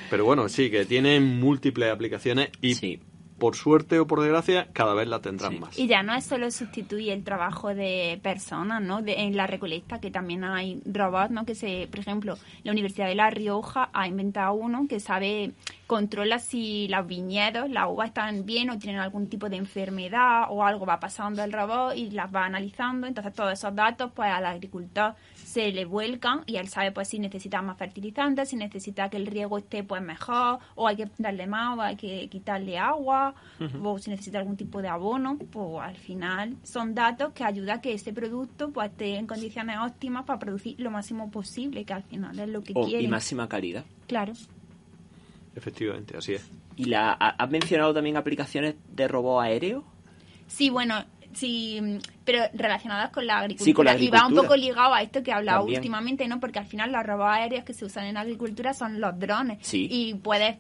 Pero 0.10 0.24
bueno, 0.24 0.48
sí, 0.48 0.70
que 0.70 0.86
tienen 0.86 1.40
múltiples 1.40 1.92
aplicaciones 1.92 2.50
y 2.62 2.76
Sí. 2.76 3.02
Por 3.38 3.56
suerte 3.56 4.00
o 4.00 4.08
por 4.08 4.22
desgracia 4.22 4.68
cada 4.74 4.94
vez 4.94 5.08
la 5.08 5.20
tendrán 5.22 5.54
Sí. 5.54 5.60
más. 5.60 5.78
Y 5.80 5.88
ya 5.88 6.02
no 6.04 6.14
es 6.16 6.26
solo 6.26 6.50
sustituir 6.50 7.12
el 7.12 7.24
trabajo 7.24 7.74
de 7.76 8.20
personas, 8.24 8.82
¿no? 8.82 9.02
De- 9.02 9.22
en 9.22 9.38
la 9.38 9.46
recolecta, 9.48 10.00
que 10.00 10.10
también 10.12 10.44
hay 10.44 10.82
robots, 10.86 11.30
¿no? 11.32 11.46
Que 11.46 11.54
se, 11.56 11.88
por 11.92 12.00
ejemplo, 12.00 12.38
la 12.64 12.72
Universidad 12.72 13.08
de 13.08 13.16
La 13.16 13.30
Rioja 13.30 13.90
ha 13.94 14.08
inventado 14.08 14.54
uno 14.56 14.88
que 14.90 15.00
sabe, 15.00 15.52
controla 15.86 16.40
si 16.40 16.88
los 16.90 17.06
viñedos, 17.08 17.70
las 17.70 17.88
uvas 17.88 18.08
están 18.10 18.46
bien 18.46 18.70
o 18.72 18.78
tienen 18.80 19.00
algún 19.02 19.28
tipo 19.28 19.50
de 19.50 19.58
enfermedad 19.58 20.46
o 20.50 20.64
algo 20.64 20.86
va 20.86 21.00
pasando 21.00 21.44
el 21.44 21.54
robot 21.54 21.96
y 21.96 22.10
las 22.12 22.34
va 22.34 22.46
analizando. 22.46 23.08
Entonces 23.08 23.34
todos 23.34 23.54
esos 23.54 23.74
datos, 23.76 24.12
pues 24.14 24.30
al 24.32 24.46
agricultor 24.46 25.14
se 25.48 25.72
le 25.72 25.86
vuelcan 25.86 26.42
y 26.46 26.58
él 26.58 26.68
sabe 26.68 26.92
pues 26.92 27.08
si 27.08 27.20
necesita 27.20 27.62
más 27.62 27.78
fertilizantes, 27.78 28.50
si 28.50 28.58
necesita 28.58 29.10
que 29.10 29.16
el 29.16 29.26
riego 29.28 29.58
esté 29.58 29.82
pues 29.82 30.02
mejor, 30.02 30.60
o 30.76 30.88
hay 30.90 30.98
que 30.98 31.08
darle 31.18 31.48
más, 31.48 31.78
o 31.78 31.82
hay 31.82 31.96
que 31.96 32.28
quitarle 32.28 32.78
agua, 32.78 33.34
o 33.82 33.98
si 33.98 34.10
necesita 34.10 34.40
algún 34.40 34.58
tipo 34.58 34.82
de 34.82 34.90
abono, 34.90 35.38
pues 35.38 35.82
al 35.82 35.96
final 35.96 36.58
son 36.64 36.94
datos 36.94 37.32
que 37.32 37.46
ayudan 37.46 37.78
a 37.78 37.82
que 37.82 37.94
ese 37.94 38.12
producto 38.12 38.72
pues 38.72 38.92
esté 38.92 39.16
en 39.16 39.26
condiciones 39.26 39.78
óptimas 39.80 40.26
para 40.26 40.38
producir 40.38 40.76
lo 40.80 40.92
máximo 40.92 41.32
posible, 41.32 41.86
que 41.86 41.94
al 41.94 42.04
final 42.04 42.38
es 42.38 42.50
lo 42.50 42.62
que 42.62 42.74
quieren. 42.74 43.06
y 43.06 43.08
máxima 43.08 43.48
calidad. 43.48 43.86
Claro. 44.06 44.34
Efectivamente, 45.56 46.18
así 46.18 46.34
es. 46.34 46.50
¿Y 46.76 46.86
la, 46.86 47.12
ha- 47.14 47.30
has 47.42 47.50
mencionado 47.50 47.94
también 47.94 48.18
aplicaciones 48.18 48.76
de 48.94 49.08
robot 49.08 49.44
aéreo? 49.44 49.84
Sí, 50.48 50.70
bueno, 50.70 51.04
sí, 51.38 52.00
pero 52.26 52.44
relacionadas 52.54 53.12
con 53.12 53.26
la 53.28 53.40
agricultura. 53.40 53.66
Sí, 53.66 53.74
con 53.74 53.86
la 53.86 53.98
Y 53.98 54.10
va 54.10 54.28
un 54.28 54.36
poco 54.36 54.56
ligado 54.56 54.94
a 54.94 55.02
esto 55.02 55.24
que 55.24 55.32
he 55.32 55.34
hablado 55.34 55.60
También. 55.60 55.80
últimamente, 55.80 56.28
¿no? 56.28 56.40
Porque 56.40 56.60
al 56.60 56.66
final 56.66 56.92
los 56.92 57.04
robots 57.04 57.38
aéreos 57.38 57.64
que 57.64 57.74
se 57.74 57.86
usan 57.86 58.06
en 58.06 58.18
agricultura 58.18 58.74
son 58.74 59.00
los 59.00 59.18
drones. 59.20 59.60
Sí. 59.62 59.88
Y 59.90 60.16
puedes 60.16 60.58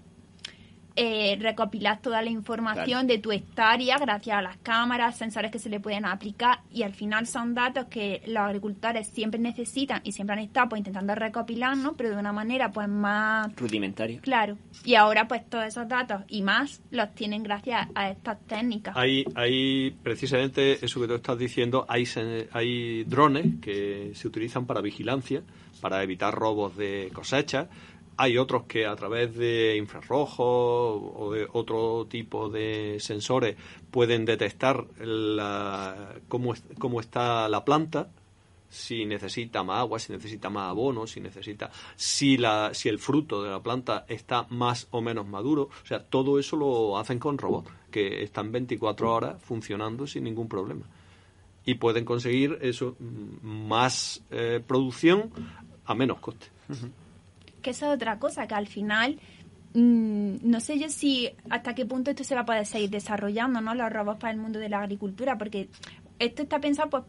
eh, 0.99 1.37
recopilar 1.39 2.01
toda 2.01 2.21
la 2.23 2.29
información 2.31 2.85
Claro. 2.87 3.07
de 3.07 3.17
tu 3.19 3.31
hectárea 3.31 3.97
gracias 3.99 4.35
a 4.37 4.41
las 4.41 4.57
cámaras, 4.57 5.15
sensores 5.17 5.51
que 5.51 5.59
se 5.59 5.69
le 5.69 5.79
pueden 5.79 6.05
aplicar 6.05 6.61
y 6.73 6.81
al 6.81 6.93
final 6.93 7.27
son 7.27 7.53
datos 7.53 7.85
que 7.85 8.23
los 8.25 8.37
agricultores 8.39 9.07
siempre 9.07 9.39
necesitan 9.39 10.01
y 10.03 10.11
siempre 10.11 10.33
han 10.33 10.39
estado 10.39 10.69
pues 10.69 10.79
intentando 10.79 11.13
recopilar, 11.13 11.77
¿no? 11.77 11.93
Pero 11.93 12.09
de 12.09 12.17
una 12.17 12.33
manera 12.33 12.71
pues 12.71 12.89
más 12.89 13.55
Rudimentario. 13.55 14.19
Claro, 14.21 14.57
y 14.83 14.95
ahora 14.95 15.27
pues 15.27 15.47
todos 15.47 15.65
esos 15.65 15.87
datos 15.87 16.23
y 16.27 16.41
más 16.41 16.81
los 16.89 17.13
tienen 17.13 17.43
gracias 17.43 17.87
a 17.93 18.09
estas 18.09 18.39
técnicas. 18.47 18.95
Hay, 18.97 19.23
hay 19.35 19.91
precisamente 19.91 20.83
eso 20.83 20.99
que 20.99 21.07
tú 21.07 21.13
estás 21.13 21.37
diciendo, 21.37 21.85
hay, 21.87 22.05
hay 22.51 23.03
drones 23.03 23.61
que 23.61 24.11
se 24.15 24.27
utilizan 24.27 24.65
para 24.65 24.81
vigilancia, 24.81 25.43
para 25.79 26.01
evitar 26.01 26.33
robos 26.33 26.75
de 26.75 27.11
cosechas. 27.13 27.67
Hay 28.17 28.37
otros 28.37 28.63
que 28.63 28.85
a 28.87 28.95
través 28.95 29.35
de 29.35 29.75
infrarrojos 29.77 30.39
o 31.15 31.31
de 31.31 31.47
otro 31.53 32.07
tipo 32.09 32.49
de 32.49 32.97
sensores 32.99 33.55
pueden 33.91 34.25
detectar 34.25 34.85
la- 34.99 36.15
cómo, 36.27 36.53
cómo 36.79 36.99
está 36.99 37.47
la 37.47 37.63
planta, 37.63 38.09
si 38.69 39.05
necesita 39.05 39.63
más 39.63 39.79
agua, 39.79 39.99
si 39.99 40.11
necesita 40.11 40.49
más 40.49 40.69
abono, 40.69 41.07
si 41.07 41.21
necesita 41.21 41.71
si 41.95 42.37
la 42.37 42.73
si 42.73 42.89
el 42.89 42.99
fruto 42.99 43.41
de 43.43 43.49
la 43.49 43.61
planta 43.61 44.05
está 44.09 44.45
más 44.49 44.87
o 44.91 44.99
menos 45.01 45.25
maduro, 45.27 45.69
o 45.83 45.85
sea, 45.85 46.03
todo 46.03 46.37
eso 46.37 46.57
lo 46.57 46.97
hacen 46.97 47.17
con 47.19 47.37
robots 47.37 47.69
que 47.91 48.23
están 48.23 48.51
24 48.51 49.13
horas 49.13 49.41
funcionando 49.41 50.05
sin 50.05 50.25
ningún 50.25 50.49
problema. 50.49 50.85
Y 51.65 51.75
pueden 51.75 52.03
conseguir 52.03 52.57
eso 52.61 52.95
mm, 52.99 53.47
más 53.67 54.21
eh, 54.31 54.61
producción 54.65 55.31
a 55.85 55.93
menos 55.95 56.19
coste. 56.19 56.47
Que 57.61 57.71
eso 57.71 57.87
es 57.87 57.95
otra 57.95 58.19
cosa, 58.19 58.47
que 58.47 58.55
al 58.55 58.67
final 58.67 59.19
mm, 59.73 60.35
no 60.43 60.59
sé 60.59 60.79
yo 60.79 60.89
si 60.89 61.29
hasta 61.49 61.75
qué 61.75 61.85
punto 61.85 62.11
esto 62.11 62.23
se 62.23 62.35
va 62.35 62.41
a 62.41 62.45
poder 62.45 62.65
seguir 62.65 62.89
desarrollando, 62.89 63.61
¿no? 63.61 63.73
Los 63.75 63.91
robots 63.91 64.19
para 64.19 64.33
el 64.33 64.39
mundo 64.39 64.59
de 64.59 64.69
la 64.69 64.81
agricultura, 64.81 65.37
porque 65.37 65.69
esto 66.19 66.43
está 66.43 66.59
pensado 66.59 66.89
pues 66.89 67.03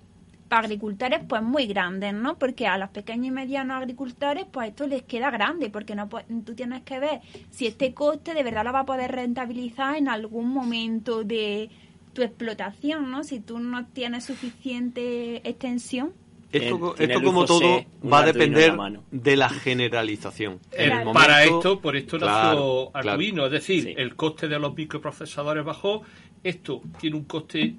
para 0.49 0.63
agricultores 0.63 1.21
pues 1.29 1.43
muy 1.43 1.67
grandes, 1.67 2.15
¿no? 2.15 2.39
Porque 2.39 2.67
a 2.67 2.79
los 2.79 2.89
pequeños 2.89 3.27
y 3.27 3.31
medianos 3.31 3.77
agricultores 3.77 4.47
pues 4.51 4.71
esto 4.71 4.87
les 4.87 5.03
queda 5.03 5.31
grande, 5.31 5.69
porque 5.71 5.95
no 5.95 6.09
pu- 6.09 6.25
tú 6.45 6.55
tienes 6.55 6.83
que 6.83 6.99
ver 6.99 7.21
si 7.51 7.67
este 7.67 7.93
coste 7.93 8.33
de 8.35 8.43
verdad 8.43 8.65
lo 8.65 8.73
va 8.73 8.81
a 8.81 8.87
poder 8.87 9.13
rentabilizar 9.13 9.97
en 9.97 10.09
algún 10.09 10.49
momento 10.49 11.23
de 11.23 11.69
tu 12.15 12.23
explotación, 12.23 13.11
¿no? 13.11 13.25
Si 13.25 13.41
tú 13.41 13.59
no 13.59 13.87
tienes 13.87 14.25
suficiente 14.25 15.47
extensión. 15.49 16.13
Esto, 16.51 16.95
esto 16.99 17.23
como 17.23 17.45
todo 17.45 17.85
va 18.11 18.21
a 18.21 18.27
depender 18.27 18.75
de 19.11 19.37
la 19.37 19.49
generalización. 19.51 20.61
Eh, 20.73 20.91
para 21.13 21.45
esto, 21.45 21.79
por 21.81 21.95
esto 21.97 22.19
Claro, 22.19 22.49
nació 22.49 22.91
claro. 22.93 23.11
Arduino, 23.11 23.47
es 23.47 23.53
decir, 23.53 23.83
Sí. 23.85 23.95
el 23.97 24.17
coste 24.17 24.49
de 24.49 24.59
los 24.59 24.75
microprocesadores 24.75 25.65
bajó, 25.65 26.03
esto 26.43 26.81
tiene 26.99 27.17
un 27.17 27.25
coste 27.25 27.75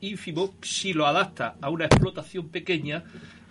ínfimo, 0.00 0.54
si 0.62 0.92
lo 0.92 1.06
adapta 1.06 1.56
a 1.60 1.68
una 1.68 1.86
explotación 1.86 2.48
pequeña, 2.48 3.02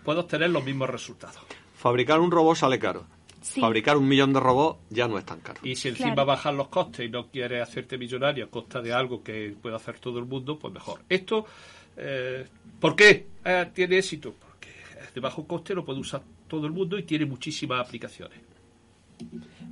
puede 0.03 0.19
obtener 0.22 0.49
los 0.49 0.63
mismos 0.63 0.89
resultados. 0.89 1.38
Fabricar 1.76 2.19
un 2.19 2.32
robot 2.32 2.55
sale 2.57 2.80
caro. 2.80 3.05
Sí. 3.41 3.59
Fabricar 3.59 3.97
un 3.97 4.07
millón 4.07 4.34
de 4.34 4.39
robots 4.39 4.80
ya 4.89 5.07
no 5.07 5.17
es 5.17 5.26
tan 5.26 5.39
caro. 5.39 5.59
Y 5.63 5.76
si 5.76 5.88
encima 5.89 6.13
Claro. 6.13 6.28
bajan 6.28 6.57
los 6.57 6.67
costes 6.67 7.07
y 7.07 7.09
no 7.09 7.28
quieres 7.28 7.63
hacerte 7.63 7.97
millonario 7.97 8.45
a 8.45 8.47
costa 8.49 8.82
de 8.82 8.93
algo 8.93 9.24
que 9.24 9.53
puede 9.59 9.76
hacer 9.76 9.97
todo 9.99 10.19
el 10.19 10.26
mundo, 10.26 10.59
pues 10.59 10.72
mejor. 10.74 11.01
Esto, 11.09 11.45
eh, 11.97 12.45
¿por 12.80 12.95
qué 12.95 13.28
eh, 13.43 13.65
tiene 13.74 13.97
éxito? 13.97 14.36
De 15.14 15.20
bajo 15.20 15.45
coste, 15.45 15.74
lo 15.74 15.84
puede 15.84 15.99
usar 15.99 16.22
todo 16.47 16.66
el 16.66 16.72
mundo 16.72 16.97
y 16.97 17.03
tiene 17.03 17.26
muchísimas 17.26 17.86
aplicaciones. 17.86 18.39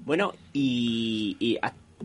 Bueno, 0.05 0.33
y, 0.53 1.37
y, 1.39 1.57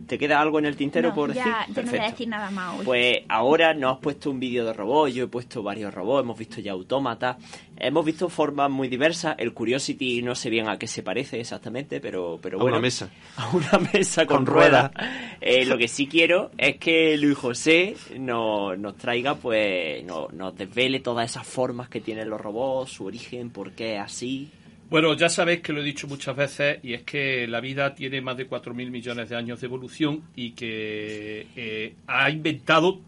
¿te 0.07 0.17
queda 0.17 0.39
algo 0.41 0.59
en 0.59 0.65
el 0.65 0.75
tintero 0.75 1.09
No, 1.09 1.15
por 1.15 1.33
ya, 1.33 1.43
decir? 1.43 1.51
ya 1.51 1.59
no 1.59 1.65
voy 1.65 1.71
a 1.71 1.75
Perfecto. 1.91 2.11
decir 2.11 2.27
nada 2.27 2.51
más 2.51 2.79
hoy. 2.79 2.85
Pues 2.85 3.17
ahora 3.29 3.73
nos 3.73 3.93
has 3.93 3.99
puesto 3.99 4.29
un 4.31 4.39
vídeo 4.39 4.65
de 4.65 4.73
robots, 4.73 5.13
yo 5.13 5.23
he 5.23 5.27
puesto 5.27 5.63
varios 5.63 5.93
robots, 5.93 6.23
hemos 6.23 6.37
visto 6.37 6.59
ya 6.61 6.73
autómatas, 6.73 7.37
hemos 7.77 8.05
visto 8.05 8.29
formas 8.29 8.69
muy 8.69 8.87
diversas. 8.87 9.35
El 9.37 9.53
Curiosity 9.53 10.21
no 10.21 10.35
sé 10.35 10.49
bien 10.49 10.67
a 10.69 10.77
qué 10.77 10.87
se 10.87 11.01
parece 11.03 11.39
exactamente, 11.39 11.99
pero, 11.99 12.39
pero 12.41 12.57
A 12.59 12.61
bueno. 12.61 12.77
una 12.77 12.81
mesa. 12.81 13.09
A 13.37 13.49
una 13.49 13.79
mesa 13.93 14.25
con, 14.25 14.37
Con 14.37 14.45
ruedas. 14.47 14.91
ruedas. 14.93 15.11
Eh, 15.41 15.65
lo 15.65 15.77
que 15.77 15.87
sí 15.87 16.07
quiero 16.07 16.51
es 16.57 16.77
que 16.77 17.17
Luis 17.17 17.37
José 17.37 17.95
nos, 18.19 18.77
nos 18.77 18.95
traiga, 18.97 19.35
pues, 19.35 20.03
no- 20.03 20.27
nos 20.33 20.55
desvele 20.57 20.99
todas 20.99 21.29
esas 21.29 21.45
formas 21.47 21.89
que 21.89 22.01
tienen 22.01 22.29
los 22.29 22.39
robots, 22.41 22.91
su 22.91 23.05
origen, 23.05 23.49
por 23.49 23.71
qué 23.71 23.95
es 23.95 24.01
así. 24.01 24.49
Bueno, 24.89 25.13
ya 25.15 25.29
sabéis 25.29 25.61
que 25.61 25.73
lo 25.73 25.81
he 25.81 25.83
dicho 25.83 26.07
muchas 26.07 26.35
veces 26.35 26.79
y 26.83 26.93
es 26.93 27.03
que 27.03 27.47
la 27.47 27.59
vida 27.59 27.95
tiene 27.95 28.21
más 28.21 28.37
de 28.37 28.47
4.000 28.47 28.89
millones 28.91 29.29
de 29.29 29.35
años 29.35 29.59
de 29.59 29.65
evolución 29.67 30.23
y 30.35 30.51
que 30.51 31.47
eh, 31.55 31.95
ha 32.07 32.29
inventado 32.29 33.01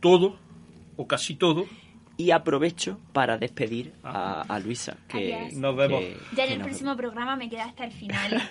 todo 0.00 0.38
o 0.96 1.06
casi 1.08 1.34
todo. 1.34 1.66
Y 2.16 2.30
aprovecho 2.30 3.00
para 3.12 3.36
despedir 3.38 3.92
a, 4.04 4.42
a 4.42 4.60
Luisa. 4.60 4.96
Que, 5.08 5.34
Adiós. 5.34 5.54
Nos 5.54 5.74
vemos. 5.76 6.00
que- 6.00 6.16
Ya 6.36 6.44
en 6.44 6.52
el 6.52 6.58
nos 6.60 6.68
próximo 6.68 6.96
programa 6.96 7.34
me 7.34 7.50
queda 7.50 7.64
hasta 7.64 7.84
el 7.84 7.92
final. 7.92 8.42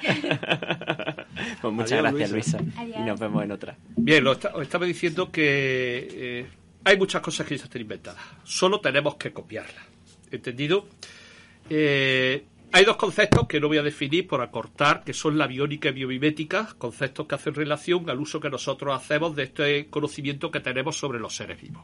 Pues 1.62 1.74
muchas 1.74 1.94
Adiós, 1.94 2.04
gracias, 2.14 2.32
Luisa. 2.32 2.60
Y 2.98 3.02
nos 3.04 3.20
vemos 3.20 3.44
en 3.44 3.52
otra. 3.54 3.78
Bien, 3.96 4.24
lo 4.24 4.34
esta- 4.34 4.54
os 4.54 4.62
estaba 4.62 4.86
diciendo 4.86 5.32
que 5.32 6.08
eh, 6.12 6.46
hay 6.84 6.98
muchas 6.98 7.22
cosas 7.22 7.48
que 7.48 7.58
ya 7.58 7.64
están 7.64 7.82
inventadas. 7.82 8.22
Solo 8.44 8.80
tenemos 8.82 9.16
que 9.16 9.32
copiarlas. 9.32 9.84
¿Entendido? 10.30 10.86
Eh, 11.70 12.44
hay 12.74 12.86
dos 12.86 12.97
conceptos 12.97 13.47
que 13.47 13.59
no 13.59 13.67
voy 13.67 13.78
a 13.78 13.84
definir 13.84 14.28
por 14.28 14.41
acortar, 14.41 15.03
que 15.03 15.13
son 15.13 15.38
la 15.38 15.45
biónica 15.45 15.89
y 15.89 15.91
biomimética, 15.91 16.69
conceptos 16.80 17.28
que 17.28 17.36
hacen 17.36 17.53
relación 17.53 18.09
al 18.09 18.19
uso 18.19 18.39
que 18.39 18.49
nosotros 18.49 18.95
hacemos 18.95 19.36
de 19.36 19.43
este 19.43 19.89
conocimiento 19.91 20.49
que 20.49 20.59
tenemos 20.59 20.97
sobre 20.97 21.19
los 21.19 21.36
seres 21.36 21.61
vivos. 21.61 21.84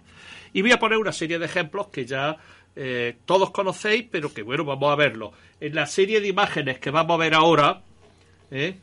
Y 0.52 0.64
voy 0.64 0.72
a 0.72 0.80
poner 0.80 0.98
una 0.98 1.12
serie 1.12 1.38
de 1.38 1.46
ejemplos 1.46 1.90
que 1.90 2.08
ya 2.08 2.38
eh, 2.76 3.18
todos 3.26 3.52
conocéis, 3.52 4.08
pero 4.10 4.34
que 4.34 4.42
bueno, 4.42 4.66
vamos 4.66 4.92
a 4.92 4.96
verlo. 4.96 5.32
En 5.60 5.76
la 5.76 5.86
serie 5.86 6.22
de 6.22 6.28
imágenes 6.28 6.80
que 6.80 6.90
vamos 6.90 7.14
a 7.14 7.18
ver 7.20 7.36
ahora, 7.36 7.84
¿eh? 8.50 8.76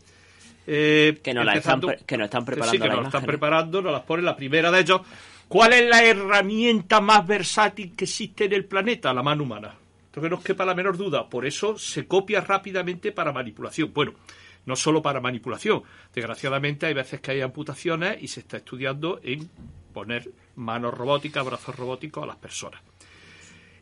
Eh, 0.64 1.18
que, 1.24 1.34
nos 1.34 1.44
la 1.44 1.54
están, 1.54 1.80
que 2.06 2.16
nos 2.16 2.26
están 2.26 2.44
preparando. 2.44 2.72
Sí, 2.72 2.78
que 2.78 2.88
nos 2.88 3.06
están 3.06 3.24
preparando, 3.24 3.82
nos 3.82 3.92
las 3.92 4.02
pone 4.02 4.22
la 4.22 4.36
primera 4.36 4.70
de 4.70 4.78
ellos. 4.78 5.00
¿Cuál 5.48 5.72
es 5.72 5.88
la 5.88 6.04
herramienta 6.04 7.00
más 7.00 7.26
versátil 7.26 7.96
que 7.96 8.04
existe 8.04 8.44
en 8.44 8.52
el 8.52 8.64
planeta? 8.64 9.12
La 9.12 9.24
mano 9.24 9.42
humana. 9.42 9.74
Esto 10.16 10.22
que 10.22 10.30
no 10.30 10.36
os 10.36 10.44
quepa 10.44 10.64
la 10.64 10.74
menor 10.74 10.96
duda. 10.96 11.28
Por 11.28 11.44
eso 11.44 11.76
se 11.76 12.06
copia 12.06 12.40
rápidamente 12.40 13.12
para 13.12 13.32
manipulación. 13.32 13.92
Bueno, 13.92 14.14
no 14.64 14.74
solo 14.74 15.02
para 15.02 15.20
manipulación. 15.20 15.82
Desgraciadamente 16.14 16.86
hay 16.86 16.94
veces 16.94 17.20
que 17.20 17.32
hay 17.32 17.42
amputaciones 17.42 18.22
y 18.22 18.28
se 18.28 18.40
está 18.40 18.56
estudiando 18.56 19.20
en 19.22 19.50
poner 19.92 20.30
manos 20.54 20.94
robóticas, 20.94 21.44
brazos 21.44 21.76
robóticos 21.76 22.24
a 22.24 22.28
las 22.28 22.36
personas. 22.36 22.80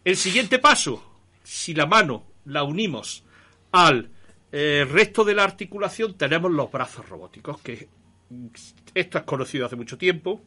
El 0.05 0.17
siguiente 0.17 0.59
paso, 0.59 1.21
si 1.45 1.73
la 1.73 1.87
mano 1.87 2.25
la 2.47 2.65
unimos 2.65 3.23
al 3.71 4.11
el 4.51 4.89
resto 4.89 5.23
de 5.23 5.35
la 5.35 5.45
articulación 5.45 6.15
tenemos 6.15 6.51
los 6.51 6.69
brazos 6.69 7.09
robóticos, 7.09 7.61
que 7.61 7.89
esto 8.93 9.19
es 9.19 9.25
conocido 9.25 9.67
hace 9.67 9.77
mucho 9.77 9.97
tiempo. 9.97 10.43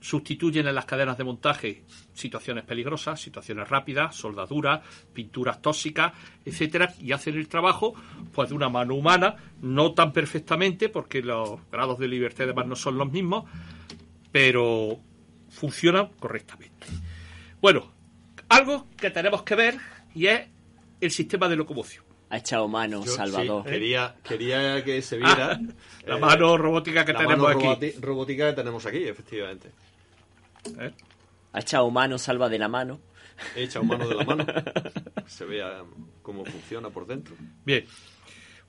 Sustituyen 0.00 0.66
en 0.68 0.74
las 0.74 0.84
cadenas 0.84 1.18
de 1.18 1.24
montaje 1.24 1.82
situaciones 2.12 2.64
peligrosas, 2.64 3.20
situaciones 3.20 3.68
rápidas, 3.68 4.14
soldaduras, 4.14 4.80
pinturas 5.12 5.60
tóxicas, 5.60 6.12
etcétera, 6.44 6.94
y 7.00 7.12
hacen 7.12 7.36
el 7.36 7.48
trabajo 7.48 7.94
pues 8.32 8.48
de 8.48 8.54
una 8.54 8.68
mano 8.68 8.94
humana, 8.94 9.36
no 9.60 9.92
tan 9.92 10.12
perfectamente, 10.12 10.88
porque 10.88 11.22
los 11.22 11.60
grados 11.70 11.98
de 11.98 12.08
libertad 12.08 12.44
además 12.44 12.66
no 12.66 12.76
son 12.76 12.98
los 12.98 13.10
mismos, 13.10 13.44
pero 14.30 14.98
funcionan 15.48 16.10
correctamente. 16.18 16.86
Bueno, 17.60 17.92
algo 18.48 18.86
que 18.96 19.10
tenemos 19.10 19.42
que 19.42 19.54
ver 19.54 19.78
y 20.14 20.26
es 20.26 20.48
el 21.00 21.10
sistema 21.10 21.48
de 21.48 21.56
locomoción 21.56 22.08
ha 22.30 22.38
echado 22.38 22.68
mano 22.68 23.04
Salvador. 23.06 23.64
quería, 23.64 24.14
quería 24.22 24.84
que 24.84 25.00
se 25.02 25.16
viera 25.16 25.52
ah, 25.52 25.60
la 26.06 26.16
eh, 26.16 26.20
mano 26.20 26.56
robótica 26.56 27.04
que 27.04 27.14
tenemos 27.14 27.50
aquí. 27.50 27.92
robótica 28.00 28.50
que 28.50 28.56
tenemos 28.56 28.84
aquí, 28.86 29.04
efectivamente. 29.04 29.70
¿Eh? 30.78 30.92
Ha 31.52 31.60
echado 31.60 31.90
mano 31.90 32.18
Salva 32.18 32.48
de 32.48 32.58
la 32.58 32.68
mano. 32.68 33.00
He 33.54 33.64
echado 33.64 33.84
mano 33.84 34.08
de 34.08 34.14
la 34.14 34.24
mano. 34.24 34.46
se 35.26 35.44
vea 35.44 35.82
cómo 36.22 36.44
funciona 36.44 36.90
por 36.90 37.06
dentro. 37.06 37.34
Bien. 37.64 37.84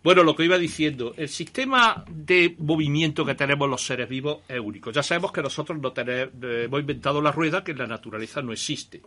Bueno, 0.01 0.23
lo 0.23 0.33
que 0.33 0.45
iba 0.45 0.57
diciendo, 0.57 1.13
el 1.17 1.27
sistema 1.27 2.05
de 2.07 2.55
movimiento 2.59 3.25
que 3.25 3.35
tenemos 3.35 3.69
los 3.69 3.85
seres 3.85 4.07
vivos 4.07 4.39
es 4.47 4.59
único. 4.59 4.91
Ya 4.91 5.03
sabemos 5.03 5.33
que 5.33 5.41
nosotros 5.41 5.77
no 5.79 5.91
tenemos, 5.91 6.33
eh, 6.41 6.63
hemos 6.65 6.79
inventado 6.79 7.21
la 7.21 7.33
rueda, 7.33 7.63
que 7.63 7.71
en 7.71 7.79
la 7.79 7.87
naturaleza 7.87 8.41
no 8.41 8.53
existe. 8.53 9.01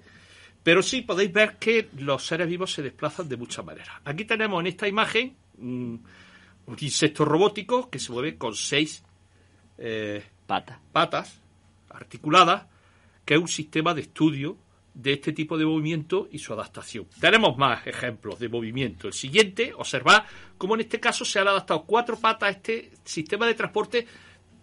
Pero 0.63 0.83
sí 0.83 1.01
podéis 1.01 1.33
ver 1.33 1.57
que 1.57 1.89
los 1.99 2.27
seres 2.27 2.47
vivos 2.47 2.73
se 2.73 2.83
desplazan 2.83 3.29
de 3.29 3.37
muchas 3.39 3.65
maneras. 3.65 3.97
Aquí 4.05 4.27
tenemos 4.27 4.61
en 4.61 4.67
esta 4.67 4.87
imagen 4.87 5.35
un 5.59 6.05
insecto 6.79 7.25
robótico 7.25 7.89
que 7.89 7.99
se 7.99 8.13
mueve 8.13 8.37
con 8.37 8.55
seis 8.55 9.03
eh, 9.79 10.23
patas 10.47 11.41
articuladas, 11.91 12.67
que 13.25 13.35
es 13.35 13.41
un 13.41 13.49
sistema 13.49 13.95
de 13.95 14.03
estudio 14.03 14.57
de 14.95 15.15
este 15.15 15.33
tipo 15.33 15.57
de 15.57 15.65
movimiento 15.65 16.29
y 16.31 16.39
su 16.39 16.53
adaptación. 16.53 17.07
Tenemos 17.21 17.57
más 17.57 17.87
ejemplos 17.87 18.39
de 18.39 18.49
movimiento. 18.49 19.07
El 19.07 19.15
siguiente, 19.15 19.73
observad 19.75 20.25
cómo 20.59 20.75
en 20.75 20.83
este 20.83 21.01
caso 21.01 21.25
se 21.25 21.39
han 21.39 21.49
adaptado 21.49 21.85
cuatro 21.85 22.19
patas 22.19 22.49
a 22.49 22.53
este 22.53 22.91
sistema 23.05 23.47
de 23.47 23.55
transporte 23.55 24.07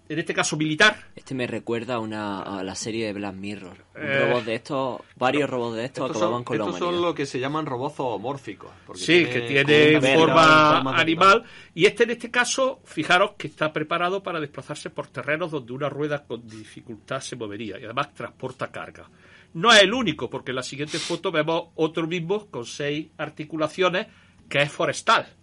en 0.10 0.18
este 0.18 0.34
caso 0.34 0.58
militar. 0.58 0.98
Este 1.16 1.36
me 1.36 1.46
recuerda 1.46 1.96
a, 1.96 2.00
una, 2.00 2.42
a 2.42 2.64
la 2.64 2.74
serie 2.74 3.06
de 3.06 3.14
Black 3.14 3.36
Mirror. 3.36 3.86
Eh, 3.96 4.42
de 4.44 4.56
estos, 4.56 5.02
varios 5.16 5.48
robots 5.48 5.76
de 5.76 5.86
estos 5.86 6.10
acababan 6.10 6.44
con 6.44 6.60
Estos 6.60 6.80
son 6.80 7.00
lo 7.00 7.14
que 7.14 7.28
se 7.28 7.40
llaman 7.40 7.68
robots 7.68 7.98
zoomórficos. 7.98 8.72
Sí, 8.96 9.26
que 9.26 9.42
tiene 9.42 10.02
forma, 10.02 10.80
animal. 11.00 11.44
Y 11.76 11.86
este 11.86 12.04
en 12.04 12.10
este 12.12 12.32
caso, 12.32 12.82
fijaros 12.86 13.34
que 13.38 13.48
está 13.48 13.72
preparado 13.72 14.24
para 14.24 14.40
desplazarse 14.40 14.90
por 14.90 15.08
terrenos 15.08 15.52
donde 15.52 15.74
una 15.74 15.90
rueda 15.90 16.26
con 16.26 16.48
dificultad 16.48 17.22
se 17.22 17.36
movería. 17.36 17.80
Y 17.80 17.86
además 17.86 18.12
transporta 18.16 18.72
carga. 18.72 19.08
No 19.54 19.72
es 19.72 19.84
el 19.84 19.94
único, 19.94 20.28
porque 20.28 20.52
en 20.52 20.56
la 20.56 20.64
siguiente 20.64 20.98
foto 20.98 21.32
vemos 21.32 21.70
otro 21.76 22.08
mismo 22.08 22.48
con 22.48 22.66
seis 22.66 23.10
articulaciones 23.18 24.08
que 24.48 24.60
es 24.64 24.72
forestal 24.72 25.39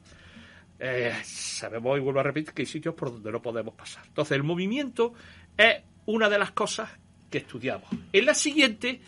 eh, 0.79 1.15
sabemos, 1.25 1.97
y 1.97 2.01
vuelvo 2.01 2.21
a 2.21 2.23
repetir, 2.23 2.53
que 2.53 2.63
hay 2.63 2.67
sitios 2.67 2.95
por 2.95 3.13
donde 3.13 3.33
no 3.33 3.41
podemos 3.41 3.75
pasar. 3.75 4.05
Entonces, 4.07 4.37
el 4.37 4.43
movimiento 4.43 5.15
es 5.57 5.77
una 6.07 6.29
de 6.29 6.39
las 6.39 6.53
cosas 6.53 6.91
que 7.31 7.39
estudiamos. 7.39 7.89
En 8.13 8.27
la 8.27 8.35
siguiente, 8.35 9.01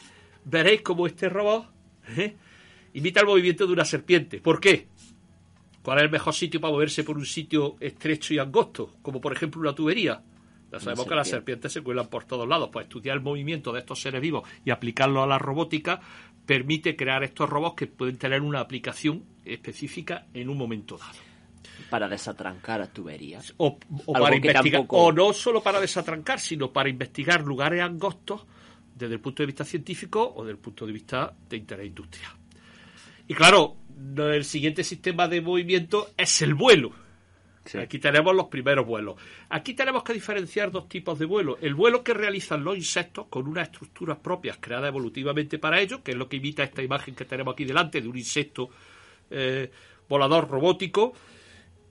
veréis 0.44 0.82
cómo 0.82 1.06
este 1.06 1.28
robot 1.28 1.68
¿eh? 2.16 2.34
imita 2.94 3.20
el 3.20 3.26
movimiento 3.26 3.66
de 3.66 3.72
una 3.72 3.84
serpiente. 3.84 4.40
¿Por 4.40 4.60
qué? 4.60 4.88
¿Cuál 5.82 5.98
es 5.98 6.04
el 6.04 6.10
mejor 6.10 6.34
sitio 6.34 6.60
para 6.60 6.72
moverse 6.72 7.04
por 7.04 7.16
un 7.16 7.26
sitio 7.26 7.76
estrecho 7.80 8.34
y 8.34 8.38
angosto? 8.38 8.94
Como 9.02 9.20
por 9.20 9.32
ejemplo 9.32 9.60
una 9.60 9.74
tubería. 9.74 10.22
Ya 10.70 10.80
sabemos 10.80 11.06
que 11.06 11.14
las 11.14 11.28
serpientes 11.28 11.72
se 11.72 11.80
cuelan 11.80 12.08
por 12.08 12.24
todos 12.24 12.46
lados. 12.46 12.68
Pues 12.70 12.84
estudiar 12.84 13.16
el 13.16 13.22
movimiento 13.22 13.72
de 13.72 13.80
estos 13.80 14.02
seres 14.02 14.20
vivos 14.20 14.46
y 14.64 14.70
aplicarlo 14.70 15.22
a 15.22 15.26
la 15.26 15.38
robótica 15.38 16.00
permite 16.44 16.96
crear 16.96 17.24
estos 17.24 17.48
robots 17.48 17.76
que 17.76 17.86
pueden 17.86 18.18
tener 18.18 18.42
una 18.42 18.60
aplicación 18.60 19.24
específica 19.44 20.26
en 20.34 20.50
un 20.50 20.58
momento 20.58 20.98
dado 20.98 21.27
para 21.90 22.08
desatrancar 22.08 22.86
tuberías. 22.88 23.54
O, 23.56 23.78
para 24.12 24.36
investigar, 24.36 24.84
o 24.88 25.12
no 25.12 25.32
solo 25.32 25.62
para 25.62 25.80
desatrancar, 25.80 26.40
sino 26.40 26.72
para 26.72 26.88
investigar 26.88 27.42
lugares 27.42 27.82
angostos 27.82 28.44
desde 28.94 29.14
el 29.14 29.20
punto 29.20 29.42
de 29.42 29.46
vista 29.46 29.64
científico 29.64 30.32
o 30.34 30.42
desde 30.42 30.52
el 30.52 30.58
punto 30.58 30.86
de 30.86 30.92
vista 30.92 31.32
de 31.48 31.56
interés 31.56 31.86
industrial. 31.86 32.32
Y 33.26 33.34
claro, 33.34 33.76
el 34.16 34.44
siguiente 34.44 34.82
sistema 34.82 35.28
de 35.28 35.40
movimiento 35.40 36.10
es 36.16 36.42
el 36.42 36.54
vuelo. 36.54 36.92
Aquí 37.76 37.98
tenemos 37.98 38.34
los 38.34 38.46
primeros 38.46 38.86
vuelos. 38.86 39.16
Aquí 39.50 39.74
tenemos 39.74 40.02
que 40.02 40.14
diferenciar 40.14 40.70
dos 40.70 40.88
tipos 40.88 41.18
de 41.18 41.26
vuelo. 41.26 41.58
El 41.60 41.74
vuelo 41.74 42.02
que 42.02 42.14
realizan 42.14 42.64
los 42.64 42.76
insectos 42.76 43.26
con 43.28 43.46
unas 43.46 43.68
estructuras 43.68 44.18
propias 44.18 44.56
creadas 44.58 44.88
evolutivamente 44.88 45.58
para 45.58 45.80
ello, 45.80 46.02
que 46.02 46.12
es 46.12 46.16
lo 46.16 46.28
que 46.28 46.36
imita 46.36 46.62
esta 46.62 46.82
imagen 46.82 47.14
que 47.14 47.26
tenemos 47.26 47.52
aquí 47.52 47.64
delante 47.64 48.00
de 48.00 48.08
un 48.08 48.16
insecto 48.16 48.70
eh, 49.30 49.70
volador 50.08 50.48
robótico, 50.48 51.12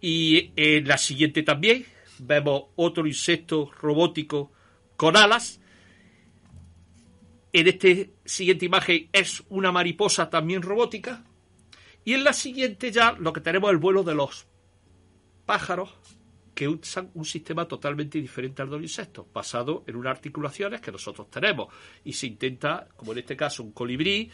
y 0.02 0.52
en 0.56 0.88
la 0.88 0.98
siguiente 0.98 1.44
también 1.44 1.86
vemos 2.20 2.66
otro 2.76 3.08
insecto 3.08 3.72
robótico 3.80 4.52
con 4.96 5.18
alas. 5.18 5.60
En 7.54 7.68
esta 7.68 7.88
siguiente 8.26 8.66
imagen 8.66 9.10
es 9.12 9.44
una 9.50 9.72
mariposa 9.72 10.30
también 10.30 10.62
robótica. 10.62 11.24
Y 12.04 12.14
en 12.14 12.24
la 12.24 12.34
siguiente 12.34 12.92
ya 12.92 13.14
lo 13.14 13.34
que 13.34 13.42
tenemos 13.42 13.70
es 13.70 13.74
el 13.74 13.80
vuelo 13.80 14.04
de 14.04 14.16
los 14.16 14.48
pájaros 15.46 15.94
que 16.54 16.68
usan 16.68 17.12
un 17.14 17.24
sistema 17.24 17.68
totalmente 17.68 18.20
diferente 18.20 18.64
al 18.64 18.70
de 18.70 18.78
los 18.78 18.84
insectos, 18.84 19.28
basado 19.32 19.84
en 19.86 19.96
unas 19.96 20.12
articulaciones 20.12 20.82
que 20.82 20.92
nosotros 20.92 21.30
tenemos. 21.30 21.72
Y 22.04 22.14
se 22.14 22.26
intenta, 22.26 22.88
como 22.96 23.12
en 23.12 23.20
este 23.20 23.38
caso, 23.38 23.62
un 23.62 23.74
colibrí 23.74 24.32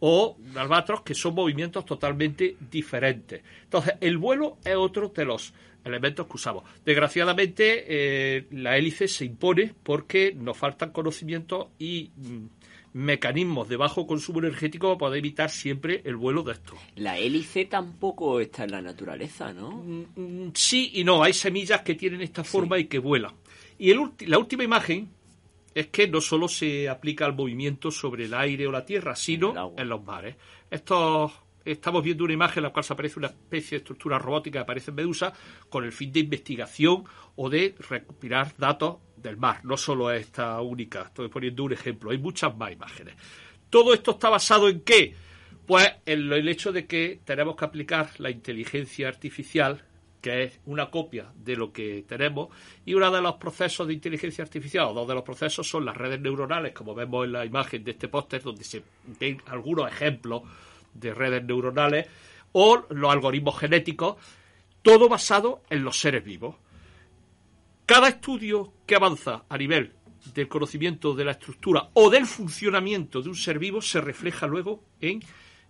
o 0.00 0.36
albatros, 0.56 1.02
que 1.02 1.14
son 1.14 1.34
movimientos 1.34 1.84
totalmente 1.84 2.56
diferentes. 2.70 3.42
Entonces, 3.64 3.94
el 4.00 4.18
vuelo 4.18 4.58
es 4.64 4.76
otro 4.76 5.08
de 5.08 5.24
los 5.24 5.52
elementos 5.84 6.26
que 6.26 6.32
usamos. 6.34 6.64
Desgraciadamente, 6.84 7.84
eh, 7.86 8.46
la 8.50 8.76
hélice 8.76 9.08
se 9.08 9.24
impone 9.24 9.72
porque 9.82 10.34
nos 10.34 10.56
faltan 10.56 10.90
conocimientos 10.90 11.68
y 11.78 12.10
mm, 12.16 12.46
mecanismos 12.94 13.68
de 13.68 13.76
bajo 13.76 14.06
consumo 14.06 14.40
energético 14.40 14.98
para 14.98 15.16
evitar 15.16 15.50
siempre 15.50 16.02
el 16.04 16.16
vuelo 16.16 16.42
de 16.42 16.52
estos. 16.52 16.78
La 16.96 17.18
hélice 17.18 17.66
tampoco 17.66 18.40
está 18.40 18.64
en 18.64 18.72
la 18.72 18.82
naturaleza, 18.82 19.52
¿no? 19.52 19.70
Mm, 19.70 20.06
mm, 20.16 20.52
sí 20.54 20.90
y 20.94 21.04
no. 21.04 21.22
Hay 21.22 21.32
semillas 21.32 21.82
que 21.82 21.94
tienen 21.94 22.20
esta 22.20 22.42
forma 22.42 22.78
y 22.78 22.86
que 22.86 22.98
vuelan. 22.98 23.32
Y 23.78 23.94
la 24.26 24.38
última 24.38 24.64
imagen 24.64 25.10
es 25.76 25.88
que 25.88 26.08
no 26.08 26.22
solo 26.22 26.48
se 26.48 26.88
aplica 26.88 27.26
al 27.26 27.34
movimiento 27.34 27.90
sobre 27.90 28.24
el 28.24 28.32
aire 28.32 28.66
o 28.66 28.72
la 28.72 28.86
tierra, 28.86 29.14
sino 29.14 29.74
en 29.76 29.88
los 29.90 30.02
mares. 30.02 30.34
Estos, 30.70 31.30
estamos 31.66 32.02
viendo 32.02 32.24
una 32.24 32.32
imagen 32.32 32.60
en 32.60 32.62
la 32.62 32.72
cual 32.72 32.82
se 32.82 32.94
aparece 32.94 33.18
una 33.18 33.28
especie 33.28 33.72
de 33.72 33.76
estructura 33.82 34.18
robótica 34.18 34.60
que 34.60 34.62
aparece 34.62 34.90
en 34.90 34.94
Medusa 34.94 35.34
con 35.68 35.84
el 35.84 35.92
fin 35.92 36.10
de 36.10 36.20
investigación 36.20 37.04
o 37.34 37.50
de 37.50 37.74
recopilar 37.90 38.56
datos 38.56 38.96
del 39.18 39.36
mar. 39.36 39.62
No 39.66 39.76
solo 39.76 40.10
es 40.10 40.22
esta 40.22 40.58
única, 40.62 41.02
estoy 41.02 41.28
poniendo 41.28 41.64
un 41.64 41.74
ejemplo, 41.74 42.10
hay 42.10 42.16
muchas 42.16 42.56
más 42.56 42.72
imágenes. 42.72 43.14
Todo 43.68 43.92
esto 43.92 44.12
está 44.12 44.30
basado 44.30 44.70
en 44.70 44.80
qué? 44.80 45.14
Pues 45.66 45.86
en 46.06 46.32
el 46.32 46.48
hecho 46.48 46.72
de 46.72 46.86
que 46.86 47.20
tenemos 47.22 47.54
que 47.54 47.66
aplicar 47.66 48.08
la 48.16 48.30
inteligencia 48.30 49.08
artificial 49.08 49.84
que 50.26 50.42
es 50.42 50.60
una 50.66 50.90
copia 50.90 51.30
de 51.36 51.54
lo 51.54 51.72
que 51.72 52.04
tenemos, 52.04 52.48
y 52.84 52.94
uno 52.94 53.12
de 53.12 53.22
los 53.22 53.36
procesos 53.36 53.86
de 53.86 53.94
inteligencia 53.94 54.42
artificial, 54.42 54.86
o 54.86 54.92
dos 54.92 55.06
de 55.06 55.14
los 55.14 55.22
procesos 55.22 55.68
son 55.68 55.84
las 55.84 55.96
redes 55.96 56.20
neuronales, 56.20 56.72
como 56.72 56.96
vemos 56.96 57.26
en 57.26 57.32
la 57.32 57.44
imagen 57.44 57.84
de 57.84 57.92
este 57.92 58.08
póster, 58.08 58.42
donde 58.42 58.64
se 58.64 58.82
ven 59.20 59.40
algunos 59.46 59.86
ejemplos 59.88 60.42
de 60.92 61.14
redes 61.14 61.44
neuronales, 61.44 62.08
o 62.50 62.86
los 62.90 63.12
algoritmos 63.12 63.56
genéticos, 63.56 64.16
todo 64.82 65.08
basado 65.08 65.62
en 65.70 65.84
los 65.84 65.96
seres 65.96 66.24
vivos. 66.24 66.56
Cada 67.86 68.08
estudio 68.08 68.72
que 68.84 68.96
avanza 68.96 69.44
a 69.48 69.56
nivel 69.56 69.92
del 70.34 70.48
conocimiento 70.48 71.14
de 71.14 71.24
la 71.24 71.32
estructura 71.32 71.90
o 71.94 72.10
del 72.10 72.26
funcionamiento 72.26 73.22
de 73.22 73.28
un 73.28 73.36
ser 73.36 73.60
vivo 73.60 73.80
se 73.80 74.00
refleja 74.00 74.48
luego 74.48 74.82
en, 75.00 75.20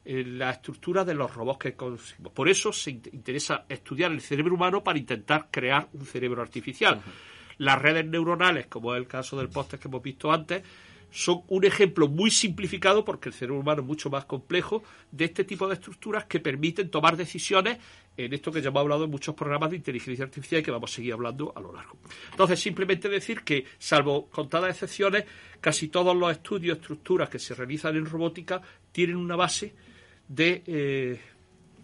la 0.06 0.50
estructura 0.52 1.04
de 1.04 1.14
los 1.14 1.34
robots 1.34 1.58
que 1.58 1.74
conseguimos. 1.74 2.32
Por 2.32 2.48
eso 2.48 2.72
se 2.72 2.92
int- 2.92 3.12
interesa 3.12 3.64
estudiar 3.68 4.12
el 4.12 4.20
cerebro 4.20 4.54
humano 4.54 4.84
para 4.84 4.98
intentar 4.98 5.48
crear 5.50 5.88
un 5.92 6.06
cerebro 6.06 6.42
artificial. 6.42 7.00
Las 7.58 7.80
redes 7.80 8.06
neuronales, 8.06 8.66
como 8.66 8.94
es 8.94 9.00
el 9.00 9.08
caso 9.08 9.36
del 9.36 9.48
póster 9.48 9.80
que 9.80 9.88
hemos 9.88 10.02
visto 10.02 10.30
antes, 10.30 10.62
son 11.10 11.42
un 11.48 11.64
ejemplo 11.64 12.08
muy 12.08 12.30
simplificado, 12.30 13.04
porque 13.04 13.30
el 13.30 13.32
cerebro 13.34 13.60
humano 13.60 13.80
es 13.80 13.86
mucho 13.86 14.10
más 14.10 14.26
complejo, 14.26 14.82
de 15.10 15.24
este 15.24 15.44
tipo 15.44 15.66
de 15.66 15.74
estructuras 15.74 16.24
que 16.24 16.40
permiten 16.40 16.90
tomar 16.90 17.16
decisiones 17.16 17.78
en 18.16 18.32
esto 18.34 18.50
que 18.52 18.60
ya 18.60 18.68
hemos 18.68 18.80
hablado 18.80 19.04
en 19.04 19.10
muchos 19.10 19.34
programas 19.34 19.70
de 19.70 19.76
inteligencia 19.76 20.24
artificial 20.24 20.60
y 20.60 20.64
que 20.64 20.70
vamos 20.70 20.90
a 20.92 20.94
seguir 20.94 21.12
hablando 21.14 21.52
a 21.56 21.60
lo 21.60 21.72
largo. 21.72 21.96
Entonces, 22.30 22.60
simplemente 22.60 23.08
decir 23.08 23.42
que, 23.42 23.64
salvo 23.78 24.28
contadas 24.28 24.70
excepciones, 24.70 25.24
casi 25.60 25.88
todos 25.88 26.14
los 26.14 26.30
estudios, 26.30 26.78
estructuras 26.78 27.28
que 27.30 27.38
se 27.38 27.54
realizan 27.54 27.96
en 27.96 28.04
robótica 28.04 28.60
tienen 28.92 29.16
una 29.16 29.36
base 29.36 29.74
de 30.28 30.62
eh, 30.66 31.20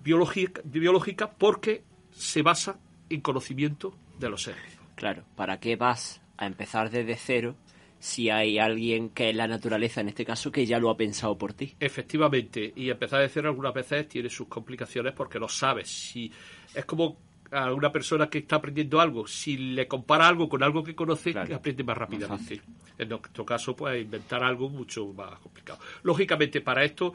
biológica, 0.03 0.61
de 0.65 0.81
biológica 0.81 1.31
porque 1.31 1.83
se 2.13 2.43
basa 2.43 2.79
en 3.09 3.21
conocimiento 3.21 3.95
de 4.19 4.31
los 4.31 4.43
seres. 4.43 4.61
Claro, 4.95 5.25
¿para 5.37 5.59
qué 5.61 5.77
vas 5.77 6.21
a 6.37 6.47
empezar 6.47 6.91
desde 6.91 7.17
cero 7.17 7.55
si 7.99 8.31
hay 8.31 8.59
alguien 8.59 9.11
que 9.11 9.31
es 9.31 9.37
la 9.37 9.47
naturaleza, 9.47 10.01
en 10.01 10.09
este 10.09 10.25
caso, 10.25 10.51
que 10.51 10.67
ya 10.67 10.79
lo 10.79 10.91
ha 10.91 10.97
pensado 10.97 11.37
por 11.39 11.53
ti? 11.53 11.75
Efectivamente, 11.79 12.73
y 12.75 12.91
empezar 12.91 13.21
a 13.21 13.23
decir 13.23 13.45
algunas 13.47 13.73
veces 13.75 14.09
tiene 14.09 14.29
sus 14.29 14.49
complicaciones 14.49 15.13
porque 15.13 15.39
no 15.39 15.49
sabes 15.49 15.89
si 15.89 16.31
es 16.75 16.85
como 16.85 17.17
a 17.53 17.73
una 17.73 17.93
persona 17.93 18.29
que 18.31 18.39
está 18.39 18.57
aprendiendo 18.57 18.99
algo, 19.01 19.27
si 19.27 19.57
le 19.59 19.87
compara 19.87 20.27
algo 20.27 20.49
con 20.49 20.63
algo 20.63 20.83
que 20.83 20.95
conoce, 20.95 21.33
Claro. 21.33 21.55
aprende 21.55 21.85
más 21.85 21.99
rápidamente. 21.99 22.63
En 22.99 23.09
nuestro 23.11 23.45
caso, 23.45 23.77
pues 23.77 24.03
inventar 24.03 24.43
algo 24.43 24.69
mucho 24.71 25.07
más 25.13 25.39
complicado. 25.39 25.79
Lógicamente, 26.03 26.61
para 26.63 26.83
esto 26.83 27.13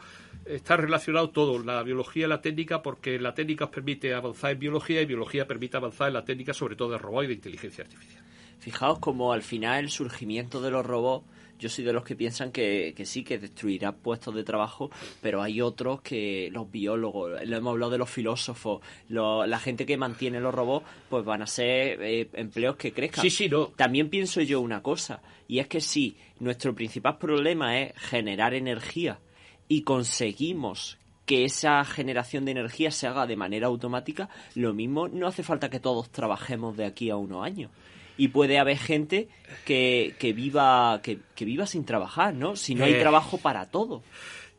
está 0.50 0.78
relacionado 0.78 1.30
todo, 1.30 1.60
la 1.64 1.84
biología 1.84 2.26
y 2.26 2.30
la 2.30 2.42
técnica, 2.42 2.82
porque 2.82 3.20
la 3.20 3.34
técnica 3.34 3.66
os 3.66 3.72
permite 3.72 4.14
avanzar 4.14 4.52
en 4.52 4.60
biología 4.60 5.02
y 5.02 5.06
biología 5.06 5.48
permite 5.48 5.78
avanzar 5.78 6.08
en 6.08 6.14
la 6.16 6.26
técnica, 6.26 6.54
sobre 6.54 6.76
todo 6.76 6.92
de 6.92 6.98
robots 6.98 7.26
y 7.26 7.28
de 7.28 7.34
inteligencia 7.34 7.84
artificial. 7.84 8.24
Fijaos 8.60 9.00
como 9.00 9.34
al 9.34 9.44
final 9.44 9.84
el 9.86 9.90
surgimiento 9.90 10.62
de 10.62 10.72
los 10.72 10.86
robots, 10.86 11.26
yo 11.60 11.70
soy 11.70 11.84
de 11.84 11.92
los 11.94 12.04
que 12.04 12.16
piensan 12.16 12.52
que, 12.52 12.94
que 12.96 13.06
sí, 13.06 13.24
que 13.24 13.40
destruirá 13.40 13.92
puestos 13.92 14.36
de 14.36 14.44
trabajo, 14.44 14.92
pero 15.22 15.42
hay 15.42 15.60
otros 15.62 16.02
que 16.02 16.50
los 16.52 16.70
biólogos, 16.72 17.32
lo 17.48 17.58
hemos 17.58 17.72
hablado 17.72 17.92
de 17.94 17.98
los 17.98 18.10
filósofos, 18.10 18.82
lo- 19.10 19.46
la 19.48 19.58
gente 19.58 19.86
que 19.88 19.98
mantiene 19.98 20.40
los 20.40 20.54
robots, 20.54 20.86
pues 21.10 21.26
van 21.26 21.42
a 21.42 21.48
ser 21.48 22.00
eh, 22.04 22.30
empleos 22.34 22.76
que 22.76 22.92
crezcan. 22.92 23.24
Sí, 23.24 23.32
sí, 23.32 23.50
no. 23.50 23.68
También 23.76 24.10
pienso 24.10 24.40
yo 24.42 24.62
una 24.62 24.84
cosa, 24.84 25.22
y 25.48 25.58
es 25.60 25.68
que 25.68 25.82
si 25.82 26.16
nuestro 26.40 26.76
principal 26.76 27.18
problema 27.18 27.80
es 27.80 27.94
generar 27.98 28.54
energía 28.54 29.20
y 29.68 29.82
conseguimos 29.84 30.98
que 31.26 31.44
esa 31.44 31.84
generación 31.84 32.46
de 32.46 32.52
energía 32.52 32.90
se 32.90 33.06
haga 33.06 33.28
de 33.28 33.36
manera 33.36 33.68
automática, 33.68 34.30
lo 34.56 34.74
mismo 34.74 35.10
no 35.10 35.28
hace 35.28 35.44
falta 35.44 35.70
que 35.70 35.80
todos 35.82 36.10
trabajemos 36.10 36.78
de 36.78 36.86
aquí 36.86 37.10
a 37.10 37.18
unos 37.18 37.44
años. 37.46 37.70
Y 38.18 38.30
puede 38.30 38.58
haber 38.60 38.78
gente 38.78 39.28
que, 39.66 40.16
que 40.20 40.34
viva 40.34 41.02
que, 41.04 41.20
que 41.36 41.46
viva 41.46 41.68
sin 41.68 41.86
trabajar, 41.86 42.34
¿no? 42.34 42.56
Si 42.56 42.74
no 42.76 42.86
hay 42.86 42.94
Eh. 42.94 43.00
trabajo 43.00 43.38
para 43.38 43.66
todo. 43.70 44.02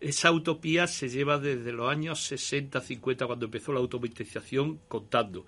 Esa 0.01 0.31
utopía 0.31 0.87
se 0.87 1.09
lleva 1.09 1.39
desde 1.39 1.73
los 1.73 1.91
años 1.91 2.21
60, 2.21 2.81
50, 2.81 3.27
cuando 3.27 3.47
empezó 3.47 3.73
la 3.73 3.81
automatización, 3.81 4.79
contando. 4.87 5.45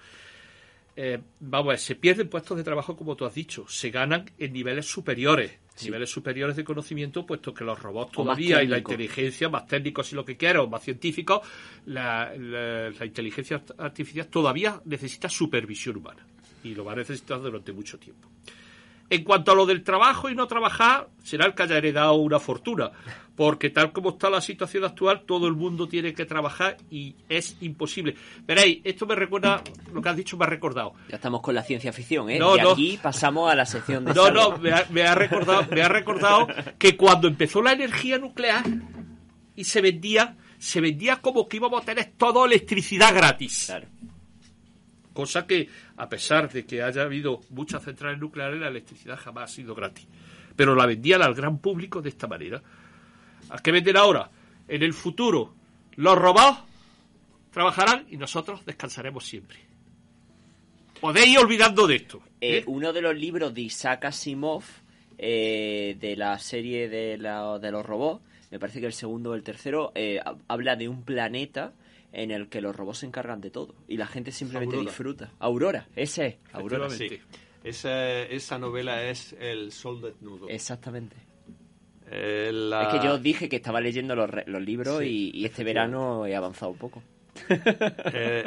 Eh, 0.97 1.21
vamos 1.39 1.69
a 1.69 1.71
ver, 1.71 1.79
se 1.79 1.95
pierden 1.95 2.29
puestos 2.29 2.57
de 2.57 2.65
trabajo, 2.65 2.97
como 2.97 3.15
tú 3.15 3.25
has 3.27 3.35
dicho, 3.35 3.65
se 3.69 3.91
ganan 3.91 4.29
en 4.39 4.53
niveles 4.53 4.87
superiores, 4.87 5.53
niveles 5.85 6.11
superiores 6.11 6.57
de 6.57 6.65
conocimiento, 6.65 7.25
puesto 7.27 7.53
que 7.55 7.65
los 7.65 7.79
robots 7.81 8.13
todavía 8.13 8.63
y 8.63 8.67
la 8.67 8.77
inteligencia, 8.95 9.49
más 9.49 9.67
técnicos 9.67 10.07
si 10.09 10.15
lo 10.15 10.25
que 10.25 10.37
quieras, 10.37 10.63
o 10.65 10.69
más 10.69 10.83
científicos, 10.83 11.41
la, 11.87 12.33
la- 12.37 12.91
la 12.91 13.05
inteligencia 13.07 13.63
artificial 13.79 14.27
todavía 14.29 14.81
necesita 14.85 15.29
supervisión 15.29 15.97
humana 15.97 16.25
y 16.65 16.75
lo 16.75 16.85
va 16.85 16.93
a 16.93 16.97
necesitar 16.97 17.41
durante 17.41 17.73
mucho 17.73 17.99
tiempo. 17.99 18.29
En 19.11 19.25
cuanto 19.25 19.51
a 19.51 19.55
lo 19.57 19.67
del 19.67 19.83
trabajo 19.83 20.31
y 20.31 20.37
no 20.37 20.47
trabajar, 20.47 21.09
será 21.25 21.45
el 21.47 21.55
que 21.55 21.65
haya 21.65 21.77
heredado 21.79 22.15
una 22.15 22.39
fortuna, 22.39 22.93
porque 23.35 23.69
tal 23.71 23.91
como 23.93 24.11
está 24.11 24.31
la 24.31 24.41
situación 24.41 24.85
actual, 24.85 25.23
todo 25.27 25.49
el 25.49 25.55
mundo 25.55 25.89
tiene 25.89 26.15
que 26.15 26.25
trabajar 26.27 26.77
y 26.93 27.17
es 27.29 27.57
imposible. 27.61 28.15
Veréis, 28.47 28.81
esto 28.85 29.07
me 29.07 29.17
recuerda, 29.17 29.63
lo 29.93 30.01
que 30.01 30.09
has 30.09 30.17
dicho 30.17 30.37
me 30.37 30.45
ha 30.45 30.49
recordado. 30.49 30.93
Ya 31.09 31.17
estamos 31.17 31.41
con 31.41 31.57
la 31.57 31.65
ciencia 31.65 31.93
ficción, 31.93 32.31
¿eh? 32.31 32.39
No, 32.39 32.57
y 32.57 32.61
no. 32.61 32.71
aquí 32.71 32.99
pasamos 33.03 33.51
a 33.51 33.57
la 33.57 33.67
sección 33.67 34.05
de 34.05 34.15
No, 34.15 34.27
salud. 34.27 34.41
no, 34.41 34.59
me 34.59 34.73
ha, 34.73 34.87
me 34.91 35.03
ha 35.03 35.15
recordado, 35.17 35.67
me 35.73 35.83
ha 35.83 35.89
recordado 35.89 36.47
que 36.79 36.97
cuando 36.97 37.27
empezó 37.27 37.61
la 37.63 37.73
energía 37.73 38.17
nuclear 38.19 38.63
y 39.57 39.65
se 39.65 39.81
vendía, 39.81 40.37
se 40.59 40.81
vendía 40.81 41.17
como 41.17 41.49
que 41.49 41.57
íbamos 41.57 41.83
a 41.83 41.85
tener 41.85 42.13
toda 42.17 42.47
electricidad 42.47 43.13
gratis. 43.13 43.65
Claro. 43.67 43.89
Cosa 45.21 45.47
que, 45.47 45.69
a 45.99 46.09
pesar 46.09 46.51
de 46.51 46.65
que 46.65 46.83
haya 46.83 47.03
habido 47.03 47.43
muchas 47.51 47.83
centrales 47.85 48.19
nucleares, 48.19 48.59
la 48.59 48.69
electricidad 48.69 49.19
jamás 49.19 49.51
ha 49.51 49.55
sido 49.55 49.75
gratis. 49.75 50.07
Pero 50.57 50.75
la 50.75 50.87
vendían 50.87 51.21
al 51.21 51.35
gran 51.35 51.59
público 51.59 52.01
de 52.01 52.09
esta 52.09 52.27
manera. 52.27 52.63
¿A 53.51 53.59
qué 53.59 53.71
venden 53.71 53.99
ahora? 53.99 54.31
En 54.67 54.83
el 54.83 54.95
futuro, 54.95 55.55
los 55.97 56.17
robots 56.17 56.61
trabajarán 57.53 58.07
y 58.09 58.17
nosotros 58.17 58.65
descansaremos 58.65 59.27
siempre. 59.27 59.59
Podéis 61.01 61.29
ir 61.29 61.39
olvidando 61.39 61.87
de 61.87 61.97
esto. 61.97 62.23
Eh, 62.41 62.59
¿eh? 62.59 62.65
uno 62.67 62.93
de 62.95 63.03
los 63.03 63.15
libros 63.15 63.53
de 63.55 63.61
Isaac 63.61 64.07
Asimov, 64.07 64.65
eh, 65.19 65.97
de 66.01 66.17
la 66.17 66.39
serie 66.39 66.89
de, 66.89 67.19
los 67.19 67.85
robots, 67.85 68.23
me 68.51 68.59
parece 68.59 68.81
que 68.81 68.87
el 68.87 68.95
segundo 68.95 69.31
o 69.31 69.35
el 69.35 69.43
tercero, 69.43 69.93
eh, 69.95 70.19
ha- 70.25 70.35
habla 70.49 70.77
de 70.77 70.89
un 70.89 71.03
planeta 71.03 71.73
en 72.13 72.31
el 72.31 72.49
que 72.49 72.61
los 72.61 72.75
robots 72.75 72.99
se 72.99 73.07
encargan 73.07 73.41
de 73.41 73.51
todo 73.51 73.75
y 73.89 73.97
la 73.97 74.07
gente 74.07 74.33
simplemente 74.33 74.75
Aurora. 74.77 74.91
disfruta. 74.91 75.33
Aurora, 75.39 75.89
ese 75.97 76.27
es, 76.27 76.37
Aurora. 76.53 76.91
Sí. 76.91 77.09
Esa, 77.63 78.23
esa 78.23 78.59
novela 78.59 79.03
es 79.05 79.35
El 79.39 79.71
Sol 79.73 80.01
desnudo. 80.01 80.49
Exactamente. 80.49 81.17
Eh, 82.11 82.51
la- 82.53 82.83
Es 82.83 83.01
que 83.01 83.07
yo 83.07 83.19
dije 83.19 83.49
que 83.49 83.57
estaba 83.57 83.81
leyendo 83.81 84.17
los, 84.17 84.29
re- 84.29 84.45
los 84.47 84.63
libros 84.63 84.99
Sí, 84.99 85.31
y, 85.35 85.41
y 85.41 85.45
este 85.45 85.63
verano 85.63 86.27
he 86.27 86.35
avanzado 86.35 86.73
un 86.73 86.79
poco. 86.79 87.03
Eh, 88.13 88.45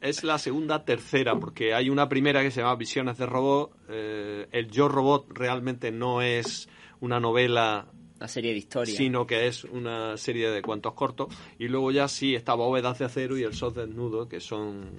es 0.00 0.24
la 0.24 0.38
segunda, 0.38 0.84
tercera, 0.84 1.38
porque 1.38 1.74
hay 1.74 1.90
una 1.90 2.08
primera 2.08 2.42
que 2.42 2.50
se 2.50 2.60
llama 2.60 2.74
Visiones 2.76 3.18
de 3.18 3.26
Robot. 3.26 3.76
Eh, 3.88 4.46
el 4.52 4.68
Yo 4.70 4.88
Robot 4.88 5.26
realmente 5.36 5.90
no 5.92 6.22
es 6.22 6.68
una 7.00 7.20
novela, 7.20 7.86
Una 8.18 8.28
serie 8.28 8.52
de 8.52 8.58
historias. 8.58 8.96
sino 8.96 9.26
que 9.26 9.46
es 9.46 9.64
una 9.64 10.16
serie 10.16 10.50
de 10.50 10.60
cuentos 10.62 10.92
cortos. 10.94 11.28
Y 11.58 11.68
luego 11.68 11.90
ya 11.92 12.08
sí 12.08 12.34
está 12.34 12.54
Bóvedas 12.54 12.98
de 12.98 13.04
Acero 13.04 13.38
y 13.38 13.44
El 13.44 13.54
Sol 13.54 13.72
Desnudo, 13.74 14.28
que 14.28 14.40
son 14.40 14.90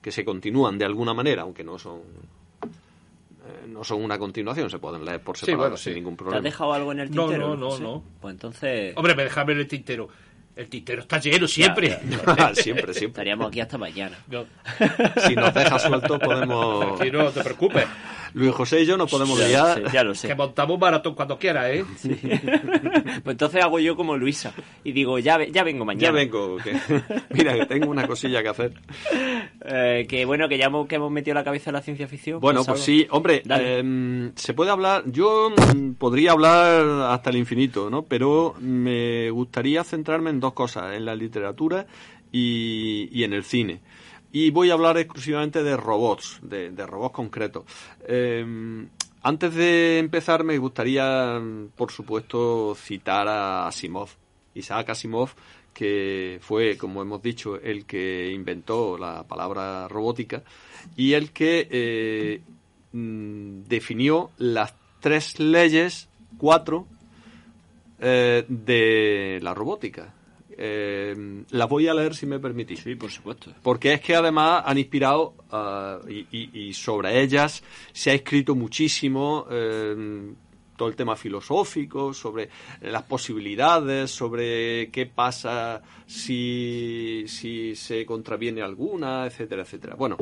que 0.00 0.10
se 0.12 0.24
continúan 0.24 0.78
de 0.78 0.84
alguna 0.84 1.14
manera, 1.14 1.42
aunque 1.42 1.62
no 1.64 1.78
son 1.78 2.00
eh, 2.62 3.66
no 3.68 3.82
son 3.84 4.02
una 4.04 4.18
continuación, 4.18 4.70
se 4.70 4.78
pueden 4.78 5.04
leer 5.04 5.20
por 5.20 5.36
Sí, 5.36 5.46
separado 5.46 5.62
bueno, 5.70 5.76
sin 5.76 5.92
sí. 5.92 5.98
ningún 5.98 6.16
¿Te 6.16 6.22
has 6.22 6.24
problema. 6.24 6.42
dejado 6.44 6.72
algo 6.72 6.92
en 6.92 7.00
el 7.00 7.10
No, 7.10 7.22
tintero? 7.26 7.48
no, 7.48 7.56
no, 7.56 7.70
Sí. 7.76 7.82
no. 7.82 8.02
Pues 8.20 8.32
entonces 8.32 8.94
Hombre, 8.96 9.14
me 9.14 9.24
dejadme 9.24 9.52
el 9.54 9.66
tintero. 9.66 10.08
El 10.54 10.68
tintero 10.68 11.00
está 11.02 11.18
lleno 11.18 11.48
siempre. 11.48 11.98
siempre, 12.54 12.92
siempre. 12.92 12.92
estaríamos 13.06 13.48
aquí 13.48 13.60
hasta 13.60 13.78
mañana. 13.78 14.18
No, 14.28 14.44
Si 15.26 15.34
nos 15.34 15.54
deja 15.54 15.78
suelto 15.78 16.18
podemos... 16.18 17.00
aquí 17.00 17.10
no 17.10 17.30
te 17.30 17.42
preocupes. 17.42 17.86
Luis 18.34 18.52
José 18.52 18.82
y 18.82 18.86
yo 18.86 18.96
nos 18.96 19.10
podemos 19.10 19.38
Ya 19.38 19.48
liar. 19.48 19.78
lo 19.80 19.86
sé, 19.88 19.94
ya 19.94 20.04
lo 20.04 20.14
sé. 20.14 20.28
Que 20.28 20.34
montamos 20.34 20.74
un 20.74 20.80
maratón 20.80 21.14
cuando 21.14 21.38
quieras, 21.38 21.66
¿eh? 21.70 21.84
Pues 23.22 23.34
entonces 23.34 23.62
hago 23.62 23.78
yo 23.78 23.94
como 23.96 24.16
Luisa 24.16 24.52
y 24.84 24.92
digo, 24.92 25.18
ya, 25.18 25.44
ya 25.46 25.62
vengo 25.64 25.84
mañana. 25.84 26.04
Ya 26.04 26.12
vengo. 26.12 26.56
que- 26.58 26.76
Mira, 27.30 27.54
que 27.54 27.66
tengo 27.66 27.90
una 27.90 28.06
cosilla 28.06 28.42
que 28.42 28.48
hacer. 28.48 28.72
Eh, 29.64 30.06
que 30.08 30.24
bueno, 30.24 30.48
que 30.48 30.58
ya 30.58 30.66
hemos, 30.66 30.86
que 30.88 30.96
hemos 30.96 31.10
metido 31.10 31.34
la 31.34 31.44
cabeza 31.44 31.70
en 31.70 31.74
la 31.74 31.82
ciencia 31.82 32.08
ficción. 32.08 32.40
Bueno, 32.40 32.60
pues 32.64 32.68
pues 32.72 32.80
sí, 32.80 33.06
hombre, 33.10 33.42
em, 33.48 34.32
se 34.34 34.54
puede 34.54 34.70
hablar, 34.70 35.02
yo 35.06 35.50
mm, 35.50 35.92
podría 35.94 36.32
hablar 36.32 37.10
hasta 37.12 37.30
el 37.30 37.36
infinito, 37.36 37.90
¿no? 37.90 38.02
Pero 38.02 38.54
me 38.60 39.30
gustaría 39.30 39.84
centrarme 39.84 40.30
en 40.30 40.40
dos 40.40 40.52
cosas, 40.54 40.94
en 40.94 41.04
la 41.04 41.14
literatura 41.14 41.86
y, 42.32 43.08
y 43.12 43.24
en 43.24 43.34
el 43.34 43.44
cine. 43.44 43.80
Y 44.32 44.50
voy 44.50 44.70
a 44.70 44.72
hablar 44.72 44.96
exclusivamente 44.96 45.62
de 45.62 45.76
robots, 45.76 46.40
de, 46.42 46.86
robots 46.86 47.14
concretos. 47.14 47.64
Em, 48.08 48.88
antes 49.22 49.54
de 49.54 49.98
empezar, 49.98 50.42
me 50.42 50.56
gustaría, 50.56 51.38
por 51.76 51.92
supuesto, 51.92 52.74
citar 52.74 53.28
a 53.28 53.66
Asimov, 53.66 54.08
Isaac 54.54 54.88
Asimov, 54.88 55.30
que 55.74 56.38
fue, 56.40 56.78
como 56.78 57.02
hemos 57.02 57.22
dicho, 57.22 57.60
el 57.60 57.84
que 57.84 58.30
inventó 58.32 58.96
la 58.96 59.22
palabra 59.24 59.86
robótica 59.88 60.42
y 60.96 61.12
el 61.12 61.30
que 61.32 61.68
eh, 61.70 62.40
mm, 62.92 63.64
definió 63.68 64.30
las 64.38 64.74
tres 65.00 65.40
leyes, 65.40 66.08
cuatro, 66.38 66.86
eh, 68.00 68.44
de 68.48 69.38
la 69.42 69.54
robótica. 69.54 70.14
Eh, 70.64 71.44
las 71.50 71.68
voy 71.68 71.88
a 71.88 71.94
leer 71.94 72.14
si 72.14 72.24
me 72.26 72.38
permitís. 72.38 72.80
Sí, 72.80 72.94
por 72.94 73.10
supuesto. 73.10 73.52
Porque 73.62 73.94
es 73.94 74.00
que 74.00 74.14
además 74.14 74.62
han 74.64 74.78
inspirado 74.78 75.34
ah, 75.50 75.98
y, 76.08 76.26
y- 76.30 76.50
y 76.68 76.72
sobre 76.72 77.20
ellas 77.20 77.64
se 77.92 78.10
ha 78.10 78.14
escrito 78.14 78.54
muchísimo 78.54 79.46
eh, 79.50 80.32
todo 80.76 80.88
el 80.88 80.94
tema 80.96 81.16
filosófico, 81.16 82.14
sobre 82.14 82.48
las 82.80 83.02
posibilidades, 83.02 84.10
sobre 84.10 84.90
qué 84.90 85.06
pasa 85.06 85.82
si, 86.06 87.24
si 87.26 87.74
se 87.76 88.06
contraviene 88.06 88.62
alguna, 88.62 89.26
etcétera, 89.26 89.62
etcétera. 89.62 89.94
Bueno, 89.96 90.16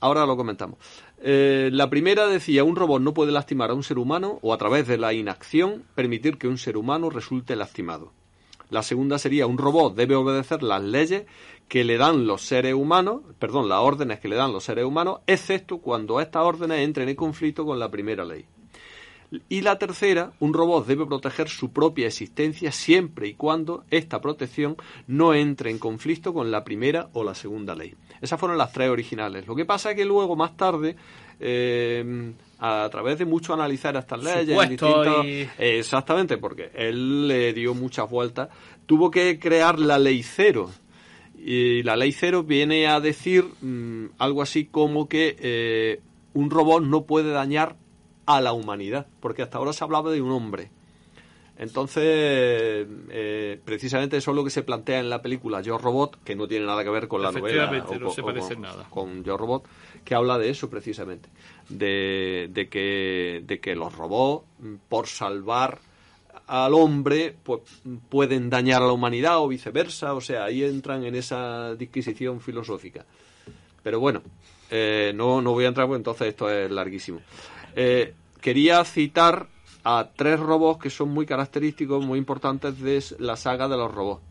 ahora 0.00 0.24
lo 0.24 0.36
comentamos. 0.36 0.78
Eh, 1.20 1.68
la 1.72 1.90
primera 1.90 2.26
decía, 2.28 2.62
un 2.64 2.76
robot 2.76 3.02
no 3.02 3.12
puede 3.12 3.32
lastimar 3.32 3.70
a 3.70 3.74
un 3.74 3.82
ser 3.82 3.98
humano 3.98 4.38
o 4.42 4.54
a 4.54 4.58
través 4.58 4.86
de 4.86 4.98
la 4.98 5.12
inacción 5.12 5.82
permitir 5.94 6.38
que 6.38 6.46
un 6.48 6.58
ser 6.58 6.76
humano 6.76 7.10
resulte 7.10 7.54
lastimado. 7.56 8.12
La 8.70 8.82
segunda 8.82 9.18
sería, 9.18 9.46
un 9.46 9.58
robot 9.58 9.94
debe 9.94 10.14
obedecer 10.14 10.62
las 10.62 10.82
leyes 10.82 11.24
que 11.68 11.84
le 11.84 11.96
dan 11.96 12.26
los 12.26 12.42
seres 12.42 12.74
humanos, 12.74 13.22
perdón, 13.38 13.68
las 13.68 13.80
órdenes 13.80 14.20
que 14.20 14.28
le 14.28 14.36
dan 14.36 14.52
los 14.52 14.64
seres 14.64 14.84
humanos, 14.84 15.20
excepto 15.26 15.78
cuando 15.78 16.20
estas 16.20 16.44
órdenes 16.44 16.80
entren 16.80 17.08
en 17.08 17.16
conflicto 17.16 17.64
con 17.64 17.78
la 17.78 17.90
primera 17.90 18.24
ley. 18.24 18.44
Y 19.50 19.60
la 19.60 19.78
tercera, 19.78 20.32
un 20.40 20.54
robot 20.54 20.86
debe 20.86 21.04
proteger 21.04 21.50
su 21.50 21.70
propia 21.70 22.06
existencia 22.06 22.72
siempre 22.72 23.28
y 23.28 23.34
cuando 23.34 23.84
esta 23.90 24.22
protección 24.22 24.76
no 25.06 25.34
entre 25.34 25.70
en 25.70 25.78
conflicto 25.78 26.32
con 26.32 26.50
la 26.50 26.64
primera 26.64 27.10
o 27.12 27.24
la 27.24 27.34
segunda 27.34 27.74
ley. 27.74 27.94
Esas 28.22 28.40
fueron 28.40 28.56
las 28.56 28.72
tres 28.72 28.88
originales. 28.88 29.46
Lo 29.46 29.54
que 29.54 29.66
pasa 29.66 29.90
es 29.90 29.96
que 29.96 30.06
luego, 30.06 30.34
más 30.34 30.56
tarde, 30.56 30.96
eh, 31.40 32.32
a 32.58 32.88
través 32.90 33.18
de 33.18 33.24
mucho 33.24 33.54
analizar 33.54 33.96
estas 33.96 34.22
leyes, 34.22 34.48
en 34.48 34.78
Supuestos 34.78 35.24
distintos- 35.26 35.26
y- 35.26 35.48
exactamente, 35.78 36.38
porque 36.38 36.70
él 36.74 37.28
le 37.28 37.52
dio 37.52 37.74
muchas 37.74 38.10
vueltas, 38.10 38.48
tuvo 38.86 39.10
que 39.10 39.38
crear 39.38 39.78
la 39.78 39.98
ley 39.98 40.22
cero. 40.22 40.70
Y 41.40 41.82
la 41.84 41.94
ley 41.96 42.10
cero 42.12 42.42
viene 42.42 42.88
a 42.88 42.98
decir 43.00 43.44
mm, 43.60 44.06
algo 44.18 44.42
así 44.42 44.64
como 44.64 45.08
que 45.08 45.36
eh, 45.38 46.00
un 46.34 46.50
robot 46.50 46.82
no 46.82 47.04
puede 47.04 47.30
dañar 47.30 47.76
a 48.26 48.40
la 48.40 48.52
humanidad, 48.52 49.06
porque 49.20 49.42
hasta 49.42 49.58
ahora 49.58 49.72
se 49.72 49.84
hablaba 49.84 50.10
de 50.10 50.20
un 50.20 50.32
hombre. 50.32 50.70
Entonces, 51.58 52.86
eh, 53.10 53.60
precisamente 53.64 54.16
eso 54.16 54.30
es 54.30 54.36
lo 54.36 54.44
que 54.44 54.50
se 54.50 54.62
plantea 54.62 55.00
en 55.00 55.10
la 55.10 55.20
película 55.20 55.60
Yo 55.60 55.76
Robot, 55.76 56.22
que 56.24 56.36
no 56.36 56.46
tiene 56.46 56.66
nada 56.66 56.84
que 56.84 56.90
ver 56.90 57.08
con 57.08 57.20
la 57.20 57.32
novela 57.40 57.66
no 58.00 58.06
con- 58.06 58.14
se 58.14 58.20
o 58.20 58.26
parece 58.26 58.54
con- 58.54 58.62
nada. 58.62 58.86
con 58.88 59.24
Yo 59.24 59.36
Robot, 59.36 59.64
que 60.04 60.14
habla 60.14 60.38
de 60.38 60.50
eso 60.50 60.70
precisamente, 60.70 61.28
de, 61.68 62.48
de 62.52 62.68
que, 62.68 63.42
de 63.44 63.58
que 63.60 63.74
los 63.74 63.92
robots, 63.94 64.46
por 64.88 65.06
salvar 65.08 65.78
al 66.46 66.72
hombre, 66.74 67.34
pues 67.42 67.60
pueden 68.08 68.48
dañar 68.48 68.80
a 68.82 68.86
la 68.86 68.92
humanidad 68.92 69.38
o 69.38 69.48
viceversa, 69.48 70.14
o 70.14 70.20
sea, 70.20 70.44
ahí 70.44 70.62
entran 70.64 71.04
en 71.04 71.14
esa 71.16 71.74
disquisición 71.74 72.40
filosófica. 72.40 73.04
Pero 73.82 74.00
bueno, 74.00 74.22
eh, 74.70 75.12
no, 75.14 75.42
no 75.42 75.52
voy 75.52 75.64
a 75.64 75.68
entrar 75.68 75.86
porque 75.86 75.98
entonces 75.98 76.28
esto 76.28 76.48
es 76.50 76.70
larguísimo. 76.70 77.20
Eh, 77.76 78.14
quería 78.40 78.84
citar 78.84 79.46
a 79.90 80.10
tres 80.14 80.38
robots 80.38 80.82
que 80.82 80.90
son 80.90 81.08
muy 81.08 81.24
característicos, 81.24 82.04
muy 82.04 82.18
importantes 82.18 82.78
de 82.78 83.02
la 83.18 83.36
saga 83.36 83.68
de 83.68 83.76
los 83.78 83.90
robots. 83.90 84.22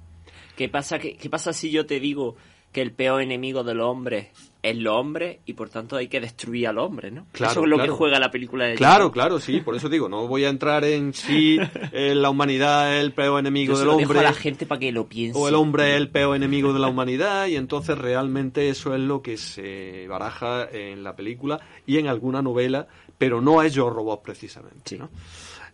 ¿Qué 0.55 0.70
pasa, 0.70 0.99
qué, 0.99 1.18
qué 1.18 1.30
pasa 1.32 1.51
si 1.51 1.72
yo 1.72 1.88
te 1.88 1.99
digo 1.99 2.36
que 2.72 2.82
el 2.84 2.91
peor 2.91 3.24
enemigo 3.24 3.64
de 3.64 3.74
los 3.74 3.88
hombres 3.88 4.28
es 4.62 4.78
los 4.78 4.95
hombres 4.95 5.39
y 5.45 5.53
por 5.53 5.70
tanto 5.70 5.95
hay 5.95 6.10
que 6.10 6.20
destruir 6.20 6.68
al 6.68 6.78
hombre, 6.78 7.10
¿no? 7.10 7.26
Claro, 7.32 7.51
Eso 7.51 7.62
es 7.64 7.70
lo 7.70 7.78
claro. 7.78 7.91
que 7.91 7.97
juega 7.97 8.20
la 8.20 8.30
película 8.30 8.66
de 8.66 8.76
Claro, 8.76 9.12
claro, 9.12 9.39
sí, 9.39 9.62
por 9.62 9.76
eso 9.76 9.89
digo, 9.89 10.10
no 10.10 10.28
voy 10.28 10.43
a 10.45 10.49
entrar 10.49 10.84
en 10.84 11.14
si 11.14 11.58
eh, 11.91 12.14
la 12.14 12.30
humanidad 12.30 12.95
es 12.95 13.03
el 13.03 13.14
peor 13.14 13.39
enemigo 13.39 13.74
Yo 13.74 13.80
del 13.80 13.88
lo 13.88 13.97
dejo 13.97 14.12
hombre 14.12 14.28
a 14.28 14.30
la 14.30 14.34
gente 14.34 14.68
para 14.68 14.80
que 14.80 14.91
lo 14.91 15.08
piense. 15.08 15.39
o 15.39 15.47
el 15.47 15.55
hombre 15.55 15.91
es 15.91 15.97
el 15.97 16.10
peor 16.10 16.36
enemigo 16.36 16.72
de 16.72 16.80
la 16.80 16.88
humanidad 16.88 17.47
y 17.47 17.55
entonces 17.55 17.97
realmente 17.97 18.70
eso 18.70 18.93
es 18.93 18.99
lo 18.99 19.24
que 19.24 19.38
se 19.38 20.05
baraja 20.08 20.68
en 20.72 21.03
la 21.03 21.16
película 21.16 21.60
y 21.88 21.97
en 21.97 22.08
alguna 22.08 22.41
novela, 22.43 22.88
pero 23.18 23.41
no 23.41 23.64
es 23.64 23.74
Yo 23.74 23.89
Robot 23.89 24.22
precisamente. 24.22 24.82
Sí. 24.86 24.97
¿no? 24.99 25.10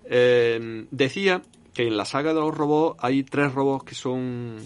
Eh, 0.05 0.85
decía 0.91 1.41
que 1.73 1.87
en 1.87 1.97
la 1.97 2.05
saga 2.05 2.33
de 2.33 2.39
los 2.39 2.55
robots 2.55 2.97
hay 3.03 3.23
tres 3.23 3.53
robots 3.53 3.83
que 3.85 3.95
son 3.95 4.57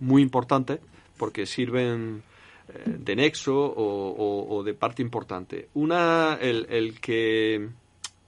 muy 0.00 0.22
importantes 0.22 0.80
porque 1.16 1.46
sirven 1.46 2.22
eh, 2.68 2.82
de 2.86 3.16
nexo 3.16 3.54
o, 3.56 4.10
o- 4.10 4.56
o 4.56 4.62
de 4.62 4.74
parte 4.74 5.02
importante. 5.02 5.68
Una, 5.74 6.38
el, 6.40 6.66
el 6.70 7.00
que 7.00 7.68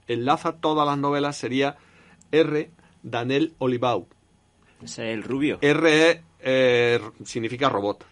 enlaza 0.09 0.53
todas 0.57 0.87
las 0.87 0.99
novelas 0.99 1.37
sería 1.37 1.77
R. 2.33 2.71
Daniel 3.03 3.55
Olivau. 3.59 4.07
Ese 4.83 5.11
es 5.11 5.15
el 5.15 5.23
rubio. 5.23 5.59
R 5.61 6.23
eh, 6.41 7.01
significa 7.25 7.69
robot, 7.69 8.05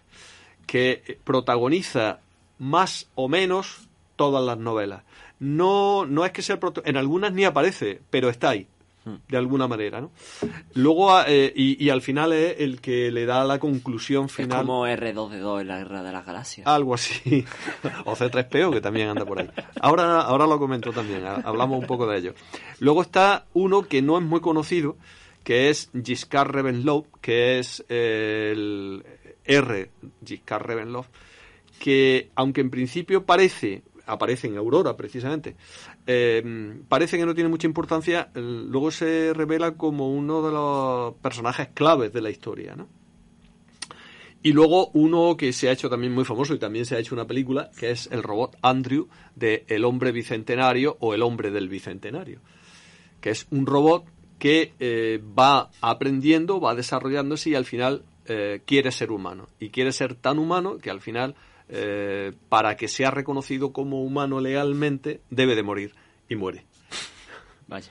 que 0.66 1.18
protagoniza 1.24 2.20
más 2.58 3.08
o 3.14 3.28
menos 3.28 3.88
todas 4.16 4.44
las 4.44 4.58
novelas. 4.58 5.02
No, 5.40 6.04
no 6.06 6.24
es 6.24 6.32
que 6.32 6.42
sea 6.42 6.54
el 6.54 6.60
proto- 6.60 6.82
en 6.84 6.96
algunas 6.96 7.32
ni 7.32 7.44
aparece, 7.44 8.00
pero 8.10 8.28
está 8.28 8.50
ahí, 8.50 8.66
de 9.28 9.36
alguna 9.38 9.66
manera, 9.68 10.00
¿no? 10.02 10.10
Luego, 10.74 11.10
ah, 11.16 11.24
eh, 11.28 11.52
y, 11.56 11.82
y 11.82 11.88
al 11.90 12.02
final 12.02 12.32
es 12.32 12.56
el 12.60 12.80
que 12.80 13.10
le 13.10 13.24
da 13.24 13.44
la 13.44 13.58
conclusión 13.58 14.26
es 14.26 14.32
final. 14.32 14.60
como 14.66 14.86
R2D2 14.86 15.60
en 15.62 15.68
la 15.68 15.78
Guerra 15.78 16.02
de 16.02 16.12
las 16.12 16.26
Galaxias. 16.26 16.66
Algo 16.66 16.92
así. 16.94 17.44
O 18.04 18.14
C3PO, 18.16 18.72
que 18.72 18.80
también 18.80 19.08
anda 19.08 19.24
por 19.24 19.40
ahí. 19.40 19.48
Ahora, 19.80 20.20
ahora 20.22 20.46
lo 20.46 20.58
comento 20.58 20.92
también, 20.92 21.24
ha- 21.24 21.36
hablamos 21.36 21.78
un 21.80 21.86
poco 21.86 22.06
de 22.06 22.18
ello. 22.18 22.34
Luego 22.80 23.00
está 23.02 23.46
uno 23.54 23.82
que 23.82 24.02
no 24.02 24.18
es 24.18 24.24
muy 24.24 24.40
conocido, 24.40 24.96
que 25.44 25.70
es 25.70 25.90
Giscard 26.04 26.50
Revenlov, 26.50 27.06
que 27.22 27.58
es 27.60 27.82
eh, 27.88 28.50
el 28.52 29.04
R. 29.46 29.90
Giscard 30.26 30.62
Revenlov, 30.66 31.06
que 31.78 32.28
aunque 32.34 32.60
en 32.60 32.68
principio 32.70 33.24
parece, 33.24 33.82
aparece 34.08 34.48
en 34.48 34.56
Aurora 34.56 34.96
precisamente, 34.96 35.56
eh, 36.06 36.80
parece 36.88 37.16
que 37.16 37.26
no 37.26 37.34
tiene 37.34 37.50
mucha 37.50 37.66
importancia, 37.66 38.30
luego 38.34 38.90
se 38.90 39.32
revela 39.34 39.76
como 39.76 40.12
uno 40.12 40.42
de 40.42 40.52
los 40.52 41.14
personajes 41.16 41.68
claves 41.74 42.12
de 42.12 42.22
la 42.22 42.30
historia, 42.30 42.74
¿no? 42.74 42.88
Y 44.42 44.52
luego 44.52 44.90
uno 44.94 45.36
que 45.36 45.52
se 45.52 45.68
ha 45.68 45.72
hecho 45.72 45.90
también 45.90 46.14
muy 46.14 46.24
famoso 46.24 46.54
y 46.54 46.58
también 46.58 46.86
se 46.86 46.94
ha 46.94 46.98
hecho 47.00 47.14
una 47.14 47.26
película, 47.26 47.70
que 47.76 47.90
es 47.90 48.08
el 48.12 48.22
robot 48.22 48.56
Andrew 48.62 49.08
de 49.34 49.64
El 49.68 49.84
hombre 49.84 50.12
bicentenario 50.12 50.96
o 51.00 51.12
El 51.12 51.22
hombre 51.22 51.50
del 51.50 51.68
bicentenario, 51.68 52.40
que 53.20 53.30
es 53.30 53.48
un 53.50 53.66
robot 53.66 54.04
que 54.38 54.74
eh, 54.78 55.20
va 55.36 55.70
aprendiendo, 55.80 56.60
va 56.60 56.76
desarrollándose 56.76 57.50
y 57.50 57.54
al 57.56 57.64
final 57.64 58.04
eh, 58.28 58.60
quiere 58.64 58.92
ser 58.92 59.10
humano. 59.10 59.48
Y 59.58 59.70
quiere 59.70 59.92
ser 59.92 60.14
tan 60.14 60.38
humano 60.38 60.78
que 60.78 60.90
al 60.90 61.00
final, 61.00 61.34
eh, 61.68 62.32
para 62.48 62.76
que 62.76 62.88
sea 62.88 63.10
reconocido 63.10 63.72
como 63.72 64.02
humano 64.02 64.40
legalmente, 64.40 65.20
debe 65.30 65.56
de 65.56 65.62
morir 65.62 65.94
y 66.28 66.36
muere. 66.36 66.66
Vaya. 67.66 67.90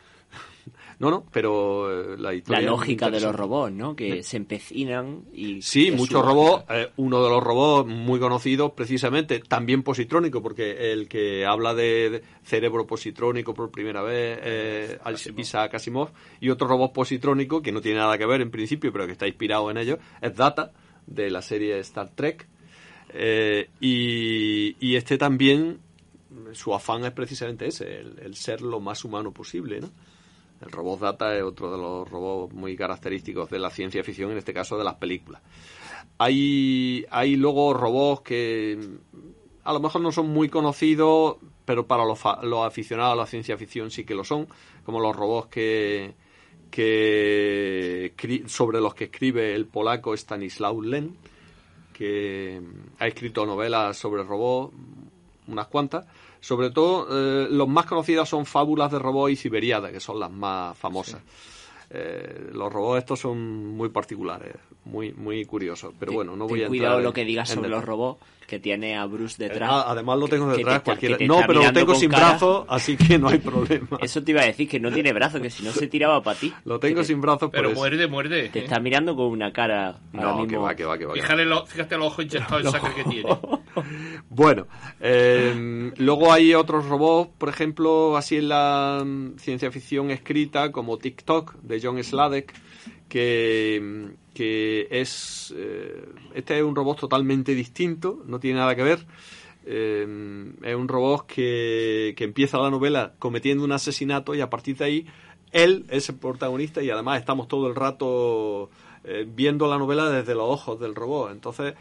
No, 1.00 1.12
no, 1.12 1.26
pero 1.32 1.92
eh, 1.92 2.18
la 2.18 2.30
La 2.30 2.34
historia... 2.34 2.62
muy 2.62 2.70
lógica 2.72 3.12
de 3.12 3.20
los 3.20 3.36
robots, 3.36 3.72
¿no? 3.72 3.96
Que 3.96 4.24
se 4.24 4.38
empecinan 4.38 5.26
y... 5.32 5.62
Sí, 5.62 5.92
muchos 5.92 6.26
robots. 6.26 6.66
eh, 6.70 6.90
uno 6.98 7.24
de 7.24 7.30
los 7.30 7.44
robots 7.44 7.88
muy 7.88 8.20
conocidos, 8.20 8.72
precisamente, 8.72 9.40
también 9.40 9.84
positrónico, 9.84 10.42
porque 10.42 10.92
el 10.92 11.08
que 11.08 11.46
habla 11.46 11.76
de, 11.76 12.10
de 12.10 12.24
cerebro 12.42 12.88
positrónico 12.88 13.54
por 13.54 13.70
primera 13.70 14.02
vez, 14.02 14.40
eh, 14.42 15.00
Isaac 15.38 15.76
Asimov, 15.76 16.10
y 16.42 16.50
otro 16.50 16.68
robot 16.68 16.94
positrónico, 16.94 17.62
que 17.62 17.72
no 17.72 17.80
tiene 17.80 18.00
nada 18.00 18.18
que 18.18 18.26
ver 18.26 18.42
en 18.42 18.50
principio, 18.50 18.92
pero 18.92 19.06
que 19.06 19.12
está 19.12 19.28
inspirado 19.28 19.70
en 19.70 19.78
ello, 19.78 20.00
es 20.20 20.36
Data, 20.36 20.72
de 21.06 21.30
la 21.30 21.44
serie 21.44 21.78
Star 21.80 22.10
Trek. 22.10 22.48
Eh, 23.14 23.70
y, 23.80 24.76
y 24.80 24.96
este 24.96 25.20
también, 25.20 25.80
su 26.54 26.74
afán 26.74 27.06
es 27.06 27.12
precisamente 27.12 27.68
ese, 27.68 28.00
el, 28.00 28.18
el 28.20 28.36
ser 28.36 28.62
lo 28.62 28.80
más 28.80 29.06
humano 29.06 29.32
posible, 29.32 29.80
¿no? 29.80 29.92
El 30.62 30.72
robot 30.72 31.00
Data 31.00 31.36
es 31.36 31.44
otro 31.44 31.72
de 31.72 31.78
los 31.78 32.10
robots 32.10 32.54
muy 32.54 32.76
característicos 32.76 33.50
de 33.50 33.60
la 33.60 33.70
ciencia 33.70 34.04
ficción, 34.04 34.32
en 34.32 34.38
este 34.38 34.54
caso 34.54 34.78
de 34.78 34.84
las 34.84 34.96
películas. 34.96 35.42
Hay, 36.18 37.06
hay 37.10 37.36
luego 37.36 37.74
robots 37.74 38.22
que 38.22 38.80
a 39.64 39.74
lo 39.74 39.80
mejor 39.80 40.02
no 40.02 40.12
son 40.12 40.30
muy 40.30 40.50
conocidos, 40.50 41.38
pero 41.66 41.86
para 41.86 42.06
los, 42.06 42.20
los 42.44 42.66
aficionados 42.66 43.14
a 43.14 43.16
la 43.16 43.26
ciencia 43.26 43.58
ficción 43.58 43.92
sí 43.92 44.04
que 44.04 44.16
lo 44.16 44.24
son, 44.24 44.48
como 44.84 45.00
los 45.00 45.16
robots 45.16 45.50
que, 45.50 46.16
que 46.72 48.44
sobre 48.48 48.80
los 48.82 48.96
que 48.96 49.06
escribe 49.06 49.54
el 49.54 49.68
polaco 49.68 50.14
Stanislaw 50.16 50.82
Lem, 50.82 51.12
que 51.94 52.62
ha 53.00 53.08
escrito 53.08 53.46
novelas 53.46 53.98
sobre 53.98 54.24
robots, 54.24 54.74
unas 55.48 55.68
cuantas. 55.68 56.06
Sobre 56.40 56.70
todo, 56.70 57.08
eh, 57.10 57.48
los 57.50 57.68
más 57.68 57.86
conocidas 57.86 58.30
son 58.30 58.46
Fábulas 58.46 58.92
de 58.92 59.00
Robots 59.00 59.34
y 59.34 59.36
Siberiada, 59.36 59.92
que 59.92 60.00
son 60.00 60.20
las 60.20 60.32
más 60.32 60.78
famosas. 60.78 61.22
eh, 61.90 62.50
los 62.54 62.72
robots 62.72 63.00
estos 63.00 63.20
son 63.22 63.66
muy 63.78 63.88
particulares, 63.90 64.54
muy 64.86 65.14
muy 65.14 65.46
curiosos. 65.46 65.94
Pero 65.98 66.12
bueno, 66.12 66.36
no 66.36 66.46
voy 66.48 66.64
a 66.64 66.68
cuidado 66.68 66.96
entrar 66.96 67.04
lo 67.04 67.10
en- 67.10 67.14
que 67.16 67.24
digas 67.26 67.50
en 67.50 67.56
sobre 67.56 67.70
los 67.70 67.84
robots, 67.86 68.20
que 68.48 68.60
tiene 68.60 68.98
a 68.98 69.06
Bruce 69.06 69.36
detrás. 69.38 69.70
Ah, 69.72 69.86
además 69.90 70.18
lo 70.18 70.28
tengo 70.30 70.46
que- 70.48 70.54
que 70.54 70.58
detrás 70.60 70.80
te 70.80 70.86
cualquiera. 70.86 71.18
te 71.18 71.28
No, 71.28 71.42
pero 71.46 71.62
lo 71.62 71.74
tengo 71.74 71.94
sin 71.96 72.10
cara. 72.10 72.30
brazos, 72.30 72.66
así 72.70 72.96
que 72.98 73.20
no 73.20 73.28
hay 73.28 73.40
problema. 73.40 74.00
Eso 74.02 74.24
te 74.24 74.32
iba 74.32 74.42
a 74.42 74.46
decir, 74.46 74.68
que 74.70 74.80
no 74.80 74.92
tiene 74.92 75.12
brazos, 75.14 75.42
que 75.42 75.50
si 75.50 75.64
no 75.64 75.72
se 75.72 75.88
tiraba 75.88 76.24
para 76.24 76.40
ti. 76.40 76.54
Lo 76.66 76.80
tengo 76.80 77.02
te- 77.02 77.08
sin 77.08 77.20
brazos, 77.22 77.50
Pero 77.52 77.64
por 77.66 77.72
eso. 77.74 77.80
muerde, 77.82 78.08
muerde. 78.08 78.50
Te 78.50 78.60
¿eh? 78.60 78.64
está 78.64 78.80
mirando 78.80 79.16
con 79.16 79.26
una 79.28 79.52
cara 79.52 80.00
ahora 80.14 80.32
No, 80.32 80.36
que 80.38 80.44
mismo. 80.48 80.62
va, 80.62 80.76
que 80.76 80.86
va, 80.86 80.98
que 80.98 81.06
va. 81.06 81.14
que 81.14 81.20
va. 81.20 81.26
Fíjate, 81.26 81.46
lo- 81.46 81.66
fíjate 81.66 81.98
los 81.98 82.08
ojos 82.08 82.26
inyectados 82.26 82.66
en 82.66 82.72
sangre 82.72 82.94
que 82.96 83.04
tiene. 83.10 83.38
Bueno, 84.30 84.68
eh, 85.02 85.92
luego 85.98 86.32
hay 86.32 86.54
otros 86.54 86.86
robots, 86.88 87.32
por 87.38 87.50
ejemplo, 87.50 88.18
así 88.18 88.38
en 88.38 88.50
la 88.50 89.04
mm, 89.06 89.38
ciencia 89.38 89.72
ficción 89.72 90.10
escrita, 90.12 90.72
como 90.72 90.98
TikTok, 90.98 91.56
de 91.62 91.80
John 91.82 92.02
Sladek, 92.04 92.54
que, 93.08 94.88
es... 94.90 95.54
eh, 95.56 96.10
este 96.34 96.58
es 96.58 96.64
un 96.64 96.76
robot 96.76 97.00
totalmente 97.00 97.56
distinto, 97.56 98.24
no 98.26 98.40
tiene 98.40 98.60
nada 98.60 98.76
que 98.76 98.84
ver. 98.84 99.06
Eh, 99.66 100.54
es 100.64 100.76
un 100.76 100.88
robot 100.88 101.26
que, 101.26 102.14
que 102.16 102.24
empieza 102.24 102.58
la 102.58 102.70
novela 102.70 103.14
cometiendo 103.20 103.66
un 103.66 103.72
asesinato 103.74 104.34
y 104.34 104.42
a 104.42 104.50
partir 104.50 104.78
de 104.78 104.86
ahí 104.86 105.06
él 105.52 105.86
es 105.90 106.08
el 106.10 106.16
protagonista 106.16 106.82
y 106.82 106.90
además 106.90 107.20
estamos 107.20 107.48
todo 107.48 107.68
el 107.68 107.76
rato 107.76 108.70
eh, 109.04 109.28
viendo 109.28 109.68
la 109.68 109.78
novela 109.78 110.10
desde 110.10 110.36
los 110.36 110.50
ojos 110.50 110.80
del 110.80 110.96
robot. 110.96 111.32
Entonces 111.32 111.76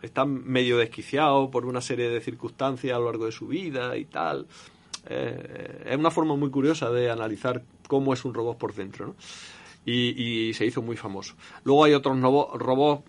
está 0.00 0.24
medio 0.24 0.78
desquiciado 0.78 1.50
por 1.50 1.66
una 1.66 1.82
serie 1.82 2.08
de 2.08 2.22
circunstancias 2.22 2.96
a 2.96 2.98
lo 2.98 3.04
largo 3.06 3.26
de 3.26 3.32
su 3.32 3.46
vida 3.46 3.98
y 3.98 4.06
tal. 4.06 4.46
Es 5.06 5.96
una 5.98 6.10
forma 6.10 6.36
muy 6.36 6.48
curiosa 6.48 6.88
de 6.88 7.10
analizar 7.10 7.62
cómo 7.86 8.14
es 8.14 8.24
un 8.24 8.32
robot 8.32 8.56
por 8.56 8.72
dentro, 8.72 9.08
¿no? 9.08 9.14
Y, 9.86 10.48
y 10.48 10.54
se 10.54 10.64
hizo 10.64 10.80
muy 10.80 10.96
famoso. 10.96 11.34
Luego 11.64 11.84
hay 11.84 11.92
otros 11.92 12.18
robots 12.20 13.04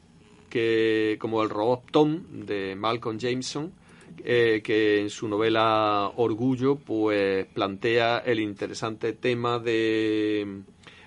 que, 0.50 1.18
como 1.20 1.44
el 1.44 1.50
robot 1.50 1.84
Tom 1.92 2.46
de 2.46 2.76
Malcolm 2.76 3.18
Jameson, 3.18 3.72
eh, 4.24 4.62
que 4.64 5.02
en 5.02 5.10
su 5.10 5.28
novela 5.28 6.12
Orgullo 6.16 6.78
pues 6.78 7.46
plantea 7.48 8.20
el 8.20 8.40
interesante 8.40 9.14
tema 9.14 9.60
de 9.60 10.42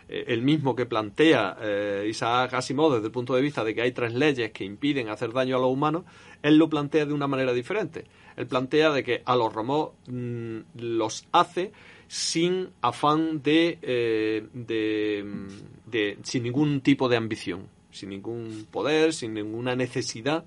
eh, 0.08 0.24
el 0.28 0.42
mismo 0.42 0.76
que 0.76 0.86
plantea 0.86 1.56
eh, 1.60 2.06
Isaac 2.08 2.54
Asimov 2.54 2.94
desde 2.94 3.06
el 3.06 3.12
punto 3.12 3.34
de 3.34 3.42
vista 3.42 3.64
de 3.64 3.74
que 3.74 3.82
hay 3.82 3.92
tres 3.92 4.14
leyes 4.14 4.52
que 4.52 4.64
impiden 4.64 5.08
hacer 5.08 5.32
daño 5.32 5.56
a 5.56 5.60
los 5.60 5.70
humanos, 5.70 6.04
él 6.42 6.58
lo 6.58 6.68
plantea 6.68 7.06
de 7.06 7.12
una 7.12 7.26
manera 7.26 7.52
diferente. 7.52 8.04
Él 8.36 8.46
plantea 8.46 8.90
de 8.90 9.02
que 9.02 9.22
a 9.24 9.34
los 9.34 9.52
robots 9.52 9.94
mm, 10.06 10.58
los 10.76 11.26
hace 11.32 11.72
sin 12.08 12.70
afán 12.80 13.42
de, 13.42 13.78
eh, 13.82 14.46
de, 14.52 15.24
de- 15.86 16.18
sin 16.22 16.42
ningún 16.42 16.80
tipo 16.80 17.08
de 17.08 17.16
ambición, 17.16 17.68
sin 17.90 18.08
ningún 18.08 18.66
poder, 18.70 19.12
sin 19.12 19.34
ninguna 19.34 19.76
necesidad 19.76 20.44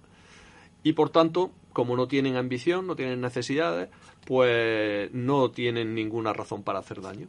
y 0.83 0.93
por 0.93 1.09
tanto, 1.11 1.51
como 1.73 1.95
no 1.95 2.07
tienen 2.07 2.35
ambición, 2.35 2.87
no 2.87 2.95
tienen 2.95 3.21
necesidades, 3.21 3.89
pues 4.25 5.13
no 5.13 5.51
tienen 5.51 5.93
ninguna 5.95 6.33
razón 6.33 6.63
para 6.63 6.79
hacer 6.79 7.01
daño. 7.01 7.27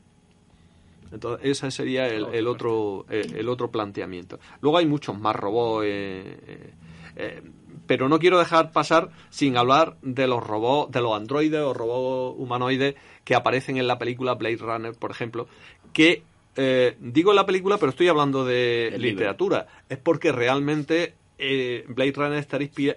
Entonces, 1.12 1.46
ese 1.50 1.70
sería 1.70 2.06
el, 2.08 2.24
el 2.32 2.46
otro 2.46 3.04
el, 3.10 3.34
el 3.36 3.48
otro 3.50 3.70
planteamiento. 3.70 4.40
Luego 4.62 4.78
hay 4.78 4.86
muchos 4.86 5.18
más 5.18 5.36
robots, 5.36 5.84
eh, 5.86 6.72
eh, 7.16 7.42
pero 7.86 8.08
no 8.08 8.18
quiero 8.18 8.38
dejar 8.38 8.72
pasar 8.72 9.10
sin 9.30 9.56
hablar 9.56 9.96
de 10.02 10.26
los 10.26 10.42
robots, 10.44 10.92
de 10.92 11.00
los 11.00 11.16
androides 11.16 11.60
o 11.60 11.74
robots 11.74 12.36
humanoides 12.38 12.94
que 13.24 13.34
aparecen 13.34 13.76
en 13.76 13.86
la 13.86 13.98
película 13.98 14.34
Blade 14.34 14.56
Runner, 14.56 14.94
por 14.94 15.10
ejemplo, 15.10 15.46
que 15.92 16.22
eh, 16.56 16.96
digo 17.00 17.30
en 17.30 17.36
la 17.36 17.46
película, 17.46 17.78
pero 17.78 17.90
estoy 17.90 18.08
hablando 18.08 18.44
de 18.44 18.94
literatura. 18.98 19.66
Es 19.88 19.98
porque 19.98 20.32
realmente 20.32 21.14
eh, 21.38 21.84
Blade 21.88 22.12
Runner 22.14 22.46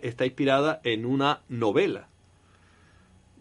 está 0.01 0.25
inspirada 0.25 0.81
en 0.83 1.05
una 1.05 1.41
novela. 1.49 2.07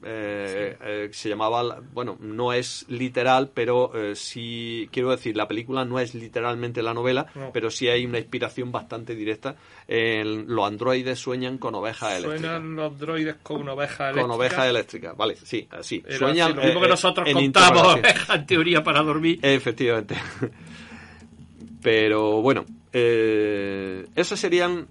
Eh, 0.06 0.76
eh, 0.82 1.08
se 1.12 1.28
llamaba, 1.28 1.62
la- 1.62 1.80
bueno, 1.92 2.16
no 2.20 2.52
es 2.52 2.84
literal, 2.88 3.50
pero 3.54 3.90
eh, 3.94 4.14
sí, 4.14 4.88
quiero 4.92 5.10
decir, 5.10 5.36
la 5.36 5.48
película 5.48 5.84
no 5.84 5.98
es 5.98 6.14
literalmente 6.14 6.82
la 6.82 6.92
novela, 6.94 7.26
No. 7.34 7.50
pero 7.52 7.70
sí 7.70 7.88
hay 7.88 8.04
una 8.06 8.18
inspiración 8.18 8.70
bastante 8.72 9.14
directa. 9.14 9.56
en 9.86 10.46
los 10.54 10.66
androides 10.66 11.18
sueñan 11.18 11.58
con 11.58 11.74
ovejas 11.74 12.16
eléctricas. 12.18 12.40
Suenan 12.40 12.74
los 12.76 12.98
droides 12.98 13.34
con 13.42 13.60
una 13.60 13.74
oveja 13.74 14.04
eléctrica. 14.04 14.22
Con 14.28 14.30
ovejas 14.30 14.66
eléctricas, 14.66 15.16
vale, 15.16 15.36
sí, 15.36 15.66
así. 15.70 16.02
Era 16.06 16.18
Sueñan 16.18 16.50
así, 16.52 16.56
lo 16.60 16.64
mismo 16.64 16.80
que 16.80 16.88
nosotros 16.88 17.28
contamos 17.32 17.82
ovejas 17.94 18.30
en 18.38 18.46
teoría 18.46 18.82
para 18.82 19.02
dormir. 19.02 19.38
Efectivamente. 19.42 20.16
Pero 21.82 22.40
bueno, 22.40 22.64
esos 22.92 24.38
serían. 24.40 24.86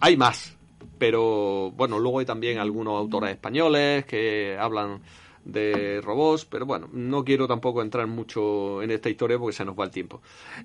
Hay 0.00 0.16
más. 0.16 0.55
Pero 0.98 1.70
bueno, 1.72 1.98
luego 1.98 2.20
hay 2.20 2.26
también 2.26 2.58
algunos 2.58 2.98
autores 2.98 3.30
españoles 3.30 4.04
que 4.06 4.56
hablan 4.58 5.02
de 5.46 6.00
robots, 6.02 6.44
pero 6.44 6.66
bueno, 6.66 6.88
no 6.92 7.24
quiero 7.24 7.46
tampoco 7.46 7.80
entrar 7.80 8.06
mucho 8.08 8.82
en 8.82 8.90
esta 8.90 9.08
historia 9.08 9.38
porque 9.38 9.56
se 9.56 9.64
nos 9.64 9.78
va 9.78 9.84
el 9.84 9.90
tiempo. 9.90 10.20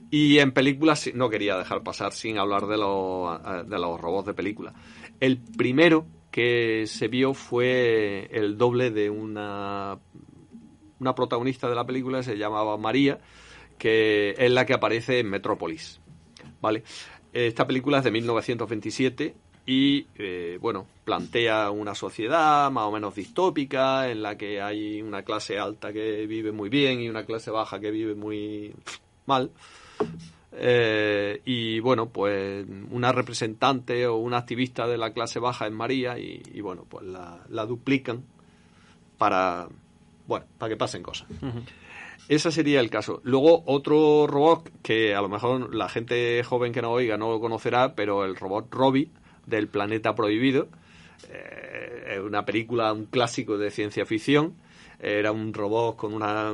Y 0.09 0.39
en 0.39 0.51
películas 0.51 1.09
no 1.13 1.29
quería 1.29 1.55
dejar 1.55 1.83
pasar 1.83 2.13
sin 2.13 2.39
hablar 2.39 2.65
de 2.65 2.77
los, 2.77 3.39
eh, 3.39 3.63
de 3.67 3.79
los 3.79 4.01
robots 4.01 4.27
de 4.27 4.33
película. 4.33 4.73
El 5.19 5.37
primero 5.37 6.07
que 6.31 6.85
se 6.87 7.07
vio 7.07 7.33
fue 7.33 8.27
el 8.31 8.57
doble 8.57 8.89
de 8.89 9.09
una, 9.09 9.99
una 10.99 11.15
protagonista 11.15 11.69
de 11.69 11.75
la 11.75 11.85
película, 11.85 12.23
se 12.23 12.37
llamaba 12.37 12.75
María, 12.77 13.19
que 13.77 14.33
es 14.37 14.51
la 14.51 14.65
que 14.65 14.73
aparece 14.73 15.19
en 15.19 15.29
Metrópolis. 15.29 16.01
¿Vale? 16.59 16.83
Esta 17.33 17.67
película 17.67 17.99
es 17.99 18.03
de 18.03 18.11
1927 18.11 19.35
y, 19.65 20.07
eh, 20.15 20.57
bueno, 20.59 20.87
plantea 21.05 21.69
una 21.71 21.93
sociedad 21.93 22.71
más 22.71 22.85
o 22.85 22.91
menos 22.91 23.15
distópica 23.15 24.09
en 24.09 24.23
la 24.23 24.37
que 24.37 24.61
hay 24.61 25.01
una 25.01 25.23
clase 25.23 25.59
alta 25.59 25.93
que 25.93 26.25
vive 26.25 26.51
muy 26.51 26.69
bien 26.69 26.99
y 27.01 27.09
una 27.09 27.25
clase 27.25 27.51
baja 27.51 27.79
que 27.79 27.91
vive 27.91 28.15
muy 28.15 28.73
mal. 29.25 29.51
Eh, 30.53 31.41
y 31.45 31.79
bueno, 31.79 32.09
pues 32.09 32.65
una 32.89 33.11
representante 33.11 34.05
o 34.07 34.17
una 34.17 34.39
activista 34.39 34.87
de 34.87 34.97
la 34.97 35.13
clase 35.13 35.39
baja 35.39 35.67
es 35.67 35.71
María 35.71 36.17
y, 36.17 36.41
y, 36.53 36.61
bueno, 36.61 36.85
pues 36.89 37.05
la, 37.05 37.39
la 37.49 37.65
duplican 37.65 38.23
para, 39.17 39.67
bueno, 40.27 40.45
para 40.57 40.69
que 40.69 40.77
pasen 40.77 41.03
cosas. 41.03 41.27
Ese 42.27 42.51
sería 42.51 42.79
el 42.79 42.89
caso. 42.89 43.21
Luego, 43.23 43.63
otro 43.65 44.25
robot 44.25 44.69
que 44.81 45.13
a 45.13 45.21
lo 45.21 45.29
mejor 45.29 45.73
la 45.73 45.87
gente 45.87 46.43
joven 46.43 46.73
que 46.73 46.81
no 46.81 46.91
oiga 46.91 47.17
no 47.17 47.29
lo 47.29 47.39
conocerá, 47.39 47.93
pero 47.93 48.25
el 48.25 48.35
robot 48.35 48.73
Robbie 48.73 49.11
del 49.45 49.67
Planeta 49.67 50.15
Prohibido. 50.15 50.69
Eh, 51.29 52.13
es 52.15 52.19
una 52.19 52.45
película, 52.45 52.91
un 52.93 53.05
clásico 53.05 53.57
de 53.57 53.71
ciencia 53.71 54.05
ficción. 54.05 54.53
Era 55.03 55.31
un 55.31 55.51
robot 55.51 55.95
con 55.95 56.13
una, 56.13 56.53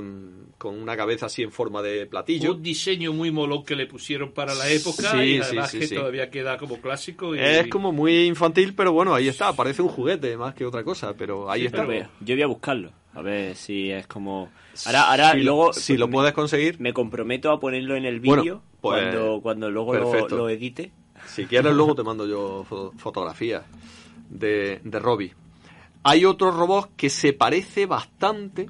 con 0.58 0.80
una 0.82 0.96
cabeza 0.96 1.26
así 1.26 1.44
en 1.44 1.52
forma 1.52 1.82
de 1.82 2.06
platillo. 2.06 2.54
Un 2.54 2.64
diseño 2.64 3.12
muy 3.12 3.30
molón 3.30 3.66
que 3.66 3.76
le 3.76 3.88
pusieron 3.88 4.32
para 4.32 4.54
la 4.56 4.70
época 4.70 5.12
Sí, 5.12 5.18
y 5.38 5.44
sí, 5.44 5.80
que 5.80 5.88
sí. 5.88 5.96
todavía 5.96 6.30
queda 6.30 6.58
como 6.58 6.80
clásico. 6.80 7.36
Y, 7.36 7.40
Es 7.40 7.68
como 7.68 7.92
muy 7.92 8.26
infantil, 8.26 8.74
pero 8.74 8.94
bueno, 8.94 9.14
ahí 9.14 9.28
está. 9.28 9.52
Parece 9.54 9.82
un 9.82 9.90
juguete 9.90 10.38
más 10.38 10.54
que 10.54 10.66
otra 10.66 10.86
cosa, 10.86 11.14
pero 11.14 11.52
ahí 11.52 11.62
Sí, 11.62 11.66
está. 11.66 11.86
Pero 11.86 12.08
Yo 12.22 12.36
voy 12.36 12.42
a 12.44 12.48
buscarlo, 12.48 12.92
a 13.16 13.22
ver 13.22 13.54
si 13.58 13.92
es 13.92 14.08
como... 14.08 14.50
Ahora, 14.86 15.12
ahora 15.12 15.32
si 15.34 15.40
luego... 15.42 15.68
lo, 15.68 15.74
si 15.74 15.98
lo 15.98 16.08
me- 16.08 16.14
puedes 16.14 16.32
conseguir, 16.34 16.80
Me 16.80 16.94
comprometo 16.94 17.52
a 17.52 17.60
ponerlo 17.60 17.98
en 17.98 18.06
el 18.06 18.22
Bueno, 18.22 18.44
vídeo 18.44 18.64
pues, 18.80 19.02
cuando, 19.12 19.42
cuando 19.42 19.70
luego 19.70 19.94
lo 20.30 20.48
edite. 20.50 20.94
Si 21.38 21.46
quieres, 21.48 21.74
luego 21.74 21.96
te 21.96 22.04
mando 22.04 22.28
yo 22.28 22.66
fo- 22.70 22.92
fotografías 22.98 23.64
de, 24.30 24.80
de 24.84 25.00
Robbie. 25.00 25.34
Hay 26.04 26.26
otro 26.26 26.52
robot 26.52 26.90
que 26.96 27.10
se 27.10 27.34
parece 27.34 27.86
bastante, 27.86 28.70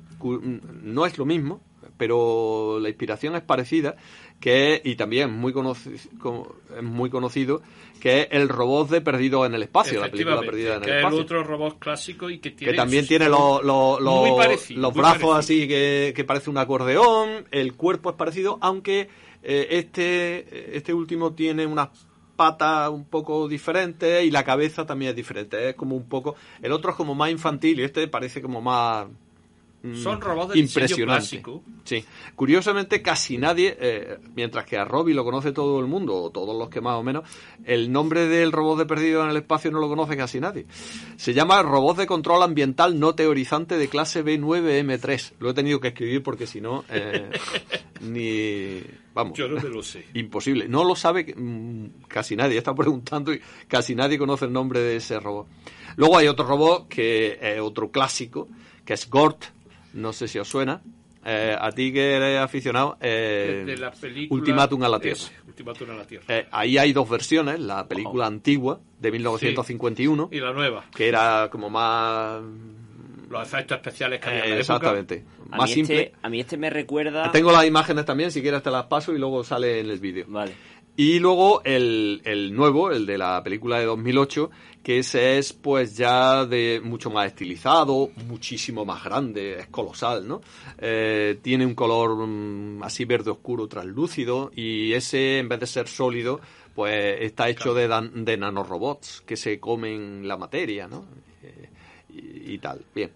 no 0.84 1.06
es 1.06 1.18
lo 1.18 1.26
mismo, 1.26 1.62
pero 1.98 2.80
la 2.80 2.90
inspiración 2.90 3.36
es 3.36 3.42
parecida, 3.42 3.96
que 4.40 4.76
es, 4.76 4.82
y 4.86 4.96
también 4.96 5.32
muy, 5.34 5.52
conoci- 5.54 6.00
co- 6.20 6.56
es 6.76 6.84
muy 6.84 7.10
conocido, 7.10 7.62
que 8.00 8.22
es 8.22 8.28
el 8.32 8.50
robot 8.50 8.90
de 8.90 9.02
Perdido 9.02 9.46
en 9.46 9.54
el 9.56 9.64
Espacio, 9.64 10.00
la 10.00 10.12
película 10.12 10.40
Perdida 10.42 10.76
en 10.76 10.82
que 10.82 10.90
el 10.90 10.96
es 10.98 11.00
el 11.00 11.06
Espacio. 11.06 11.22
otro 11.24 11.44
robot 11.44 11.80
clásico 11.80 12.30
y 12.30 12.40
que 12.40 12.52
tiene... 12.52 12.72
que 12.74 12.78
también 12.78 13.08
tiene 13.08 13.30
los, 13.30 13.64
los, 13.64 14.00
los- 14.02 14.28
Muy 14.28 14.38
parecido, 14.38 14.82
los 14.82 14.94
muy 14.94 15.02
brazos 15.02 15.36
así 15.38 15.68
que, 15.68 16.14
que 16.16 16.24
parece 16.24 16.50
un 16.50 16.58
acordeón, 16.60 17.46
el 17.52 17.74
cuerpo 17.74 18.12
es 18.12 18.16
parecido, 18.16 18.58
aunque 18.62 19.10
eh, 19.44 19.68
este, 19.72 20.76
este 20.78 20.94
último 20.94 21.34
tiene 21.34 21.66
unas 21.66 21.90
patas 22.38 22.90
un 22.90 23.04
poco 23.04 23.50
diferentes 23.50 24.24
y 24.24 24.32
la 24.32 24.46
cabeza 24.46 24.86
también 24.86 25.10
es 25.10 25.16
diferente, 25.18 25.70
es 25.70 25.76
como 25.76 25.96
un 25.96 26.08
poco, 26.08 26.36
el 26.62 26.72
otro 26.72 26.92
es 26.92 26.96
como 26.96 27.16
más 27.16 27.32
infantil 27.32 27.80
y 27.80 27.84
este 27.84 28.08
parece 28.08 28.42
como 28.42 28.62
más 28.62 29.08
Son 29.96 30.20
robots 30.20 30.54
de 30.54 30.62
diseño 30.62 30.86
impresionante. 30.86 31.20
clásico. 31.22 31.64
Sí. 31.84 32.04
Curiosamente, 32.36 33.02
casi 33.02 33.38
nadie, 33.38 33.78
eh, 33.80 34.18
mientras 34.36 34.66
que 34.66 34.78
a 34.78 34.84
Robbie 34.84 35.14
lo 35.14 35.24
conoce 35.24 35.52
todo 35.52 35.80
el 35.80 35.86
mundo, 35.86 36.16
o 36.16 36.30
todos 36.32 36.58
los 36.58 36.70
que 36.70 36.82
más 36.82 36.96
o 36.96 37.04
menos, 37.04 37.24
el 37.64 37.92
nombre 37.92 38.28
del 38.28 38.52
robot 38.52 38.80
de 38.80 38.86
perdido 38.86 39.24
en 39.24 39.30
el 39.30 39.38
espacio 39.38 39.72
no 39.72 39.80
lo 39.80 39.88
conoce 39.88 40.18
casi 40.18 40.40
nadie. 40.40 40.66
Se 41.16 41.34
llama 41.34 41.62
Robot 41.62 41.98
de 41.98 42.08
Control 42.08 42.44
Ambiental 42.44 43.00
No 43.00 43.16
Teorizante 43.16 43.78
de 43.78 43.88
clase 43.88 44.26
B9M3. 44.26 45.34
Lo 45.40 45.52
he 45.52 45.54
tenido 45.54 45.80
que 45.80 45.90
escribir 45.90 46.24
porque 46.24 46.48
si 46.48 46.60
no, 46.60 46.84
eh, 46.90 47.30
ni... 48.02 48.82
Vamos. 49.14 49.38
Yo 49.38 49.48
no 49.48 49.62
me 49.62 49.70
lo 49.70 49.82
sé. 49.82 50.06
Imposible. 50.14 50.68
No 50.68 50.84
lo 50.84 50.96
sabe 50.96 51.34
mm, 51.36 52.04
casi 52.08 52.36
nadie. 52.36 52.58
Está 52.58 52.76
preguntando 52.76 53.34
y 53.34 53.42
casi 53.68 53.96
nadie 53.96 54.18
conoce 54.18 54.46
el 54.46 54.54
nombre 54.54 54.80
de 54.80 54.98
ese 54.98 55.20
robot. 55.20 55.48
Luego 55.96 56.18
hay 56.18 56.28
otro 56.28 56.46
robot 56.46 56.88
que 56.88 57.40
es 57.42 57.60
otro 57.60 57.90
clásico, 57.90 58.48
que 58.86 58.94
es 58.94 59.10
Gort. 59.10 59.46
No 59.98 60.14
sé 60.14 60.28
si 60.28 60.38
os 60.38 60.48
suena. 60.48 60.82
Eh, 61.26 61.56
a 61.60 61.72
ti 61.72 61.92
que 61.92 62.14
eres 62.14 62.40
aficionado, 62.40 62.98
eh, 63.02 63.64
de 63.66 63.76
la 63.78 63.92
película 63.92 64.40
Ultimátum 64.40 64.84
a 64.84 64.90
la 64.90 65.00
Tierra. 65.00 65.18
ese, 65.18 65.34
Ultimátum 65.46 65.90
a 65.90 65.94
la 65.96 66.06
Tierra. 66.06 66.26
Eh, 66.30 66.48
ahí 66.52 66.78
hay 66.78 66.94
dos 66.94 67.10
versiones, 67.10 67.60
la 67.60 67.88
película 67.88 68.28
antigua 68.28 68.80
de 69.00 69.12
1951, 69.12 70.30
Y 70.32 70.40
la 70.40 70.54
nueva. 70.54 70.86
que 70.96 71.08
era 71.08 71.50
como 71.52 71.70
más... 71.70 72.42
Los 73.30 73.46
efectos 73.46 73.76
especiales 73.76 74.22
que 74.22 74.30
había 74.30 74.46
en 74.46 74.52
eh, 74.52 74.54
la 74.54 74.60
exactamente. 74.62 75.26
Más 75.50 75.68
mí, 75.68 75.74
simple. 75.74 76.02
este, 76.02 76.18
a 76.22 76.30
mí 76.30 76.40
este 76.40 76.56
me 76.56 76.70
recuerda... 76.70 77.30
Tengo 77.32 77.52
las 77.52 77.66
imágenes 77.66 78.06
también, 78.06 78.32
si 78.32 78.42
quieres 78.42 78.64
te 78.64 78.72
las 78.72 78.86
paso 78.86 79.14
y 79.14 79.18
luego 79.18 79.44
sale 79.44 79.82
en 79.82 79.90
el 79.90 80.00
vídeo. 80.00 80.26
Vale. 80.30 80.54
Y 80.98 81.20
luego 81.20 81.62
el, 81.64 82.22
el 82.26 82.54
nuevo, 82.56 82.92
el 82.92 83.06
de 83.06 83.18
la 83.20 83.42
película 83.44 83.78
de 83.80 83.86
2008, 83.86 84.50
que 84.82 84.98
ese 85.00 85.38
es 85.38 85.54
pues 85.54 85.96
ya 85.96 86.44
de 86.46 86.82
mucho 86.84 87.12
más 87.12 87.28
estilizado, 87.28 88.10
muchísimo 88.26 88.84
más 88.84 89.04
grande, 89.04 89.60
es 89.60 89.68
colosal, 89.68 90.28
¿no? 90.28 90.42
Eh, 90.80 91.38
tiene 91.44 91.66
un 91.68 91.76
color 91.76 92.26
mm, 92.28 92.82
así 92.82 93.06
verde 93.06 93.30
oscuro, 93.30 93.68
translúcido, 93.68 94.52
y 94.56 94.92
ese 94.94 95.38
en 95.38 95.48
vez 95.50 95.60
de 95.60 95.68
ser 95.68 95.88
sólido, 95.88 96.42
pues 96.74 97.18
está 97.22 97.48
hecho 97.48 97.74
de, 97.76 97.88
dan- 97.88 98.26
de 98.26 98.36
nanorobots 98.38 99.22
que 99.26 99.38
se 99.38 99.60
comen 99.60 100.28
la 100.28 100.36
materia, 100.38 100.88
¿no? 100.88 101.06
Eh, 101.44 101.70
y, 102.10 102.54
y 102.54 102.58
tal, 102.58 102.84
bien. 102.96 103.12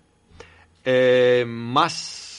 Eh, 0.85 1.45
más 1.47 2.30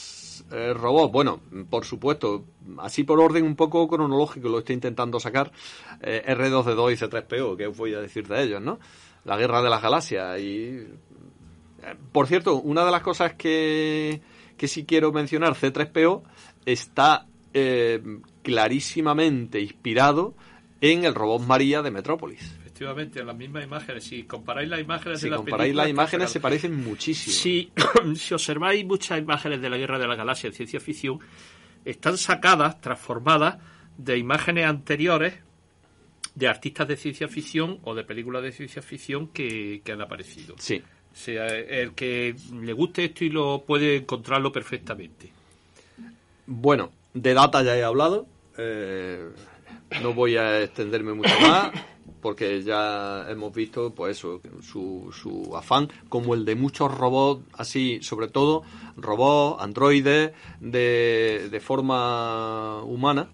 eh, 0.53 0.73
robots, 0.73 1.11
bueno, 1.11 1.41
por 1.69 1.83
supuesto, 1.83 2.45
así 2.77 3.03
por 3.03 3.19
orden 3.19 3.43
un 3.43 3.55
poco 3.55 3.87
cronológico 3.87 4.49
lo 4.49 4.59
estoy 4.59 4.75
intentando 4.75 5.19
sacar. 5.19 5.51
Eh, 6.01 6.23
R2D2 6.27 6.93
y 6.93 6.95
C3PO, 6.95 7.57
¿qué 7.57 7.67
os 7.67 7.75
voy 7.75 7.95
a 7.95 7.99
decir 7.99 8.27
de 8.27 8.43
ellos, 8.43 8.61
no? 8.61 8.79
La 9.25 9.35
guerra 9.35 9.61
de 9.61 9.69
las 9.69 9.81
galaxias 9.81 10.39
y... 10.39 10.77
eh, 10.77 11.95
por 12.11 12.27
cierto, 12.27 12.55
una 12.55 12.85
de 12.85 12.91
las 12.91 13.01
cosas 13.01 13.33
que, 13.33 14.21
que 14.55 14.67
sí 14.67 14.85
quiero 14.85 15.11
mencionar, 15.11 15.55
C3PO 15.55 16.21
está 16.65 17.25
eh, 17.53 18.01
clarísimamente 18.43 19.59
inspirado 19.59 20.35
en 20.81 21.03
el 21.05 21.15
robot 21.15 21.41
María 21.41 21.81
de 21.81 21.91
Metrópolis. 21.91 22.62
Efectivamente, 22.73 23.19
en 23.19 23.27
las 23.27 23.35
mismas 23.35 23.63
imágenes. 23.63 24.03
Si 24.03 24.23
comparáis 24.23 24.67
las 24.67 24.79
imágenes 24.79 25.19
Si 25.19 25.25
de 25.25 25.29
la 25.29 25.37
comparáis 25.37 25.61
película, 25.69 25.83
las 25.83 25.89
imágenes 25.91 26.31
se 26.31 26.39
parecen 26.39 26.83
muchísimo. 26.83 27.35
Si, 27.35 27.71
si 28.15 28.33
observáis 28.33 28.83
muchas 28.83 29.19
imágenes 29.19 29.61
de 29.61 29.69
la 29.69 29.77
Guerra 29.77 29.99
de 29.99 30.07
la 30.07 30.15
Galaxia 30.15 30.47
en 30.47 30.53
ciencia 30.53 30.79
ficción, 30.79 31.19
están 31.85 32.17
sacadas, 32.17 32.81
transformadas 32.81 33.57
de 33.95 34.17
imágenes 34.17 34.65
anteriores 34.65 35.35
de 36.33 36.47
artistas 36.47 36.87
de 36.87 36.97
ciencia 36.97 37.27
ficción 37.27 37.77
o 37.83 37.93
de 37.93 38.03
películas 38.05 38.41
de 38.41 38.51
ciencia 38.51 38.81
ficción 38.81 39.27
que, 39.27 39.83
que 39.85 39.91
han 39.91 40.01
aparecido. 40.01 40.55
Sí. 40.57 40.81
O 41.13 41.15
sea, 41.15 41.45
el 41.45 41.93
que 41.93 42.35
le 42.59 42.73
guste 42.73 43.05
esto 43.05 43.23
y 43.23 43.29
lo 43.29 43.63
puede 43.67 43.97
encontrarlo 43.97 44.51
perfectamente. 44.51 45.31
Bueno, 46.47 46.91
de 47.13 47.35
data 47.35 47.61
ya 47.61 47.77
he 47.77 47.83
hablado. 47.83 48.25
eh, 48.57 49.29
no 50.01 50.15
voy 50.15 50.37
a 50.37 50.63
extenderme 50.63 51.13
mucho 51.13 51.39
más 51.39 51.71
porque 52.23 52.63
ya 52.63 53.25
hemos 53.29 53.53
visto 53.53 53.93
pues 53.93 54.17
eso, 54.17 54.41
su, 54.61 55.13
su 55.13 55.55
afán 55.57 55.89
como 56.07 56.33
el 56.33 56.45
de 56.45 56.55
muchos 56.55 56.89
robots 56.89 57.43
así, 57.57 57.99
sobre 58.01 58.29
todo 58.29 58.63
robots, 58.95 59.61
androides 59.61 60.31
de, 60.61 61.49
de 61.51 61.59
forma 61.59 62.81
humana, 62.83 63.29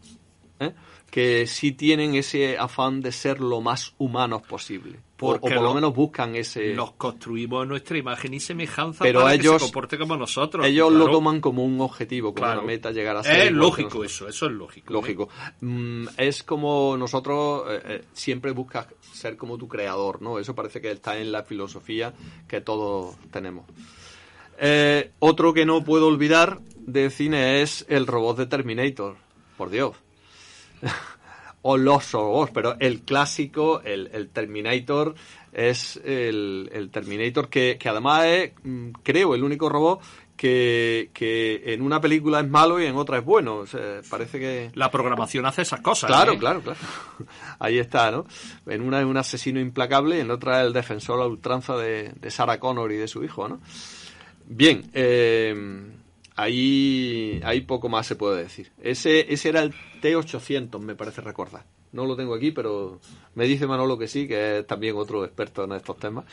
¿eh? 0.59 0.73
que 1.11 1.45
sí 1.45 1.71
tienen 1.71 2.15
ese 2.15 2.57
afán 2.57 3.01
de 3.01 3.11
ser 3.11 3.39
lo 3.39 3.61
más 3.61 3.93
humanos 3.99 4.41
posible. 4.41 4.99
O- 5.21 5.31
o, 5.31 5.39
Porque 5.39 5.55
por 5.55 5.63
lo 5.63 5.73
menos 5.73 5.93
buscan 5.93 6.35
ese... 6.35 6.73
Los 6.73 6.93
construimos 6.93 7.67
nuestra 7.67 7.97
imagen 7.97 8.33
y 8.33 8.39
semejanza 8.39 9.03
Pero 9.03 9.21
para 9.21 9.33
ellos- 9.35 9.53
que 9.53 9.59
se 9.59 9.65
comporte 9.65 9.97
como 9.97 10.15
nosotros. 10.17 10.65
Ellos 10.65 10.91
lo 10.93 11.09
toman 11.11 11.41
como 11.41 11.63
un 11.65 11.79
objetivo, 11.81 12.33
como 12.33 12.45
Claro. 12.45 12.59
una 12.61 12.67
meta, 12.67 12.91
llegar 12.91 13.17
a 13.17 13.23
ser... 13.23 13.47
Es 13.47 13.51
lógico 13.51 14.03
eso, 14.03 14.27
eso 14.27 14.45
es 14.45 14.51
lógico. 14.53 14.91
¿eh? 14.91 14.93
Lógico. 14.93 15.29
Mm, 15.61 16.07
es 16.17 16.43
como 16.43 16.95
nosotros 16.97 17.63
eh, 17.69 17.81
eh, 17.85 18.03
siempre 18.13 18.51
buscas 18.51 18.87
ser 19.11 19.35
como 19.37 19.57
tu 19.57 19.67
creador, 19.67 20.21
¿no? 20.21 20.39
Eso 20.39 20.55
parece 20.55 20.79
que 20.79 20.91
está 20.91 21.17
en 21.17 21.31
la 21.31 21.43
filosofía 21.43 22.13
que 22.47 22.61
todos 22.61 23.15
tenemos. 23.31 23.65
Eh, 24.57 25.11
otro 25.19 25.53
que 25.53 25.65
no 25.65 25.83
puedo 25.83 26.07
olvidar 26.07 26.59
de 26.77 27.09
cine 27.09 27.61
es 27.61 27.85
el 27.89 28.07
robot 28.07 28.37
de 28.37 28.45
Terminator. 28.45 29.15
Por 29.57 29.69
Dios. 29.69 29.95
o 31.61 31.77
los 31.77 32.11
robots, 32.11 32.51
pero 32.53 32.75
el 32.79 33.01
clásico, 33.01 33.81
el, 33.81 34.09
el 34.13 34.29
Terminator, 34.29 35.15
es 35.51 35.99
el, 36.05 36.69
el 36.73 36.89
Terminator 36.89 37.49
que, 37.49 37.77
que 37.79 37.89
además 37.89 38.25
es, 38.25 38.53
mm, 38.63 38.89
creo, 39.03 39.35
el 39.35 39.43
único 39.43 39.67
robot 39.69 40.01
que, 40.37 41.09
que 41.13 41.73
en 41.73 41.81
una 41.81 41.99
película 41.99 42.39
es 42.39 42.47
malo 42.47 42.79
y 42.79 42.85
en 42.85 42.95
otra 42.95 43.17
es 43.17 43.25
bueno. 43.25 43.57
O 43.57 43.67
sea, 43.67 43.99
parece 44.09 44.39
que... 44.39 44.71
La 44.73 44.89
programación 44.89 45.45
hace 45.45 45.63
esas 45.63 45.81
cosas. 45.81 46.07
Claro, 46.07 46.33
¿eh? 46.33 46.37
claro, 46.37 46.61
claro. 46.61 46.79
Ahí 47.59 47.77
está, 47.77 48.09
¿no? 48.09 48.25
En 48.65 48.81
una 48.81 49.01
es 49.01 49.05
un 49.05 49.17
asesino 49.17 49.59
implacable 49.59 50.17
y 50.17 50.21
en 50.21 50.31
otra 50.31 50.61
es 50.61 50.67
el 50.67 50.73
defensor 50.73 51.21
a 51.21 51.27
ultranza 51.27 51.75
de, 51.75 52.13
de 52.15 52.31
Sarah 52.31 52.57
Connor 52.57 52.89
y 52.93 52.95
de 52.95 53.09
su 53.09 53.21
hijo, 53.23 53.49
¿no? 53.49 53.59
Bien, 54.45 54.89
eh, 54.93 55.53
ahí, 56.39 57.41
ahí 57.43 57.61
poco 57.61 57.89
más 57.89 58.07
se 58.07 58.15
puede 58.15 58.43
decir. 58.43 58.71
Ese, 58.81 59.31
ese 59.31 59.49
era 59.49 59.61
el 59.61 59.73
T800, 60.01 60.79
me 60.79 60.95
parece 60.95 61.21
recordar. 61.21 61.65
No 61.91 62.05
lo 62.05 62.15
tengo 62.15 62.35
aquí, 62.35 62.51
pero 62.51 62.99
me 63.33 63.45
dice 63.45 63.65
Manolo 63.65 63.97
que 63.97 64.07
sí, 64.07 64.27
que 64.27 64.59
es 64.59 64.67
también 64.67 64.95
otro 64.95 65.25
experto 65.25 65.63
en 65.63 65.71
estos 65.71 65.97
temas. 65.97 66.25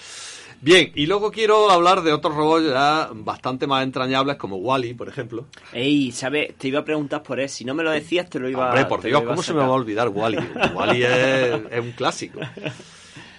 Bien, 0.60 0.92
y 0.94 1.06
luego 1.06 1.30
quiero 1.30 1.70
hablar 1.70 2.02
de 2.02 2.12
otros 2.12 2.34
robots 2.34 2.66
ya 2.68 3.08
bastante 3.12 3.66
más 3.66 3.82
entrañables 3.82 4.36
como 4.36 4.56
Wally, 4.56 4.92
por 4.92 5.08
ejemplo. 5.08 5.46
Ey, 5.72 6.12
¿sabes? 6.12 6.54
Te 6.56 6.68
iba 6.68 6.80
a 6.80 6.84
preguntar 6.84 7.22
por 7.22 7.40
él. 7.40 7.48
Si 7.48 7.64
no 7.64 7.72
me 7.72 7.82
lo 7.82 7.90
decías, 7.90 8.28
te 8.28 8.38
lo 8.38 8.50
iba 8.50 8.68
Hombre, 8.68 8.84
por 8.84 9.00
te 9.00 9.08
lo 9.08 9.18
Dios, 9.18 9.22
iba 9.22 9.32
a 9.32 9.34
¿cómo 9.34 9.42
se 9.42 9.54
me 9.54 9.60
va 9.60 9.66
a 9.66 9.70
olvidar 9.70 10.08
Wally? 10.08 10.46
Wally 10.74 11.02
es, 11.04 11.60
es 11.70 11.80
un 11.80 11.92
clásico. 11.92 12.40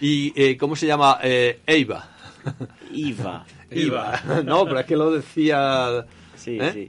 ¿Y 0.02 0.34
eh, 0.36 0.58
cómo 0.58 0.76
se 0.76 0.88
llama? 0.88 1.20
Eh, 1.22 1.62
Eva. 1.68 2.10
Iva. 2.92 3.46
Iva. 3.72 4.22
No, 4.44 4.66
pero 4.66 4.80
es 4.80 4.86
que 4.88 4.96
lo 4.96 5.12
decía... 5.12 6.06
Sí, 6.48 6.58
¿eh? 6.60 6.72
sí. 6.74 6.88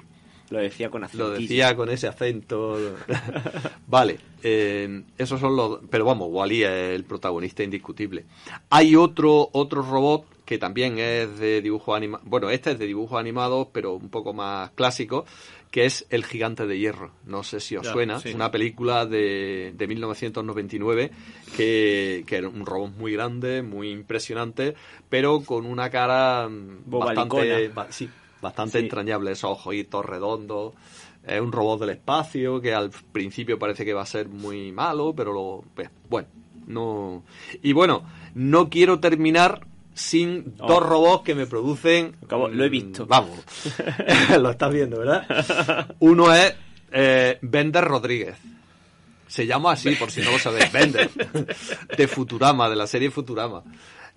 Lo 0.51 0.61
decía 0.61 0.89
con 0.91 1.05
acento. 1.05 1.29
Lo 1.29 1.31
decía 1.39 1.77
con 1.77 1.91
ese 1.91 2.09
acento. 2.09 2.79
vale, 3.87 4.19
eh, 4.43 5.03
esos 5.19 5.39
son 5.41 5.57
los. 5.57 5.81
Pero 5.91 6.05
vamos, 6.07 6.29
Wally 6.31 6.63
es 6.65 6.71
el 6.95 7.05
protagonista 7.05 7.63
indiscutible. 7.63 8.25
Hay 8.71 8.97
otro 8.97 9.51
otro 9.53 9.83
robot 9.83 10.25
que 10.47 10.57
también 10.57 10.99
es 10.99 11.39
de 11.39 11.61
dibujo 11.61 11.95
animado. 11.95 12.23
Bueno, 12.27 12.49
este 12.49 12.71
es 12.71 12.79
de 12.79 12.87
dibujos 12.87 13.21
animados, 13.21 13.69
pero 13.73 13.93
un 13.93 14.09
poco 14.09 14.33
más 14.33 14.71
clásico, 14.71 15.27
que 15.71 15.85
es 15.85 16.07
El 16.09 16.25
Gigante 16.25 16.67
de 16.67 16.79
Hierro. 16.79 17.11
No 17.27 17.43
sé 17.43 17.61
si 17.61 17.77
os 17.77 17.85
Ya, 17.85 17.93
suena. 17.93 18.19
sí. 18.19 18.33
Una 18.33 18.51
película 18.51 19.05
de, 19.05 19.75
de 19.77 19.87
1999 19.87 21.11
que, 21.55 22.25
que 22.27 22.37
era 22.37 22.49
un 22.49 22.65
robot 22.65 22.93
muy 22.97 23.13
grande, 23.13 23.61
muy 23.61 23.91
impresionante, 23.91 24.75
pero 25.11 25.43
con 25.43 25.67
una 25.67 25.91
cara 25.91 26.49
Bobalicona. 26.87 27.43
bastante. 27.45 27.69
ba- 27.69 27.89
sí, 27.93 28.09
bastante 28.41 28.79
Sí. 28.79 28.85
entrañable, 28.85 29.33
esos 29.33 29.51
ojitos 29.51 30.05
redondos. 30.05 30.75
Es 31.27 31.41
un 31.41 31.53
robot 31.53 31.81
del 31.81 31.91
espacio 31.91 32.61
que 32.61 32.75
al 32.75 32.91
principio 33.13 33.59
parece 33.59 33.85
que 33.85 33.93
va 33.93 34.03
a 34.03 34.07
ser 34.07 34.29
muy 34.29 34.73
malo, 34.73 35.15
pero 35.15 35.33
lo, 35.33 35.65
pues, 35.75 35.91
bueno, 36.09 36.29
no. 36.67 37.23
Y 37.63 37.73
bueno, 37.73 38.03
no 38.35 38.71
quiero 38.71 39.01
terminar 39.01 39.67
sin 39.95 40.55
Oh. 40.61 40.69
dos 40.69 40.83
robots 40.87 41.25
que 41.25 41.35
me 41.35 41.47
producen. 41.47 42.15
Acabo- 42.25 42.49
lo 42.49 42.65
he 42.65 42.69
mm, 42.69 42.73
visto. 42.73 43.07
Vamos, 43.07 43.39
lo 44.41 44.51
estás 44.51 44.73
viendo, 44.73 44.99
¿verdad? 45.01 45.95
Uno 45.99 46.33
es 46.33 46.55
eh, 46.93 47.39
Bender 47.43 47.85
Rodríguez. 47.85 48.37
Se 49.27 49.47
llama 49.47 49.73
así, 49.73 49.95
por 49.97 50.11
si 50.11 50.23
no 50.23 50.31
lo 50.33 50.39
sabéis, 50.39 50.73
Bender, 50.73 51.11
de 51.99 52.09
Futurama, 52.09 52.71
de 52.71 52.77
la 52.77 52.87
serie 52.87 53.11
Futurama. 53.11 53.63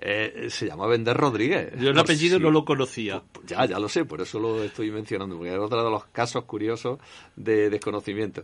Eh, 0.02 0.48
se 0.50 0.66
llama 0.68 0.88
Vender 0.88 1.16
Rodríguez. 1.16 1.72
Yo 1.80 1.90
el 1.90 1.94
Por 1.96 2.04
apellido 2.04 2.38
si- 2.38 2.44
no 2.44 2.50
lo 2.52 2.66
conocía. 2.66 3.22
Ya, 3.46 3.66
ya 3.66 3.80
lo 3.80 3.88
sé, 3.88 4.04
por 4.06 4.20
eso 4.22 4.40
lo 4.40 4.64
estoy 4.64 4.90
mencionando, 4.92 5.38
porque 5.38 5.54
es 5.54 5.60
otro 5.60 5.84
de 5.84 5.90
los 5.92 6.06
casos 6.06 6.44
curiosos 6.46 7.00
de 7.36 7.70
desconocimiento. 7.70 8.44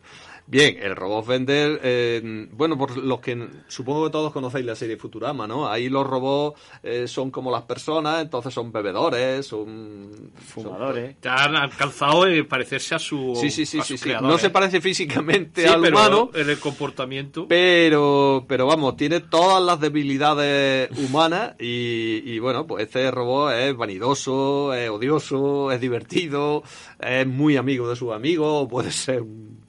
Bien, 0.49 0.77
el 0.81 0.95
robot 0.95 1.27
Vender, 1.27 1.81
eh, 1.83 2.47
bueno, 2.53 2.77
por 2.77 2.95
los 2.95 3.19
que 3.19 3.49
supongo 3.67 4.05
que 4.05 4.11
todos 4.11 4.31
conocéis 4.31 4.65
la 4.65 4.75
serie 4.75 4.95
Futurama, 4.95 5.45
¿no? 5.45 5.67
Ahí 5.69 5.89
los 5.89 6.07
robots 6.07 6.57
eh, 6.83 7.05
son 7.05 7.31
como 7.31 7.51
las 7.51 7.63
personas, 7.63 8.21
entonces 8.21 8.53
son 8.53 8.71
bebedores, 8.71 9.45
son... 9.45 10.31
Fumadores. 10.35 11.17
Ya 11.21 11.35
han 11.43 11.55
alcanzado 11.57 12.25
eh, 12.27 12.45
parecerse 12.45 12.95
a 12.95 12.99
su 12.99 13.35
Sí, 13.35 13.51
sí, 13.51 13.65
sí, 13.65 13.81
sí, 13.83 13.97
sí. 13.97 14.09
No 14.21 14.37
se 14.37 14.49
parece 14.49 14.79
físicamente 14.79 15.63
Sí, 15.63 15.67
al 15.67 15.81
pero 15.81 15.97
humano, 15.97 16.29
en 16.33 16.49
el 16.49 16.59
comportamiento. 16.59 17.45
pero, 17.49 18.45
pero 18.47 18.65
vamos, 18.67 18.95
tiene 18.95 19.19
todas 19.19 19.61
las 19.61 19.81
debilidades 19.81 20.89
humanas 20.97 21.55
y, 21.59 22.21
y, 22.25 22.39
bueno, 22.39 22.65
pues 22.65 22.85
este 22.85 23.11
robot 23.11 23.51
es 23.53 23.75
vanidoso, 23.75 24.73
es 24.73 24.89
odioso, 24.89 25.73
es 25.73 25.81
divertido, 25.81 26.63
es 27.01 27.27
muy 27.27 27.57
amigo 27.57 27.89
de 27.89 27.97
sus 27.97 28.13
amigos, 28.13 28.65
puede 28.69 28.91
ser 28.91 29.23
un... 29.23 29.66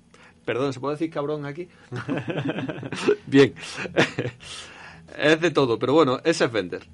Perdón, 0.49 0.72
¿se 0.72 0.80
puede 0.80 0.94
decir 0.94 1.11
cabrón 1.11 1.44
aquí? 1.44 1.68
Bien. 3.26 3.53
es 5.18 5.40
de 5.42 5.51
todo, 5.51 5.78
pero 5.78 5.92
bueno, 5.92 6.20
ese 6.24 6.46
es 6.46 6.51
Vender. 6.51 6.86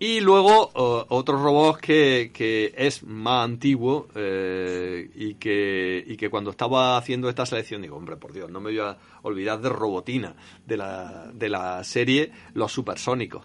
Y 0.00 0.18
luego 0.18 0.72
otro 0.74 1.40
robot 1.40 1.78
que, 1.78 2.74
es 2.76 3.04
más 3.04 3.44
antiguo 3.44 4.08
eh, 4.16 5.08
y, 5.14 5.34
que, 5.34 6.02
y 6.04 6.16
que 6.16 6.28
cuando 6.28 6.50
estaba 6.50 6.96
haciendo 6.98 7.28
esta 7.28 7.46
selección 7.46 7.80
digo, 7.80 7.96
hombre, 7.96 8.16
por 8.16 8.32
Dios, 8.32 8.50
no 8.50 8.60
me 8.60 8.70
voy 8.72 8.80
a 8.80 8.96
olvidar 9.22 9.60
de 9.60 9.68
Robotina, 9.68 10.34
de 10.66 10.76
la, 10.76 11.30
de 11.32 11.48
la 11.48 11.84
serie 11.84 12.32
Los 12.54 12.72
Supersónicos. 12.72 13.44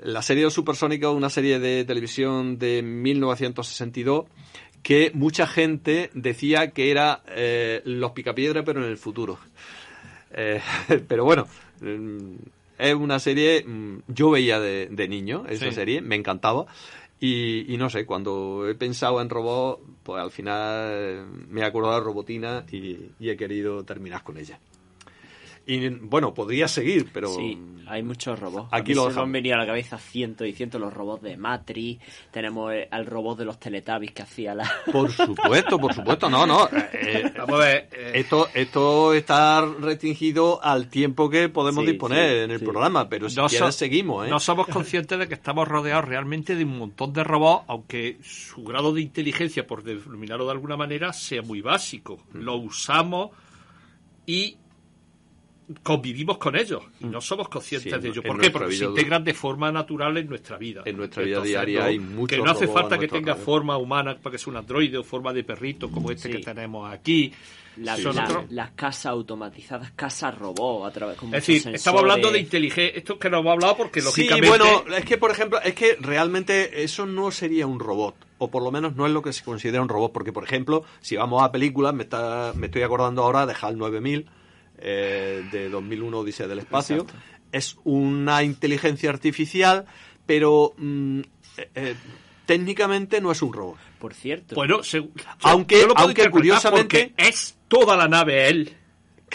La 0.00 0.22
serie 0.22 0.44
Los 0.44 0.54
Supersónicos 0.54 1.12
una 1.12 1.30
serie 1.30 1.58
de 1.58 1.84
televisión 1.84 2.56
de 2.56 2.82
1962 2.82 4.26
que 4.86 5.10
mucha 5.14 5.48
gente 5.48 6.10
decía 6.14 6.70
que 6.70 6.92
era 6.92 7.20
eh, 7.26 7.82
Los 7.86 8.12
Picapiedra 8.12 8.62
pero 8.62 8.84
en 8.84 8.88
el 8.90 8.96
futuro. 8.98 9.36
Eh, 10.38 10.60
pero 11.08 11.24
bueno, 11.24 11.46
mm, 11.80 12.34
es 12.78 12.94
una 12.94 13.18
serie, 13.20 13.64
mm, 13.64 14.00
yo 14.08 14.30
veía 14.30 14.60
de, 14.60 14.86
de 14.90 15.08
niño 15.08 15.44
esa 15.48 15.66
Sí. 15.66 15.72
serie, 15.72 16.02
me 16.02 16.14
encantaba. 16.16 16.66
Y, 17.20 17.72
y 17.72 17.76
no 17.78 17.88
sé, 17.88 18.04
cuando 18.04 18.68
he 18.68 18.74
pensado 18.74 19.20
en 19.22 19.30
robot, 19.30 19.80
pues 20.02 20.20
al 20.22 20.30
final 20.30 20.88
eh, 20.92 21.22
me 21.48 21.62
he 21.62 21.64
acordado 21.64 21.94
de 21.94 22.00
Robotina 22.04 22.64
y, 22.70 23.12
y 23.18 23.30
he 23.30 23.36
querido 23.36 23.82
terminar 23.84 24.22
con 24.24 24.36
ella. 24.36 24.58
Y 25.68 25.88
bueno, 25.88 26.32
podría 26.32 26.68
seguir, 26.68 27.10
pero 27.12 27.28
Sí, 27.34 27.58
hay 27.88 28.00
muchos 28.04 28.38
robots. 28.38 28.68
Aquí 28.70 28.94
lo 28.94 29.10
se 29.10 29.16
me 29.16 29.22
han 29.22 29.32
venido 29.32 29.56
a 29.56 29.58
la 29.58 29.66
cabeza 29.66 29.98
cientos 29.98 30.46
y 30.46 30.52
cientos 30.52 30.80
los 30.80 30.94
robots 30.94 31.24
de 31.24 31.36
Matrix. 31.36 32.00
Tenemos 32.30 32.72
eh, 32.72 32.86
al 32.88 33.04
robot 33.04 33.36
de 33.38 33.46
los 33.46 33.58
Teletubbies 33.58 34.12
que 34.12 34.22
hacía 34.22 34.54
la... 34.54 34.70
por 34.92 35.10
supuesto, 35.10 35.76
por 35.80 35.92
supuesto, 35.92 36.30
no, 36.30 36.46
no. 36.46 36.66
eh, 36.68 36.88
eh, 36.92 37.32
Vamos 37.36 37.56
a 37.56 37.64
ver. 37.64 37.88
eh, 37.90 38.12
esto, 38.14 38.46
esto 38.54 39.12
está 39.12 39.66
restringido 39.80 40.62
al 40.62 40.88
tiempo 40.88 41.28
que 41.28 41.48
podemos 41.48 41.84
Sí, 41.84 41.90
disponer 41.90 42.30
sí, 42.30 42.44
en 42.44 42.50
el 42.52 42.58
sí. 42.60 42.64
programa, 42.64 43.08
pero 43.08 43.28
si 43.28 43.34
no 43.36 43.48
quieres 43.48 43.74
so- 43.74 43.78
seguimos, 43.78 44.24
¿eh? 44.24 44.30
No 44.30 44.38
somos 44.38 44.68
conscientes 44.68 45.18
de 45.18 45.26
que 45.26 45.34
estamos 45.34 45.66
rodeados 45.66 46.04
realmente 46.04 46.54
de 46.54 46.62
un 46.64 46.78
montón 46.78 47.12
de 47.12 47.24
robots, 47.24 47.64
aunque 47.66 48.18
su 48.22 48.62
grado 48.62 48.92
de 48.92 49.00
inteligencia, 49.00 49.66
por 49.66 49.82
denominarlo 49.82 50.44
de 50.44 50.52
alguna 50.52 50.76
manera, 50.76 51.12
sea 51.12 51.42
muy 51.42 51.60
básico. 51.60 52.18
Mm. 52.32 52.38
Lo 52.38 52.54
usamos 52.54 53.30
y 54.26 54.58
convivimos 55.82 56.38
con 56.38 56.56
ellos 56.56 56.82
y 57.00 57.06
no 57.06 57.20
somos 57.20 57.48
conscientes 57.48 57.92
Mm. 57.92 57.96
Sí, 57.96 58.02
de 58.02 58.08
ello. 58.10 58.22
¿Por 58.22 58.40
qué? 58.40 58.50
Porque 58.50 58.72
se 58.76 58.84
integran 58.84 59.24
de 59.24 59.34
forma 59.34 59.70
natural 59.72 60.16
en 60.16 60.28
nuestra 60.28 60.56
vida. 60.56 60.82
En 60.84 60.96
nuestra 60.96 61.22
vida 61.24 61.40
diaria 61.40 61.84
hay 61.86 61.98
muchos 61.98 62.36
Que 62.38 62.44
no 62.44 62.50
hace 62.50 62.68
falta 62.68 62.98
que 62.98 63.08
tenga 63.08 63.34
forma 63.34 63.76
humana 63.76 64.16
para 64.16 64.32
que 64.32 64.38
sea 64.38 64.50
un 64.52 64.56
androide 64.58 64.98
o 64.98 65.02
forma 65.04 65.32
de 65.32 65.42
perrito 65.44 65.90
como 65.90 66.10
este 66.10 66.28
Sí. 66.30 66.36
que 66.38 66.44
tenemos 66.44 66.90
aquí. 66.92 67.32
La- 67.78 67.94
la- 67.98 68.46
las 68.48 68.70
casas 68.70 69.06
automatizadas, 69.06 69.90
casas 69.90 70.38
robot, 70.38 70.86
a 70.86 70.90
través 70.92 71.18
con 71.18 71.28
Es 71.28 71.34
decir, 71.42 71.56
sensores. 71.56 71.80
estamos 71.80 72.00
hablando 72.00 72.30
de 72.32 72.38
inteligencia. 72.38 72.96
Esto 72.96 73.18
que 73.18 73.28
nos 73.28 73.40
hemos 73.40 73.52
hablado 73.52 73.76
porque 73.76 74.00
Sí, 74.00 74.06
lógicamente. 74.06 74.48
bueno, 74.48 74.84
es 74.96 75.04
que 75.04 75.18
por 75.18 75.30
ejemplo, 75.30 75.60
es 75.60 75.74
que 75.74 75.94
realmente 76.00 76.84
eso 76.84 77.04
no 77.04 77.30
sería 77.30 77.66
un 77.66 77.78
robot, 77.78 78.14
o 78.38 78.50
por 78.50 78.62
lo 78.62 78.70
menos 78.72 78.96
no 78.96 79.04
es 79.06 79.12
lo 79.12 79.20
que 79.20 79.34
se 79.34 79.44
considera 79.44 79.82
un 79.82 79.90
robot, 79.90 80.10
porque 80.12 80.32
por 80.32 80.44
ejemplo, 80.44 80.84
si 81.02 81.16
vamos 81.16 81.42
a 81.42 81.52
películas, 81.52 81.92
me, 81.92 82.04
está, 82.04 82.52
me 82.56 82.66
estoy 82.66 82.80
acordando 82.80 83.22
ahora 83.22 83.44
de 83.44 83.54
HAL 83.60 83.76
9000, 83.76 84.26
eh, 84.78 85.44
de 85.52 85.68
2001 85.68 86.18
Odisea 86.18 86.46
del 86.46 86.60
Espacio, 86.60 86.96
Exacto. 87.02 87.14
es 87.52 87.76
una 87.84 88.42
inteligencia 88.42 89.10
artificial, 89.10 89.86
pero 90.26 90.74
mm, 90.78 91.20
eh, 91.56 91.70
eh, 91.74 91.94
técnicamente 92.46 93.20
no 93.20 93.30
es 93.32 93.42
un 93.42 93.52
robot. 93.52 93.78
Por 93.98 94.14
cierto. 94.14 94.54
Bueno, 94.54 94.82
yo- 94.82 95.08
Aunque- 95.42 95.80
yo 95.80 95.86
lo 95.88 95.94
puedo 95.94 96.06
aunque 96.06 96.30
curiosamente- 96.30 97.12
porque 97.16 97.28
es 97.28 97.56
toda 97.68 97.96
la 97.96 98.08
nave 98.08 98.48
él. 98.48 98.76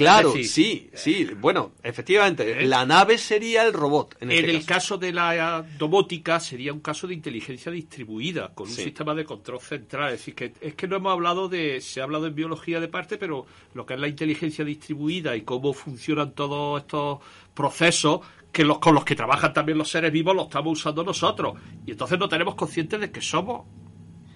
Claro, 0.01 0.33
decir, 0.33 0.47
sí, 0.47 0.89
sí, 0.93 1.27
bueno, 1.39 1.71
efectivamente, 1.83 2.63
¿Eh? 2.63 2.67
la 2.67 2.85
nave 2.85 3.17
sería 3.17 3.63
el 3.63 3.73
robot. 3.73 4.17
En, 4.19 4.31
En, 4.31 4.37
este 4.39 4.51
el 4.51 4.57
caso. 4.65 4.67
caso 4.67 4.97
de 4.97 5.13
la 5.13 5.65
domótica 5.77 6.39
sería 6.39 6.73
un 6.73 6.79
caso 6.81 7.07
de 7.07 7.13
inteligencia 7.13 7.71
distribuida 7.71 8.53
con 8.53 8.67
un 8.67 8.73
Sí. 8.73 8.83
sistema 8.83 9.13
de 9.15 9.23
control 9.25 9.59
central. 9.59 10.13
Es 10.13 10.19
decir, 10.19 10.35
que 10.35 10.53
es 10.61 10.75
que 10.75 10.87
no 10.87 10.95
hemos 10.97 11.11
hablado 11.13 11.47
de, 11.49 11.79
se 11.81 12.01
ha 12.01 12.03
hablado 12.03 12.27
en 12.27 12.35
biología 12.35 12.79
de 12.79 12.87
parte, 12.87 13.17
pero 13.17 13.45
lo 13.73 13.85
que 13.85 13.93
es 13.93 13.99
la 13.99 14.07
inteligencia 14.07 14.65
distribuida 14.65 15.35
y 15.35 15.41
cómo 15.41 15.73
funcionan 15.73 16.31
todos 16.33 16.81
estos 16.81 17.19
procesos 17.53 18.19
que 18.51 18.65
los 18.65 18.79
con 18.79 18.93
los 18.93 19.05
que 19.05 19.15
trabajan 19.15 19.53
también 19.53 19.77
los 19.77 19.89
seres 19.89 20.11
vivos 20.11 20.35
los 20.35 20.45
estamos 20.47 20.77
usando 20.79 21.03
nosotros 21.05 21.55
y 21.85 21.91
entonces 21.91 22.19
no 22.19 22.27
tenemos 22.27 22.55
conscientes 22.55 22.99
de 22.99 23.09
que 23.09 23.21
somos 23.21 23.65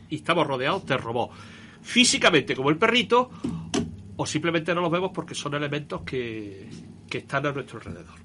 y 0.10 0.16
estamos 0.16 0.48
rodeados 0.48 0.86
de 0.86 0.96
robots 0.96 1.36
físicamente 1.82 2.56
como 2.56 2.70
el 2.70 2.78
perrito 2.78 3.30
o 4.18 4.26
simplemente 4.26 4.74
no 4.74 4.82
los 4.82 4.92
vemos 4.92 5.12
porque 5.14 5.36
son 5.36 5.54
elementos 5.56 6.02
que, 6.04 6.68
que 7.10 7.18
están 7.20 7.46
a 7.46 7.52
nuestro 7.52 7.80
alrededor. 7.80 8.16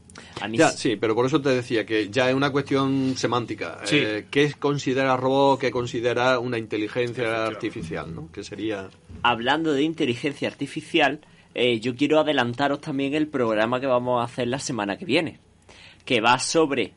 Ya, 0.53 0.69
sí- 0.71 0.91
sí, 0.91 0.97
pero 0.97 1.15
por 1.15 1.27
eso 1.27 1.41
te 1.41 1.51
decía 1.51 1.85
que 1.87 2.09
ya 2.11 2.29
es 2.29 2.35
una 2.35 2.51
cuestión 2.51 3.15
semántica. 3.17 3.81
Sí. 3.85 3.97
Eh, 3.99 4.27
¿Qué 4.31 4.53
considera 4.59 5.17
robot? 5.17 5.61
¿Qué 5.61 5.71
considera 5.71 6.39
una 6.39 6.59
inteligencia 6.59 7.47
artificial? 7.47 8.15
¿no? 8.15 8.31
Que 8.33 8.43
sería... 8.45 8.89
hablando 9.23 9.73
de 9.73 9.83
inteligencia 9.83 10.49
artificial, 10.49 11.21
eh, 11.55 11.81
yo 11.81 11.95
quiero 11.97 12.19
adelantaros 12.21 12.81
también 12.81 13.15
el 13.15 13.29
programa 13.29 13.81
que 13.81 13.87
vamos 13.87 14.21
a 14.21 14.25
hacer 14.25 14.49
la 14.49 14.59
semana 14.59 14.97
que 14.97 15.05
viene, 15.05 15.39
que 16.05 16.21
va 16.21 16.39
sobre 16.39 16.93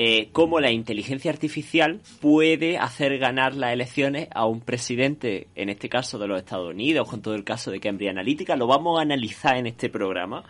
eh, 0.00 0.28
cómo 0.30 0.60
la 0.60 0.70
inteligencia 0.70 1.28
artificial 1.28 2.00
puede 2.20 2.78
hacer 2.78 3.18
ganar 3.18 3.56
las 3.56 3.72
elecciones 3.72 4.28
a 4.32 4.46
un 4.46 4.60
presidente, 4.60 5.48
en 5.56 5.70
este 5.70 5.88
caso 5.88 6.20
de 6.20 6.28
los 6.28 6.38
Estados 6.38 6.72
Unidos, 6.72 7.08
con 7.08 7.20
todo 7.20 7.34
el 7.34 7.42
caso 7.42 7.72
de 7.72 7.80
Cambridge 7.80 8.10
Analytica. 8.10 8.54
Lo 8.54 8.68
vamos 8.68 8.96
a 8.96 9.02
analizar 9.02 9.56
en 9.56 9.66
este 9.66 9.88
programa 9.88 10.44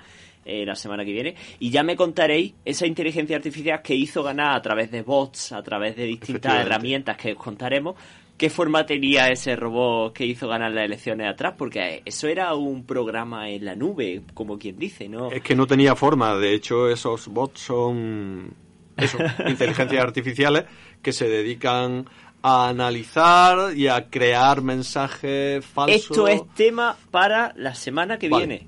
eh, 0.45 0.67
la 0.67 0.75
semana 0.75 1.03
que 1.03 1.13
viene 1.13 1.35
y 1.61 1.71
ya 1.71 1.83
me 1.83 1.97
contaréis 1.97 2.57
esa 2.63 2.87
inteligencia 2.87 3.37
artificial 3.37 3.81
que 3.81 3.95
hizo 3.95 4.23
ganar 4.23 4.55
a 4.55 4.61
través 4.61 4.91
de 4.91 5.01
bots, 5.01 5.53
a 5.53 5.63
través 5.63 5.97
de 5.97 6.05
distintas 6.05 6.67
herramientas 6.67 7.17
que 7.17 7.33
os 7.33 7.39
contaremos 7.39 7.97
qué 8.37 8.51
forma 8.51 8.85
tenía 8.85 9.29
ese 9.29 9.57
robot 9.57 10.13
que 10.13 10.27
hizo 10.27 10.47
ganar 10.47 10.73
las 10.73 10.85
elecciones 10.85 11.27
atrás, 11.27 11.55
porque 11.57 12.03
eso 12.05 12.29
era 12.29 12.55
un 12.55 12.85
programa 12.85 13.49
en 13.49 13.65
la 13.65 13.75
nube, 13.75 14.21
como 14.35 14.59
quien 14.59 14.79
dice, 14.79 15.09
¿no? 15.09 15.31
Es 15.31 15.41
que 15.41 15.57
no 15.57 15.67
tenía 15.67 15.97
forma. 15.97 16.37
De 16.37 16.55
hecho, 16.55 16.89
esos 16.89 17.27
bots 17.29 17.61
son 17.63 18.68
eso, 18.99 19.19
inteligencias 19.47 20.03
artificiales 20.03 20.65
que 21.03 21.13
se 21.13 21.29
dedican 21.29 22.07
a 22.43 22.69
analizar 22.69 23.77
y 23.77 23.89
a 23.89 24.09
crear 24.09 24.63
mensajes 24.63 25.65
falsos. 25.65 26.11
Esto 26.11 26.29
es 26.29 26.43
tema 26.55 26.97
para 27.11 27.53
la 27.57 27.75
semana 27.75 28.19
que 28.19 28.29
Vale. 28.29 28.47
viene. 28.47 28.67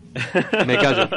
Me 0.66 0.76
callo. 0.76 1.08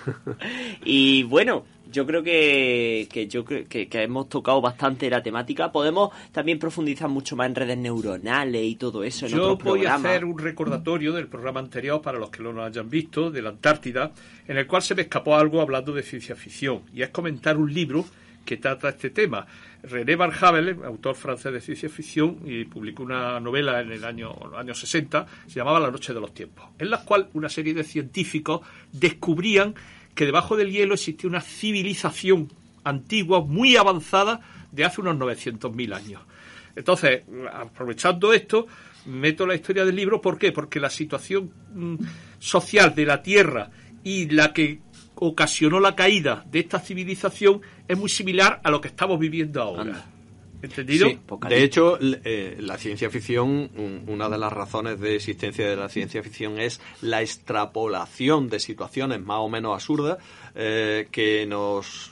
y 0.84 1.22
bueno, 1.22 1.64
yo 1.90 2.06
creo 2.06 2.22
que, 2.22 3.08
que 3.10 3.26
yo 3.26 3.44
creo 3.44 3.66
que, 3.66 3.88
que 3.88 4.02
hemos 4.02 4.28
tocado 4.28 4.60
bastante 4.60 5.08
la 5.10 5.22
temática. 5.22 5.72
Podemos 5.72 6.10
también 6.32 6.58
profundizar 6.58 7.08
mucho 7.08 7.34
más 7.34 7.48
en 7.48 7.54
redes 7.54 7.78
neuronales 7.78 8.62
y 8.62 8.76
todo 8.76 9.02
eso 9.02 9.26
en 9.26 9.32
Yo 9.32 9.56
voy 9.56 9.86
a 9.86 9.94
hacer 9.94 10.24
un 10.24 10.38
recordatorio 10.38 11.12
del 11.12 11.28
programa 11.28 11.60
anterior 11.60 12.00
para 12.00 12.18
los 12.18 12.30
que 12.30 12.42
no 12.42 12.52
lo 12.52 12.62
hayan 12.62 12.88
visto, 12.88 13.30
de 13.30 13.42
la 13.42 13.50
Antártida, 13.50 14.12
en 14.46 14.58
el 14.58 14.66
cual 14.66 14.82
se 14.82 14.94
me 14.94 15.02
escapó 15.02 15.34
algo 15.34 15.60
hablando 15.60 15.92
de 15.92 16.02
ciencia 16.02 16.36
ficción, 16.36 16.82
y 16.94 17.02
es 17.02 17.08
comentar 17.10 17.56
un 17.56 17.72
libro 17.72 18.04
que 18.50 18.56
trata 18.56 18.88
este 18.88 19.10
tema. 19.10 19.46
René 19.84 20.16
Van 20.16 20.32
Havel, 20.32 20.80
autor 20.84 21.14
francés 21.14 21.52
de 21.52 21.60
ciencia 21.60 21.88
ficción, 21.88 22.40
y 22.44 22.64
publicó 22.64 23.04
una 23.04 23.38
novela 23.38 23.80
en 23.80 23.92
el 23.92 24.04
año, 24.04 24.34
años 24.56 24.80
60, 24.80 25.24
se 25.46 25.54
llamaba 25.54 25.78
La 25.78 25.92
noche 25.92 26.12
de 26.12 26.18
los 26.18 26.34
tiempos, 26.34 26.66
en 26.76 26.90
la 26.90 27.04
cual 27.04 27.28
una 27.34 27.48
serie 27.48 27.74
de 27.74 27.84
científicos 27.84 28.62
descubrían 28.90 29.76
que 30.16 30.26
debajo 30.26 30.56
del 30.56 30.72
hielo 30.72 30.94
existía 30.94 31.30
una 31.30 31.40
civilización 31.40 32.50
antigua, 32.82 33.40
muy 33.40 33.76
avanzada, 33.76 34.40
de 34.72 34.84
hace 34.84 35.00
unos 35.00 35.14
900.000 35.14 35.94
años. 35.94 36.22
Entonces, 36.74 37.22
aprovechando 37.52 38.32
esto, 38.32 38.66
meto 39.06 39.46
la 39.46 39.54
historia 39.54 39.84
del 39.84 39.94
libro. 39.94 40.20
¿Por 40.20 40.38
qué? 40.38 40.50
Porque 40.50 40.80
la 40.80 40.90
situación 40.90 41.52
mm, 41.72 41.94
social 42.40 42.96
de 42.96 43.06
la 43.06 43.22
Tierra 43.22 43.70
y 44.02 44.28
la 44.28 44.52
que 44.52 44.80
ocasionó 45.20 45.78
la 45.80 45.94
caída 45.94 46.44
de 46.50 46.58
esta 46.60 46.80
civilización 46.80 47.60
es 47.86 47.96
muy 47.96 48.08
similar 48.10 48.60
a 48.64 48.70
lo 48.70 48.80
que 48.80 48.88
estamos 48.88 49.18
viviendo 49.18 49.62
ahora. 49.62 49.82
Anda. 49.82 50.06
¿Entendido? 50.62 51.08
Sí, 51.08 51.18
de 51.48 51.62
hecho, 51.62 51.98
eh, 52.02 52.58
la 52.60 52.76
ciencia 52.76 53.08
ficción, 53.08 53.48
un- 53.48 54.04
una 54.08 54.28
de 54.28 54.36
las 54.36 54.52
razones 54.52 55.00
de 55.00 55.16
existencia 55.16 55.66
de 55.66 55.74
la 55.74 55.88
ciencia 55.88 56.22
ficción 56.22 56.58
es 56.58 56.82
la 57.00 57.22
extrapolación 57.22 58.48
de 58.50 58.60
situaciones 58.60 59.20
más 59.22 59.38
o 59.38 59.48
menos 59.48 59.72
absurdas 59.72 60.18
eh, 60.54 61.08
que 61.10 61.46
nos 61.46 62.10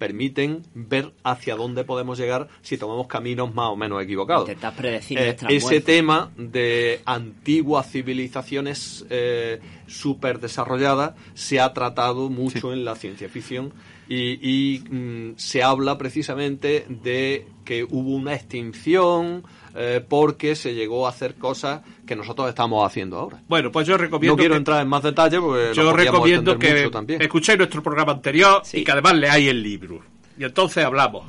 permiten 0.00 0.62
ver 0.72 1.12
hacia 1.24 1.56
dónde 1.56 1.84
podemos 1.84 2.18
llegar 2.18 2.48
si 2.62 2.78
tomamos 2.78 3.06
caminos 3.06 3.54
más 3.54 3.68
o 3.68 3.76
menos 3.76 4.02
equivocados. 4.02 4.48
Intentas 4.48 4.74
predecir 4.74 5.18
Eh, 5.18 5.24
nuestra 5.26 5.48
ese 5.50 5.66
muerte. 5.66 5.80
tema 5.82 6.30
de 6.38 7.00
antiguas 7.04 7.90
civilizaciones 7.92 9.04
eh, 9.10 9.60
súper 9.86 10.40
desarrolladas 10.40 11.12
se 11.34 11.60
ha 11.60 11.72
tratado 11.74 12.30
mucho 12.30 12.72
en 12.72 12.86
la 12.86 12.96
ciencia 12.96 13.28
ficción 13.28 13.74
y, 14.08 14.38
y, 14.42 14.80
mm, 14.90 15.34
se 15.36 15.62
habla 15.62 15.98
precisamente 15.98 16.86
de 16.88 17.46
que 17.66 17.84
hubo 17.84 18.14
una 18.16 18.34
extinción 18.34 19.44
eh, 19.74 20.04
porque 20.06 20.54
se 20.54 20.74
llegó 20.74 21.06
a 21.06 21.10
hacer 21.10 21.34
cosas 21.36 21.82
que 22.06 22.16
nosotros 22.16 22.48
estamos 22.48 22.86
haciendo 22.86 23.18
ahora. 23.18 23.42
Bueno, 23.48 23.70
pues 23.70 23.86
yo 23.86 23.96
recomiendo 23.96 24.34
No 24.34 24.38
quiero 24.38 24.54
que, 24.54 24.58
entrar 24.58 24.82
en 24.82 24.88
más 24.88 25.02
detalles 25.02 25.40
porque 25.40 25.72
yo 25.74 25.92
recomiendo 25.92 26.58
que 26.58 26.90
escuchéis 27.18 27.58
nuestro 27.58 27.82
programa 27.82 28.12
anterior 28.12 28.62
Sí. 28.64 28.78
y 28.78 28.84
que 28.84 28.92
además 28.92 29.14
leáis 29.14 29.48
el 29.48 29.62
libro. 29.62 30.00
Y 30.38 30.44
entonces 30.44 30.84
hablamos. 30.84 31.24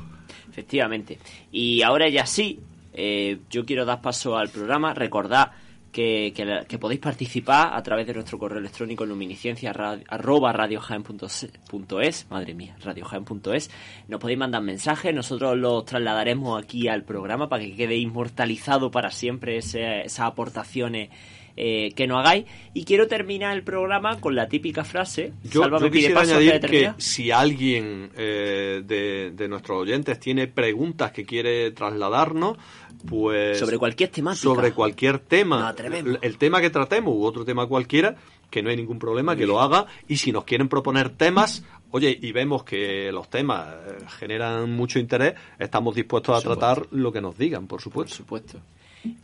Efectivamente. 0.50 1.18
Y 1.50 1.82
ahora 1.82 2.08
ya 2.08 2.26
sí, 2.26 2.60
eh, 2.92 3.38
yo 3.50 3.64
quiero 3.64 3.84
dar 3.84 4.00
paso 4.02 4.36
al 4.36 4.48
programa. 4.48 4.92
Recordad 4.94 5.50
que, 5.92 6.32
que 6.34 6.64
que 6.66 6.78
podéis 6.78 7.00
participar 7.00 7.74
a 7.74 7.82
través 7.82 8.06
de 8.06 8.14
nuestro 8.14 8.38
correo 8.38 8.58
electrónico 8.58 9.04
luminiscencia 9.06 9.72
ra- 9.72 10.00
arroba 10.08 10.52
radiojaen.es. 10.52 12.26
Madre 12.30 12.54
mía, 12.54 12.74
radiojaen.es. 12.82 13.70
Nos 14.08 14.20
podéis 14.20 14.38
mandar 14.38 14.62
mensajes, 14.62 15.14
nosotros 15.14 15.56
los 15.56 15.84
trasladaremos 15.84 16.62
aquí 16.62 16.88
al 16.88 17.04
programa 17.04 17.48
para 17.48 17.62
que 17.64 17.76
quede 17.76 17.96
inmortalizado 17.96 18.90
para 18.90 19.10
siempre 19.10 19.58
ese- 19.58 20.00
esas 20.06 20.26
aportaciones 20.26 21.10
eh, 21.56 21.92
que 21.94 22.06
nos 22.06 22.20
hagáis. 22.20 22.46
Y 22.74 22.84
quiero 22.84 23.06
terminar 23.06 23.56
el 23.56 23.62
programa 23.62 24.20
con 24.20 24.34
la 24.34 24.48
típica 24.48 24.84
frase. 24.84 25.32
Yo, 25.44 25.68
yo 25.68 25.90
quisiera 25.90 26.20
paso 26.20 26.36
añadir 26.36 26.60
que 26.60 26.92
si 26.98 27.30
alguien 27.30 28.10
eh, 28.16 28.82
de, 28.84 29.32
de 29.32 29.48
nuestros 29.48 29.82
oyentes 29.82 30.18
tiene 30.18 30.46
preguntas 30.46 31.12
que 31.12 31.24
quiere 31.24 31.70
trasladarnos, 31.72 32.56
pues... 33.08 33.58
Sobre 33.58 33.78
cualquier 33.78 34.10
temática. 34.10 34.42
Sobre 34.42 34.72
cualquier 34.72 35.18
tema. 35.18 35.74
El, 35.78 36.18
el 36.22 36.38
tema 36.38 36.60
que 36.60 36.70
tratemos 36.70 37.14
u 37.14 37.24
otro 37.24 37.44
tema 37.44 37.66
cualquiera, 37.66 38.16
que 38.50 38.62
no 38.62 38.70
hay 38.70 38.76
ningún 38.76 38.98
problema, 38.98 39.34
que 39.34 39.46
lo 39.46 39.60
haga. 39.60 39.86
Y 40.08 40.16
si 40.16 40.32
nos 40.32 40.44
quieren 40.44 40.68
proponer 40.68 41.10
temas, 41.10 41.64
oye, 41.90 42.16
y 42.20 42.32
vemos 42.32 42.64
que 42.64 43.10
los 43.12 43.28
temas 43.28 43.66
eh, 43.68 44.04
generan 44.18 44.70
mucho 44.70 44.98
interés, 44.98 45.34
estamos 45.58 45.94
dispuestos 45.94 46.38
a 46.38 46.40
tratar 46.40 46.86
lo 46.92 47.12
que 47.12 47.20
nos 47.20 47.36
digan, 47.36 47.66
por 47.66 47.80
supuesto. 47.80 48.58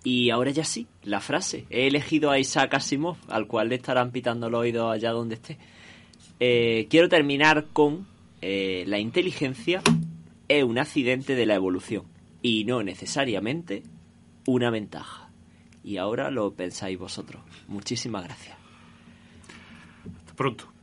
Y 0.02 0.30
ahora 0.30 0.50
ya 0.50 0.64
sí, 0.64 0.86
la 1.02 1.20
frase. 1.20 1.66
He 1.70 1.86
elegido 1.86 2.30
a 2.30 2.38
Isaac 2.38 2.74
Asimov, 2.74 3.16
al 3.28 3.46
cual 3.46 3.68
le 3.68 3.76
estarán 3.76 4.10
pitando 4.10 4.50
los 4.50 4.60
oídos 4.60 4.92
allá 4.92 5.12
donde 5.12 5.36
esté. 5.36 5.58
Eh, 6.40 6.86
quiero 6.90 7.08
terminar 7.08 7.66
con 7.72 8.06
eh, 8.40 8.84
la 8.86 8.98
inteligencia 8.98 9.82
es 10.48 10.64
un 10.64 10.78
accidente 10.78 11.34
de 11.34 11.46
la 11.46 11.54
evolución 11.54 12.04
y 12.42 12.64
no 12.64 12.82
necesariamente 12.82 13.82
una 14.46 14.70
ventaja. 14.70 15.30
Y 15.84 15.96
ahora 15.96 16.30
lo 16.30 16.52
pensáis 16.54 16.98
vosotros. 16.98 17.42
Muchísimas 17.66 18.24
gracias. 18.24 18.56
Hasta 20.20 20.34
pronto. 20.34 20.77